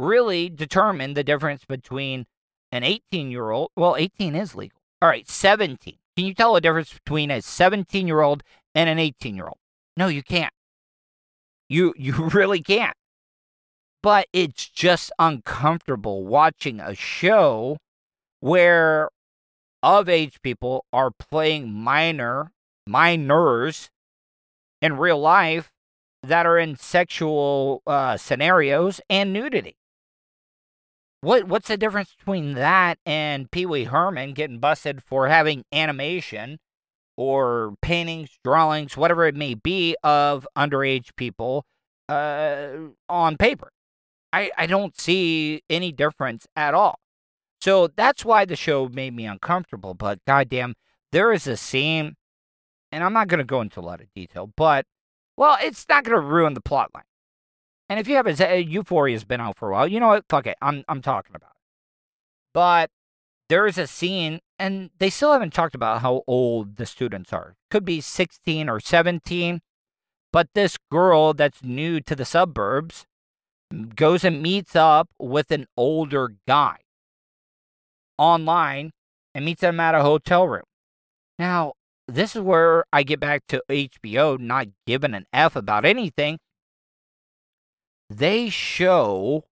really 0.00 0.48
determine 0.48 1.14
the 1.14 1.24
difference 1.24 1.64
between 1.64 2.26
an 2.72 2.84
18 2.84 3.30
year 3.30 3.50
old 3.50 3.70
well 3.76 3.96
18 3.96 4.34
is 4.34 4.54
legal. 4.54 4.80
All 5.02 5.08
right 5.08 5.28
17 5.28 5.96
can 6.16 6.26
you 6.26 6.34
tell 6.34 6.54
the 6.54 6.60
difference 6.60 6.92
between 6.92 7.30
a 7.30 7.42
17 7.42 8.06
year 8.06 8.20
old 8.20 8.42
and 8.74 8.88
an 8.88 8.98
18 8.98 9.36
year 9.36 9.46
old 9.46 9.58
no 9.96 10.08
you 10.08 10.22
can't. 10.22 10.54
You 11.68 11.94
you 11.98 12.28
really 12.28 12.62
can't. 12.62 12.96
But 14.02 14.28
it's 14.32 14.66
just 14.68 15.12
uncomfortable 15.18 16.24
watching 16.24 16.80
a 16.80 16.94
show 16.94 17.76
where 18.40 19.10
of 19.82 20.08
age 20.08 20.40
people 20.42 20.86
are 20.92 21.10
playing 21.10 21.72
minor 21.72 22.52
minors 22.86 23.90
in 24.80 24.96
real 24.96 25.20
life 25.20 25.70
that 26.22 26.46
are 26.46 26.58
in 26.58 26.76
sexual 26.76 27.82
uh, 27.86 28.16
scenarios 28.16 29.00
and 29.08 29.32
nudity. 29.32 29.76
What 31.22 31.44
what's 31.44 31.68
the 31.68 31.76
difference 31.76 32.14
between 32.14 32.54
that 32.54 32.98
and 33.04 33.50
Pee 33.50 33.66
Wee 33.66 33.84
Herman 33.84 34.32
getting 34.32 34.58
busted 34.58 35.02
for 35.02 35.28
having 35.28 35.64
animation 35.70 36.58
or 37.16 37.74
paintings, 37.82 38.38
drawings, 38.42 38.96
whatever 38.96 39.26
it 39.26 39.34
may 39.34 39.54
be 39.54 39.96
of 40.02 40.48
underage 40.56 41.14
people 41.16 41.66
uh, 42.08 42.68
on 43.08 43.36
paper? 43.36 43.70
I, 44.32 44.50
I 44.56 44.66
don't 44.66 44.98
see 44.98 45.62
any 45.68 45.92
difference 45.92 46.46
at 46.56 46.72
all. 46.72 47.00
So 47.60 47.88
that's 47.88 48.24
why 48.24 48.46
the 48.46 48.56
show 48.56 48.88
made 48.88 49.14
me 49.14 49.26
uncomfortable. 49.26 49.92
But 49.92 50.20
goddamn, 50.26 50.74
there 51.12 51.32
is 51.32 51.46
a 51.46 51.56
scene, 51.56 52.16
and 52.90 53.04
I'm 53.04 53.12
not 53.12 53.28
going 53.28 53.38
to 53.38 53.44
go 53.44 53.60
into 53.60 53.80
a 53.80 53.82
lot 53.82 54.00
of 54.00 54.06
detail, 54.14 54.50
but 54.56 54.86
well, 55.36 55.58
it's 55.60 55.86
not 55.88 56.04
going 56.04 56.14
to 56.14 56.26
ruin 56.26 56.54
the 56.54 56.60
plot 56.60 56.90
line. 56.94 57.04
And 57.90 57.98
if 57.98 58.06
you 58.06 58.14
have 58.14 58.28
a, 58.28 58.64
Euphoria's 58.64 59.24
been 59.24 59.40
out 59.40 59.58
for 59.58 59.68
a 59.68 59.72
while, 59.72 59.88
you 59.88 59.98
know 59.98 60.06
what? 60.06 60.24
Fuck 60.28 60.46
it. 60.46 60.56
I'm 60.62 60.84
I'm 60.88 61.02
talking 61.02 61.34
about 61.34 61.50
it. 61.50 61.60
But 62.54 62.90
there 63.48 63.66
is 63.66 63.76
a 63.76 63.88
scene, 63.88 64.38
and 64.60 64.90
they 65.00 65.10
still 65.10 65.32
haven't 65.32 65.52
talked 65.52 65.74
about 65.74 66.00
how 66.00 66.22
old 66.28 66.76
the 66.76 66.86
students 66.86 67.32
are. 67.32 67.56
Could 67.68 67.84
be 67.84 68.00
16 68.00 68.68
or 68.68 68.78
17. 68.78 69.60
But 70.32 70.50
this 70.54 70.78
girl 70.92 71.34
that's 71.34 71.64
new 71.64 72.00
to 72.02 72.14
the 72.14 72.24
suburbs 72.24 73.06
goes 73.96 74.22
and 74.22 74.40
meets 74.40 74.76
up 74.76 75.08
with 75.18 75.50
an 75.50 75.66
older 75.76 76.34
guy 76.46 76.76
online 78.18 78.92
and 79.34 79.44
meets 79.44 79.64
him 79.64 79.80
at 79.80 79.96
a 79.96 80.02
hotel 80.02 80.46
room. 80.46 80.62
Now, 81.40 81.72
this 82.06 82.36
is 82.36 82.42
where 82.42 82.84
I 82.92 83.02
get 83.02 83.18
back 83.18 83.42
to 83.48 83.64
HBO 83.68 84.38
not 84.38 84.68
giving 84.86 85.14
an 85.14 85.26
F 85.32 85.56
about 85.56 85.84
anything. 85.84 86.38
They 88.10 88.50
show 88.50 89.44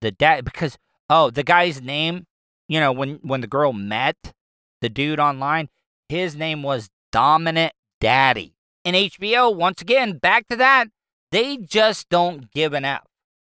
the 0.00 0.10
dad 0.10 0.46
because 0.46 0.78
oh, 1.10 1.30
the 1.30 1.42
guy's 1.42 1.82
name, 1.82 2.26
you 2.68 2.80
know, 2.80 2.90
when 2.90 3.20
when 3.22 3.42
the 3.42 3.46
girl 3.46 3.74
met 3.74 4.32
the 4.80 4.88
dude 4.88 5.20
online, 5.20 5.68
his 6.08 6.34
name 6.34 6.62
was 6.62 6.88
Dominant 7.12 7.74
Daddy. 8.00 8.54
And 8.84 8.96
HBO, 8.96 9.54
once 9.54 9.82
again, 9.82 10.16
back 10.16 10.48
to 10.48 10.56
that, 10.56 10.88
they 11.30 11.58
just 11.58 12.08
don't 12.08 12.50
give 12.50 12.72
an 12.72 12.86
F. 12.86 13.04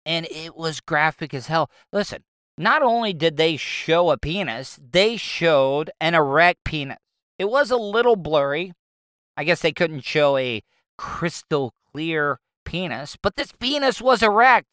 And 0.07 0.27
it 0.27 0.55
was 0.55 0.81
graphic 0.81 1.35
as 1.35 1.49
hell. 1.49 1.69
Listen, 1.93 2.23
not 2.57 2.83
only 2.83 3.13
did 3.13 3.37
they 3.37 3.57
show 3.57 4.11
a 4.11 4.19
penis, 4.19 4.79
they 4.93 5.17
showed 5.17 5.91
an 6.01 6.15
erect 6.15 6.63
penis. 6.65 6.99
It 7.39 7.47
was 7.47 7.73
a 7.73 7.77
little 7.77 8.15
blurry. 8.15 8.73
I 9.37 9.43
guess 9.43 9.63
they 9.63 9.73
couldn't 9.73 10.05
show 10.05 10.37
a 10.37 10.63
crystal 10.97 11.75
clear 11.91 12.39
penis, 12.65 13.17
but 13.21 13.37
this 13.37 13.53
penis 13.53 14.01
was 14.01 14.23
erect. 14.23 14.67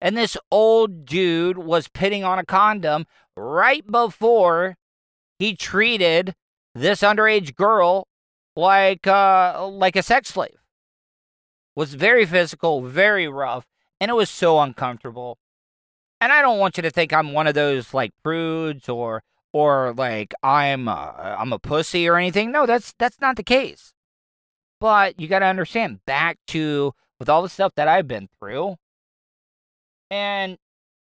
And 0.00 0.16
this 0.16 0.36
old 0.50 1.06
dude 1.06 1.58
was 1.58 1.88
pitting 1.88 2.24
on 2.24 2.38
a 2.38 2.44
condom 2.44 3.06
right 3.36 3.86
before 3.90 4.76
he 5.38 5.56
treated 5.56 6.34
this 6.74 7.00
underage 7.00 7.54
girl 7.54 8.06
like 8.56 9.06
uh, 9.06 9.66
like 9.66 9.96
a 9.96 10.02
sex 10.02 10.30
slave. 10.30 10.58
Was 11.74 11.94
very 11.94 12.24
physical, 12.24 12.82
very 12.82 13.26
rough, 13.26 13.66
and 14.00 14.10
it 14.10 14.14
was 14.14 14.30
so 14.30 14.60
uncomfortable. 14.60 15.38
And 16.20 16.32
I 16.32 16.40
don't 16.40 16.58
want 16.58 16.76
you 16.76 16.82
to 16.82 16.90
think 16.90 17.12
I'm 17.12 17.32
one 17.32 17.46
of 17.46 17.54
those 17.54 17.92
like 17.92 18.12
prudes 18.22 18.88
or 18.88 19.22
or 19.52 19.92
like 19.96 20.34
I'm 20.42 20.88
a, 20.88 21.36
I'm 21.38 21.52
a 21.52 21.58
pussy 21.58 22.08
or 22.08 22.16
anything. 22.16 22.52
No, 22.52 22.66
that's 22.66 22.94
that's 22.98 23.20
not 23.20 23.36
the 23.36 23.42
case. 23.42 23.92
But 24.80 25.18
you 25.18 25.28
got 25.28 25.38
to 25.38 25.46
understand 25.46 26.00
back 26.06 26.38
to 26.48 26.92
with 27.18 27.28
all 27.28 27.42
the 27.42 27.48
stuff 27.48 27.72
that 27.76 27.88
I've 27.88 28.08
been 28.08 28.28
through. 28.38 28.76
And 30.10 30.58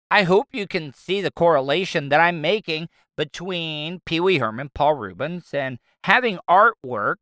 I 0.09 0.23
hope 0.23 0.47
you 0.51 0.67
can 0.67 0.93
see 0.93 1.21
the 1.21 1.31
correlation 1.31 2.09
that 2.09 2.19
I'm 2.19 2.41
making 2.41 2.89
between 3.17 4.01
Pee 4.05 4.19
Wee 4.19 4.37
Herman, 4.37 4.69
Paul 4.73 4.93
Reubens, 4.93 5.53
and 5.53 5.79
having 6.03 6.39
artwork, 6.49 7.15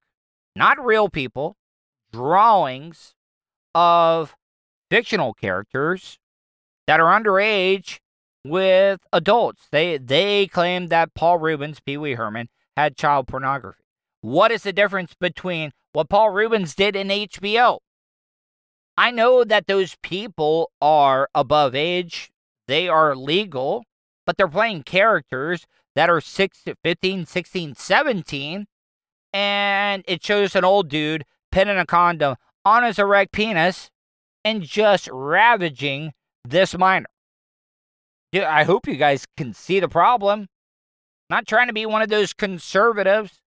not 0.55 0.84
real 0.84 1.09
people, 1.09 1.57
drawings 2.11 3.15
of 3.73 4.36
fictional 4.89 5.34
characters 5.34 6.19
that 6.88 6.99
are 6.99 7.19
underage 7.19 7.99
with 8.45 9.01
adults. 9.11 9.67
They 9.71 9.97
they 9.97 10.47
claim 10.47 10.88
that 10.88 11.15
Paul 11.15 11.39
Reubens, 11.39 11.80
Pee 11.80 11.97
Wee 11.97 12.13
Herman, 12.13 12.49
had 12.78 12.95
child 12.95 13.28
pornography. 13.28 13.84
What 14.21 14.51
is 14.51 14.63
the 14.63 14.73
difference 14.73 15.13
between 15.19 15.71
what 15.93 16.09
Paul 16.09 16.30
Reubens 16.30 16.76
did 16.76 16.95
in 16.95 17.07
HBO? 17.07 17.80
I 18.98 19.12
know 19.12 19.43
that 19.43 19.68
those 19.68 19.96
people 20.02 20.72
are 20.82 21.30
above 21.36 21.76
age, 21.76 22.32
they 22.68 22.88
are 22.88 23.16
legal, 23.16 23.84
but 24.26 24.38
they're 24.38 24.48
playing 24.48 24.84
characters 24.84 25.66
that 25.96 26.10
are 26.10 26.22
6, 26.22 26.64
15, 26.84 27.26
16, 27.26 27.76
17, 27.76 28.66
and 29.34 30.04
it 30.08 30.24
shows 30.24 30.56
an 30.56 30.64
old 30.64 30.89
dude 30.89 31.26
pinning 31.52 31.78
a 31.78 31.86
condom 31.86 32.36
on 32.64 32.84
his 32.84 32.98
erect 32.98 33.32
penis 33.32 33.89
and 34.43 34.64
just 34.64 35.10
ravaging 35.12 36.14
this 36.43 36.78
minor. 36.78 37.08
Dude, 38.32 38.43
I 38.43 38.64
hope 38.64 38.88
you 38.88 38.96
guys 38.96 39.26
can 39.38 39.54
see 39.54 39.80
the 39.80 39.89
problem. 39.89 40.48
Not 41.30 41.48
trying 41.48 41.68
to 41.68 41.74
be 41.74 41.86
one 41.86 42.02
of 42.02 42.10
those 42.10 42.34
conservatives. 42.34 43.39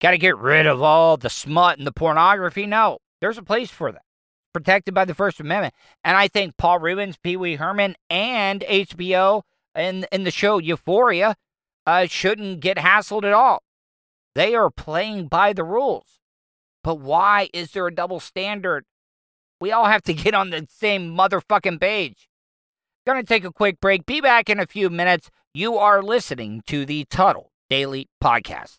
Got 0.00 0.12
to 0.12 0.18
get 0.18 0.36
rid 0.38 0.66
of 0.66 0.82
all 0.82 1.16
the 1.16 1.30
smut 1.30 1.78
and 1.78 1.86
the 1.86 1.92
pornography. 1.92 2.66
No, 2.66 2.98
there's 3.20 3.38
a 3.38 3.42
place 3.42 3.70
for 3.70 3.92
that. 3.92 4.02
Protected 4.52 4.94
by 4.94 5.04
the 5.04 5.14
First 5.14 5.40
Amendment. 5.40 5.74
And 6.02 6.16
I 6.16 6.28
think 6.28 6.56
Paul 6.56 6.78
Reubens, 6.78 7.16
Pee 7.16 7.36
Wee 7.36 7.56
Herman, 7.56 7.94
and 8.08 8.62
HBO 8.62 9.42
in, 9.74 10.06
in 10.10 10.24
the 10.24 10.30
show 10.30 10.58
Euphoria 10.58 11.36
uh, 11.86 12.06
shouldn't 12.06 12.60
get 12.60 12.78
hassled 12.78 13.24
at 13.24 13.32
all. 13.32 13.62
They 14.34 14.54
are 14.54 14.70
playing 14.70 15.28
by 15.28 15.52
the 15.52 15.64
rules. 15.64 16.20
But 16.82 17.00
why 17.00 17.48
is 17.52 17.72
there 17.72 17.86
a 17.86 17.94
double 17.94 18.20
standard? 18.20 18.84
We 19.60 19.72
all 19.72 19.86
have 19.86 20.02
to 20.02 20.14
get 20.14 20.34
on 20.34 20.50
the 20.50 20.66
same 20.70 21.16
motherfucking 21.16 21.80
page. 21.80 22.28
Gonna 23.06 23.22
take 23.22 23.44
a 23.44 23.52
quick 23.52 23.80
break. 23.80 24.06
Be 24.06 24.20
back 24.20 24.50
in 24.50 24.60
a 24.60 24.66
few 24.66 24.90
minutes. 24.90 25.30
You 25.54 25.78
are 25.78 26.02
listening 26.02 26.62
to 26.66 26.84
the 26.84 27.06
Tuddle 27.06 27.52
Daily 27.70 28.08
Podcast. 28.22 28.78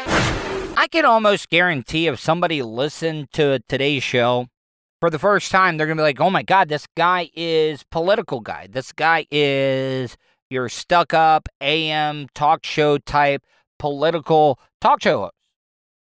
I 0.81 0.87
can 0.87 1.05
almost 1.05 1.49
guarantee 1.49 2.07
if 2.07 2.19
somebody 2.19 2.63
listened 2.63 3.31
to 3.33 3.59
today's 3.69 4.01
show 4.01 4.47
for 4.99 5.11
the 5.11 5.19
first 5.19 5.51
time, 5.51 5.77
they're 5.77 5.85
going 5.85 5.97
to 5.97 6.01
be 6.01 6.05
like, 6.05 6.19
oh 6.19 6.31
my 6.31 6.41
God, 6.41 6.69
this 6.69 6.87
guy 6.97 7.29
is 7.35 7.83
political 7.91 8.39
guy. 8.39 8.65
This 8.67 8.91
guy 8.91 9.27
is 9.29 10.17
your 10.49 10.69
stuck 10.69 11.13
up 11.13 11.47
AM 11.61 12.29
talk 12.33 12.65
show 12.65 12.97
type 12.97 13.43
political 13.77 14.57
talk 14.79 15.03
show 15.03 15.19
host. 15.19 15.33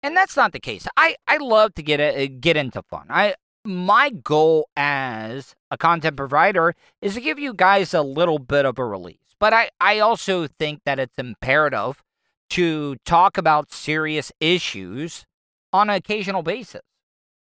And 0.03 0.15
that's 0.15 0.37
not 0.37 0.51
the 0.51 0.59
case. 0.59 0.87
I, 0.95 1.15
I 1.27 1.37
love 1.37 1.73
to 1.73 1.81
get 1.81 1.99
a, 1.99 2.25
uh, 2.25 2.27
get 2.39 2.55
into 2.55 2.83
fun. 2.83 3.07
I 3.09 3.33
my 3.65 4.11
goal 4.11 4.69
as 4.77 5.55
a 5.71 5.77
content 5.79 6.17
provider 6.17 6.75
is 7.01 7.15
to 7.15 7.21
give 7.21 7.39
you 7.39 7.55
guys 7.55 7.95
a 7.95 8.03
little 8.03 8.37
bit 8.37 8.67
of 8.67 8.77
a 8.77 8.85
release. 8.85 9.17
But 9.39 9.53
I, 9.53 9.71
I 9.81 9.97
also 9.97 10.45
think 10.45 10.81
that 10.85 10.99
it's 10.99 11.17
imperative 11.17 12.03
to 12.51 12.95
talk 13.05 13.37
about 13.37 13.71
serious 13.71 14.31
issues 14.39 15.25
on 15.73 15.89
an 15.89 15.95
occasional 15.95 16.43
basis 16.43 16.81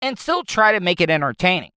and 0.01 0.19
still 0.19 0.43
try 0.43 0.71
to 0.71 0.79
make 0.79 1.01
it 1.01 1.09
entertaining. 1.09 1.71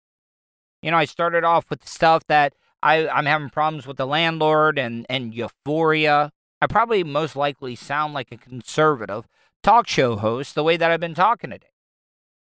You 0.81 0.91
know, 0.91 0.97
I 0.97 1.05
started 1.05 1.43
off 1.43 1.69
with 1.69 1.87
stuff 1.87 2.23
that 2.27 2.53
I, 2.81 3.07
I'm 3.07 3.25
having 3.25 3.49
problems 3.49 3.87
with 3.87 3.97
the 3.97 4.07
landlord 4.07 4.77
and, 4.77 5.05
and 5.09 5.33
euphoria. 5.33 6.31
I 6.61 6.67
probably 6.67 7.03
most 7.03 7.35
likely 7.35 7.75
sound 7.75 8.13
like 8.13 8.31
a 8.31 8.37
conservative 8.37 9.27
talk 9.63 9.87
show 9.87 10.15
host 10.15 10.55
the 10.55 10.63
way 10.63 10.77
that 10.77 10.91
I've 10.91 10.99
been 10.99 11.15
talking 11.15 11.49
today. 11.49 11.67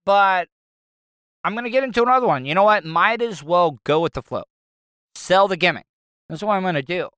But 0.05 0.47
I'm 1.43 1.53
going 1.53 1.63
to 1.63 1.69
get 1.69 1.83
into 1.83 2.03
another 2.03 2.27
one. 2.27 2.45
You 2.45 2.55
know 2.55 2.63
what? 2.63 2.85
Might 2.85 3.21
as 3.21 3.43
well 3.43 3.79
go 3.83 4.01
with 4.01 4.13
the 4.13 4.21
flow. 4.21 4.43
Sell 5.15 5.47
the 5.47 5.57
gimmick. 5.57 5.85
That's 6.27 6.43
what 6.43 6.53
I'm 6.53 6.61
going 6.61 6.75
to 6.75 6.81
do. 6.81 7.09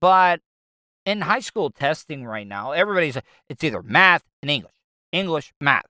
But 0.00 0.40
in 1.06 1.22
high 1.22 1.40
school 1.40 1.70
testing 1.70 2.24
right 2.24 2.46
now, 2.46 2.72
everybody's 2.72 3.18
it's 3.48 3.64
either 3.64 3.82
math 3.82 4.22
and 4.42 4.50
English, 4.50 4.74
English, 5.12 5.52
math. 5.60 5.86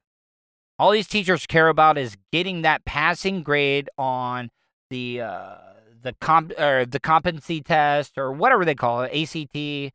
All 0.78 0.90
these 0.90 1.06
teachers 1.06 1.46
care 1.46 1.68
about 1.68 1.96
is 1.96 2.16
getting 2.32 2.62
that 2.62 2.84
passing 2.84 3.42
grade 3.42 3.88
on 3.96 4.50
the 4.90 5.20
uh, 5.20 5.54
the 6.02 6.14
comp 6.20 6.52
or 6.58 6.84
the 6.84 7.00
competency 7.00 7.60
test 7.60 8.18
or 8.18 8.32
whatever 8.32 8.64
they 8.64 8.74
call 8.74 9.02
it, 9.02 9.12
ACT, 9.12 9.92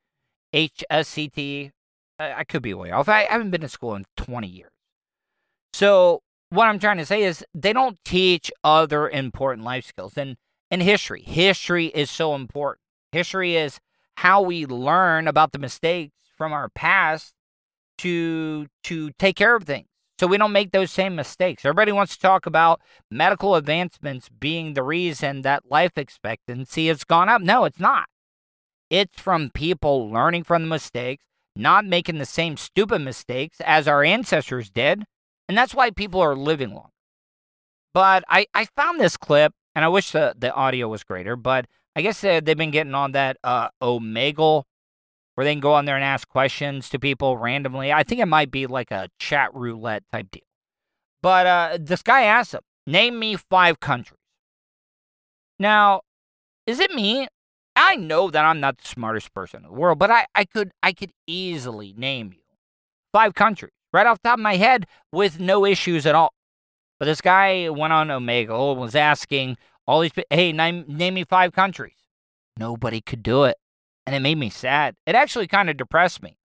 HSCT. 0.53 1.71
I, 2.17 2.33
I 2.33 2.43
could 2.43 2.61
be 2.61 2.73
way 2.73 2.91
off. 2.91 3.09
I, 3.09 3.25
I 3.25 3.33
haven't 3.33 3.51
been 3.51 3.61
to 3.61 3.69
school 3.69 3.95
in 3.95 4.05
20 4.17 4.47
years. 4.47 4.71
So 5.73 6.21
what 6.49 6.67
I'm 6.67 6.79
trying 6.79 6.97
to 6.97 7.05
say 7.05 7.23
is 7.23 7.45
they 7.53 7.73
don't 7.73 7.97
teach 8.03 8.51
other 8.63 9.09
important 9.09 9.63
life 9.65 9.85
skills. 9.85 10.17
And 10.17 10.35
in 10.71 10.81
history, 10.81 11.21
history 11.21 11.87
is 11.87 12.09
so 12.09 12.35
important. 12.35 12.81
History 13.11 13.55
is 13.55 13.79
how 14.19 14.41
we 14.41 14.65
learn 14.65 15.29
about 15.29 15.53
the 15.53 15.59
mistakes 15.59 16.13
from 16.37 16.51
our 16.51 16.67
past 16.67 17.33
to 17.97 18.67
to 18.83 19.11
take 19.17 19.37
care 19.37 19.55
of 19.55 19.63
things 19.63 19.87
so 20.19 20.27
we 20.27 20.37
don't 20.37 20.51
make 20.51 20.73
those 20.73 20.91
same 20.91 21.15
mistakes. 21.15 21.63
Everybody 21.63 21.93
wants 21.93 22.15
to 22.15 22.21
talk 22.21 22.45
about 22.45 22.81
medical 23.09 23.55
advancements 23.55 24.27
being 24.27 24.73
the 24.73 24.83
reason 24.83 25.43
that 25.43 25.71
life 25.71 25.97
expectancy 25.97 26.87
has 26.87 27.05
gone 27.05 27.29
up. 27.29 27.41
No, 27.41 27.63
it's 27.63 27.79
not. 27.79 28.07
It's 28.89 29.21
from 29.21 29.51
people 29.53 30.11
learning 30.11 30.43
from 30.43 30.63
the 30.63 30.67
mistakes, 30.67 31.23
not 31.55 31.85
making 31.85 32.17
the 32.17 32.25
same 32.25 32.57
stupid 32.57 32.99
mistakes 32.99 33.61
as 33.61 33.87
our 33.87 34.03
ancestors 34.03 34.69
did. 34.69 35.03
And 35.47 35.57
that's 35.57 35.73
why 35.73 35.91
people 35.91 36.19
are 36.19 36.35
living 36.35 36.73
long. 36.73 36.89
But 37.93 38.25
I, 38.27 38.47
I 38.53 38.65
found 38.75 38.99
this 38.99 39.15
clip, 39.15 39.53
and 39.73 39.85
I 39.85 39.87
wish 39.87 40.11
the, 40.11 40.35
the 40.37 40.53
audio 40.53 40.89
was 40.89 41.05
greater, 41.05 41.37
but 41.37 41.65
I 41.99 42.01
guess 42.01 42.23
uh, 42.23 42.39
they've 42.41 42.55
been 42.55 42.71
getting 42.71 42.95
on 42.95 43.11
that 43.11 43.35
uh, 43.43 43.67
Omegle 43.83 44.63
where 45.35 45.43
they 45.43 45.51
can 45.51 45.59
go 45.59 45.73
on 45.73 45.83
there 45.83 45.95
and 45.95 46.03
ask 46.03 46.29
questions 46.29 46.87
to 46.89 46.97
people 46.97 47.35
randomly. 47.35 47.91
I 47.91 48.03
think 48.03 48.21
it 48.21 48.25
might 48.25 48.51
be 48.51 48.67
like 48.67 48.89
a 48.89 49.09
chat 49.19 49.53
roulette 49.53 50.03
type 50.09 50.31
deal. 50.31 50.43
But 51.21 51.45
uh, 51.45 51.77
this 51.77 52.01
guy 52.01 52.21
asked 52.21 52.53
him, 52.53 52.61
Name 52.87 53.19
me 53.19 53.35
five 53.35 53.81
countries. 53.81 54.21
Now, 55.59 56.03
is 56.65 56.79
it 56.79 56.91
me? 56.91 57.27
I 57.75 57.97
know 57.97 58.29
that 58.31 58.45
I'm 58.45 58.61
not 58.61 58.77
the 58.77 58.87
smartest 58.87 59.33
person 59.33 59.65
in 59.65 59.69
the 59.69 59.73
world, 59.73 59.99
but 59.99 60.09
I, 60.09 60.25
I 60.33 60.45
could 60.45 60.71
I 60.81 60.93
could 60.93 61.11
easily 61.27 61.93
name 61.97 62.31
you 62.31 62.43
five 63.11 63.33
countries 63.33 63.73
right 63.91 64.07
off 64.07 64.21
the 64.23 64.29
top 64.29 64.39
of 64.39 64.43
my 64.43 64.55
head 64.55 64.85
with 65.11 65.37
no 65.37 65.65
issues 65.65 66.05
at 66.05 66.15
all. 66.15 66.33
But 66.97 67.05
this 67.05 67.19
guy 67.19 67.67
went 67.67 67.91
on 67.91 68.07
Omegle 68.07 68.71
and 68.71 68.79
was 68.79 68.95
asking 68.95 69.57
all 69.89 70.01
these, 70.01 70.11
hey, 70.29 70.53
name, 70.53 70.85
name 70.87 71.15
me 71.15 71.23
five 71.23 71.51
countries. 71.51 71.95
Nobody 72.59 73.01
could 73.01 73.23
do 73.23 73.45
it. 73.45 73.57
And 74.05 74.15
it 74.15 74.19
made 74.19 74.37
me 74.37 74.51
sad. 74.51 74.95
It 75.07 75.15
actually 75.15 75.47
kind 75.47 75.67
of 75.67 75.77
depressed 75.77 76.21
me 76.21 76.37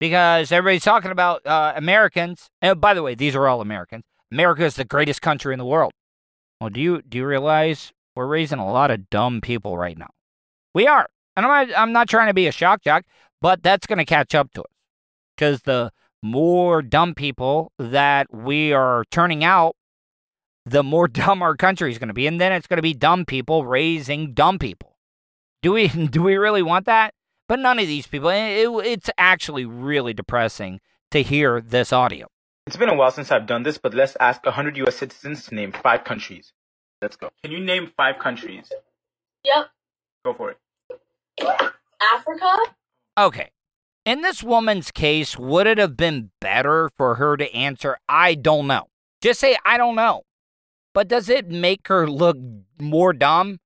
because 0.00 0.50
everybody's 0.50 0.82
talking 0.82 1.10
about 1.10 1.46
uh, 1.46 1.74
Americans. 1.76 2.48
And 2.62 2.80
by 2.80 2.94
the 2.94 3.02
way, 3.02 3.14
these 3.14 3.36
are 3.36 3.46
all 3.46 3.60
Americans. 3.60 4.04
America 4.32 4.64
is 4.64 4.76
the 4.76 4.84
greatest 4.86 5.20
country 5.20 5.52
in 5.52 5.58
the 5.58 5.66
world. 5.66 5.92
Well, 6.58 6.70
do 6.70 6.80
you 6.80 7.02
do 7.02 7.18
you 7.18 7.26
realize 7.26 7.92
we're 8.16 8.26
raising 8.26 8.58
a 8.58 8.72
lot 8.72 8.90
of 8.90 9.10
dumb 9.10 9.42
people 9.42 9.76
right 9.76 9.98
now? 9.98 10.10
We 10.74 10.86
are, 10.86 11.06
and 11.36 11.44
I'm 11.44 11.68
not, 11.68 11.78
I'm 11.78 11.92
not 11.92 12.08
trying 12.08 12.28
to 12.28 12.34
be 12.34 12.46
a 12.46 12.52
shock 12.52 12.82
jock, 12.82 13.04
but 13.42 13.62
that's 13.62 13.86
going 13.86 13.98
to 13.98 14.06
catch 14.06 14.34
up 14.34 14.50
to 14.54 14.62
us 14.62 14.72
because 15.36 15.62
the 15.62 15.90
more 16.22 16.80
dumb 16.80 17.14
people 17.14 17.72
that 17.78 18.32
we 18.32 18.72
are 18.72 19.04
turning 19.10 19.44
out 19.44 19.76
the 20.66 20.82
more 20.82 21.08
dumb 21.22 21.42
our 21.42 21.56
country 21.56 21.90
is 21.90 21.98
going 21.98 22.08
to 22.08 22.14
be, 22.14 22.26
and 22.26 22.40
then 22.40 22.52
it's 22.52 22.66
going 22.66 22.78
to 22.78 22.82
be 22.82 22.94
dumb 22.94 23.24
people 23.24 23.64
raising 23.64 24.32
dumb 24.32 24.58
people. 24.58 24.96
Do 25.62 25.72
we 25.72 25.88
do 26.10 26.22
we 26.22 26.36
really 26.36 26.62
want 26.62 26.86
that? 26.86 27.14
But 27.48 27.58
none 27.58 27.78
of 27.78 27.86
these 27.86 28.06
people. 28.06 28.30
It, 28.30 28.68
it's 28.86 29.10
actually 29.18 29.66
really 29.66 30.14
depressing 30.14 30.80
to 31.10 31.22
hear 31.22 31.60
this 31.60 31.92
audio. 31.92 32.26
It's 32.66 32.76
been 32.76 32.88
a 32.88 32.94
while 32.94 33.10
since 33.10 33.30
I've 33.30 33.46
done 33.46 33.62
this, 33.62 33.76
but 33.76 33.92
let's 33.92 34.16
ask 34.18 34.44
100 34.44 34.78
U.S. 34.78 34.96
citizens 34.96 35.44
to 35.46 35.54
name 35.54 35.70
five 35.70 36.04
countries. 36.04 36.54
Let's 37.02 37.16
go. 37.16 37.30
Can 37.42 37.52
you 37.52 37.60
name 37.60 37.92
five 37.94 38.18
countries? 38.18 38.72
Yep. 39.44 39.66
Go 40.24 40.32
for 40.32 40.52
it. 40.52 40.58
Africa? 42.14 42.56
Okay. 43.18 43.50
In 44.06 44.22
this 44.22 44.42
woman's 44.42 44.90
case, 44.90 45.38
would 45.38 45.66
it 45.66 45.78
have 45.78 45.96
been 45.96 46.30
better 46.40 46.90
for 46.96 47.16
her 47.16 47.36
to 47.36 47.54
answer, 47.54 47.98
I 48.08 48.34
don't 48.34 48.66
know? 48.66 48.88
Just 49.22 49.40
say, 49.40 49.56
I 49.64 49.76
don't 49.76 49.96
know. 49.96 50.23
But 50.94 51.08
does 51.08 51.28
it 51.28 51.48
make 51.50 51.88
her 51.88 52.08
look 52.08 52.38
more 52.80 53.12
dumb 53.12 53.58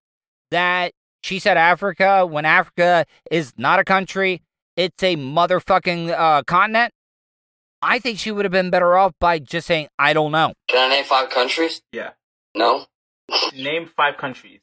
that 0.50 0.92
she 1.22 1.38
said 1.38 1.58
Africa 1.58 2.26
when 2.26 2.46
Africa 2.46 3.04
is 3.30 3.52
not 3.58 3.78
a 3.78 3.84
country? 3.84 4.42
It's 4.76 5.02
a 5.02 5.16
motherfucking 5.16 6.10
uh, 6.10 6.42
continent. 6.44 6.92
I 7.82 7.98
think 7.98 8.18
she 8.18 8.32
would 8.32 8.44
have 8.44 8.52
been 8.52 8.70
better 8.70 8.96
off 8.96 9.12
by 9.20 9.38
just 9.38 9.66
saying, 9.66 9.88
I 9.98 10.12
don't 10.14 10.32
know. 10.32 10.54
Can 10.68 10.90
I 10.90 10.94
name 10.96 11.04
five 11.04 11.30
countries? 11.30 11.82
Yeah. 11.92 12.10
No? 12.56 12.86
Name 13.54 13.90
five 13.94 14.16
countries. 14.16 14.60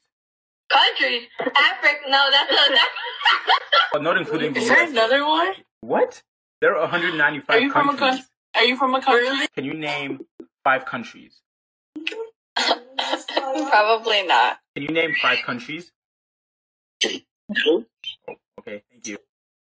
Countries? 0.68 1.28
Africa? 1.38 2.00
No, 2.08 2.28
that's 2.30 2.50
not. 2.50 2.68
That's... 2.68 3.62
But 3.92 4.02
not 4.02 4.16
including 4.18 4.52
the 4.52 4.60
Is 4.60 4.68
there 4.68 4.82
US. 4.82 4.90
another 4.90 5.24
one? 5.24 5.52
What? 5.82 6.22
There 6.60 6.74
are 6.74 6.80
195 6.80 7.48
Are 7.48 7.60
you 7.60 7.70
from 7.70 7.88
a 7.90 7.96
countries. 7.96 8.26
Are 8.54 8.64
you 8.64 8.76
from 8.76 8.94
a 8.94 9.00
country? 9.00 9.46
Can 9.54 9.64
you 9.64 9.74
name 9.74 10.26
five 10.64 10.84
countries? 10.84 11.40
Probably 12.56 14.22
not. 14.26 14.58
Can 14.74 14.84
you 14.84 14.88
name 14.88 15.14
five 15.20 15.38
countries? 15.44 15.92
No. 17.04 17.84
Okay, 18.60 18.82
thank 18.90 19.06
you. 19.06 19.18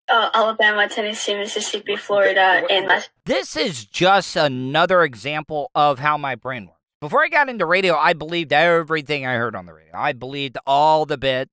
Uh, 0.08 0.30
Alabama, 0.32 0.88
Tennessee, 0.88 1.34
Mississippi, 1.34 1.96
Florida, 1.96 2.62
and 2.70 2.86
Las- 2.86 3.08
This 3.24 3.56
is 3.56 3.84
just 3.84 4.36
another 4.36 5.02
example 5.02 5.70
of 5.74 5.98
how 5.98 6.16
my 6.16 6.36
brain 6.36 6.66
works. 6.66 6.72
Before 7.00 7.22
I 7.24 7.28
got 7.28 7.48
into 7.48 7.66
radio, 7.66 7.96
I 7.96 8.12
believed 8.12 8.52
everything 8.52 9.26
I 9.26 9.34
heard 9.34 9.54
on 9.56 9.66
the 9.66 9.72
radio. 9.74 9.92
I 9.94 10.12
believed 10.12 10.56
all 10.66 11.04
the 11.06 11.18
bits 11.18 11.50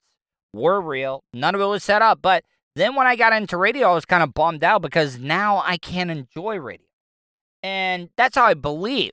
were 0.54 0.80
real. 0.80 1.24
None 1.34 1.56
of 1.56 1.62
it 1.62 1.66
was 1.66 1.84
set 1.84 2.02
up. 2.02 2.22
But 2.22 2.44
then 2.76 2.96
when 2.96 3.08
I 3.08 3.16
got 3.16 3.34
into 3.34 3.58
radio, 3.58 3.90
I 3.92 3.96
was 3.96 4.06
kind 4.06 4.24
of 4.24 4.34
bummed 4.34 4.64
out 4.64 4.82
because 4.84 5.18
now 5.20 5.62
I 5.66 5.78
can't 5.78 6.12
enjoy 6.12 6.58
radio. 6.60 6.86
And 7.64 8.10
that's 8.16 8.36
how 8.38 8.46
I 8.46 8.54
believe. 8.54 9.12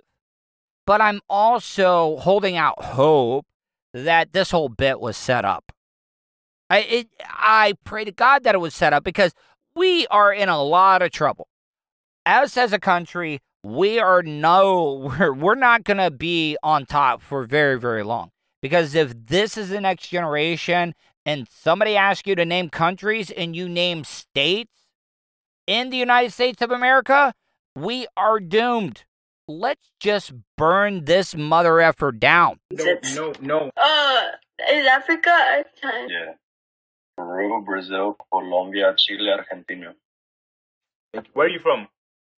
But 0.91 1.01
I'm 1.01 1.21
also 1.29 2.17
holding 2.17 2.57
out 2.57 2.83
hope 2.83 3.47
that 3.95 4.33
this 4.33 4.51
whole 4.51 4.69
bit 4.69 4.99
was 4.99 5.17
set 5.17 5.45
up. 5.45 5.71
I 6.69 6.79
it, 6.81 7.09
I 7.23 7.75
pray 7.85 8.05
to 8.05 8.11
God 8.11 8.43
that 8.43 8.57
it 8.57 8.59
was 8.59 8.75
set 8.75 8.93
up 8.93 9.05
because 9.05 9.33
we 9.77 10.09
are 10.09 10.33
in 10.33 10.49
a 10.49 10.61
lot 10.61 11.01
of 11.01 11.13
trouble. 11.13 11.47
As 12.27 12.57
as 12.57 12.73
a 12.73 12.81
country, 12.81 13.39
we 13.63 14.01
are 14.01 14.21
no, 14.25 15.13
we're, 15.21 15.33
we're 15.33 15.55
not 15.55 15.85
going 15.85 15.99
to 15.99 16.11
be 16.11 16.57
on 16.61 16.87
top 16.87 17.23
for 17.23 17.45
very, 17.45 17.79
very 17.79 18.03
long. 18.03 18.33
Because 18.61 18.97
if 18.97 19.15
this 19.27 19.57
is 19.57 19.69
the 19.69 19.81
next 19.81 20.09
generation 20.09 20.97
and 21.25 21.47
somebody 21.49 21.95
asks 21.95 22.27
you 22.27 22.35
to 22.35 22.45
name 22.45 22.69
countries 22.69 23.31
and 23.31 23.55
you 23.55 23.69
name 23.69 24.03
states 24.03 24.73
in 25.69 25.91
the 25.91 25.99
United 25.99 26.33
States 26.33 26.61
of 26.61 26.73
America, 26.73 27.33
we 27.77 28.09
are 28.17 28.41
doomed. 28.41 29.05
Let's 29.51 29.91
just 29.99 30.33
burn 30.57 31.07
this 31.07 31.35
mother 31.35 31.81
effer 31.81 32.13
down. 32.13 32.61
No, 32.71 32.85
no, 33.15 33.33
no. 33.41 33.71
Uh, 33.77 34.21
is 34.71 34.87
Africa? 34.87 35.65
Yeah. 35.83 36.35
Peru, 37.17 37.63
Brazil, 37.65 38.17
Colombia, 38.33 38.95
Chile, 38.97 39.29
Argentina. 39.31 39.95
Where 41.33 41.47
are 41.47 41.51
you 41.51 41.59
from? 41.59 41.89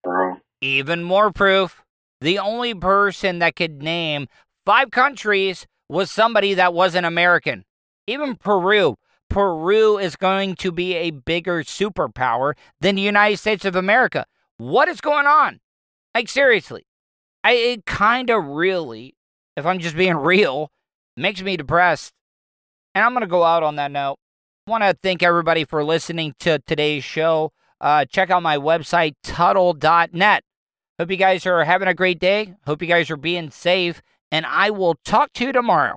Peru. 0.02 0.40
Even 0.62 1.02
more 1.02 1.30
proof. 1.30 1.82
The 2.22 2.38
only 2.38 2.74
person 2.74 3.40
that 3.40 3.56
could 3.56 3.82
name 3.82 4.28
five 4.64 4.90
countries 4.90 5.66
was 5.88 6.10
somebody 6.10 6.54
that 6.54 6.72
wasn't 6.72 7.04
American. 7.04 7.64
Even 8.06 8.36
Peru. 8.36 8.96
Peru 9.28 9.98
is 9.98 10.16
going 10.16 10.54
to 10.56 10.72
be 10.72 10.94
a 10.94 11.10
bigger 11.10 11.62
superpower 11.62 12.54
than 12.80 12.94
the 12.94 13.02
United 13.02 13.36
States 13.36 13.64
of 13.64 13.76
America. 13.76 14.24
What 14.56 14.88
is 14.88 15.00
going 15.00 15.26
on? 15.26 15.60
Like, 16.14 16.28
seriously. 16.28 16.86
I, 17.45 17.53
it 17.53 17.86
kind 17.86 18.30
of 18.30 18.45
really, 18.45 19.14
if 19.57 19.66
I'm 19.66 19.78
just 19.78 19.97
being 19.97 20.16
real, 20.16 20.70
makes 21.16 21.43
me 21.43 21.57
depressed. 21.57 22.12
And 22.95 23.05
I'm 23.05 23.12
going 23.12 23.22
to 23.22 23.26
go 23.26 23.43
out 23.43 23.62
on 23.62 23.76
that 23.76 23.90
note. 23.90 24.16
I 24.66 24.70
want 24.70 24.84
to 24.84 24.97
thank 25.03 25.22
everybody 25.22 25.64
for 25.64 25.82
listening 25.82 26.34
to 26.40 26.61
today's 26.61 27.05
show. 27.05 27.53
Uh, 27.80 28.05
check 28.05 28.30
out 28.30 28.43
my 28.43 28.57
website, 28.57 29.14
Tuddle.net. 29.24 30.45
Hope 30.99 31.11
you 31.11 31.16
guys 31.16 31.47
are 31.47 31.64
having 31.64 31.88
a 31.88 31.95
great 31.95 32.20
day. 32.20 32.55
Hope 32.66 32.80
you 32.80 32.86
guys 32.86 33.11
are 33.11 33.16
being 33.16 33.51
safe. 33.51 34.03
And 34.30 34.47
I 34.47 34.70
will 34.70 34.95
talk 35.05 35.32
to 35.34 35.47
you 35.47 35.53
tomorrow. 35.53 35.97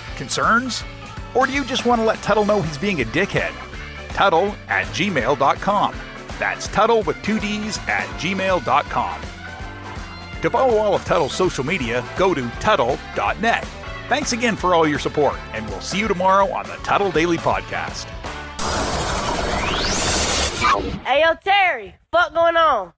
Concerns? 0.21 0.83
Or 1.33 1.47
do 1.47 1.53
you 1.53 1.65
just 1.65 1.85
want 1.87 1.99
to 1.99 2.05
let 2.05 2.21
Tuddle 2.21 2.45
know 2.45 2.61
he's 2.61 2.77
being 2.77 3.01
a 3.01 3.05
dickhead? 3.05 3.53
Tuddle 4.09 4.55
at 4.67 4.85
gmail.com. 4.87 5.95
That's 6.37 6.67
Tuddle 6.67 7.01
with 7.03 7.19
two 7.23 7.39
D's 7.39 7.79
at 7.87 8.05
gmail.com. 8.19 9.21
To 10.41 10.49
follow 10.49 10.77
all 10.77 10.93
of 10.93 11.03
Tuddle's 11.05 11.33
social 11.33 11.63
media, 11.63 12.05
go 12.17 12.35
to 12.35 12.47
Tuddle.net. 12.59 13.65
Thanks 14.09 14.33
again 14.33 14.55
for 14.55 14.75
all 14.75 14.87
your 14.87 14.99
support, 14.99 15.37
and 15.53 15.67
we'll 15.69 15.81
see 15.81 15.99
you 15.99 16.07
tomorrow 16.07 16.47
on 16.51 16.65
the 16.67 16.75
Tuddle 16.83 17.11
Daily 17.11 17.37
Podcast. 17.37 18.05
Hey, 21.03 21.21
yo, 21.21 21.33
Terry, 21.43 21.95
what 22.11 22.33
going 22.33 22.57
on? 22.57 22.89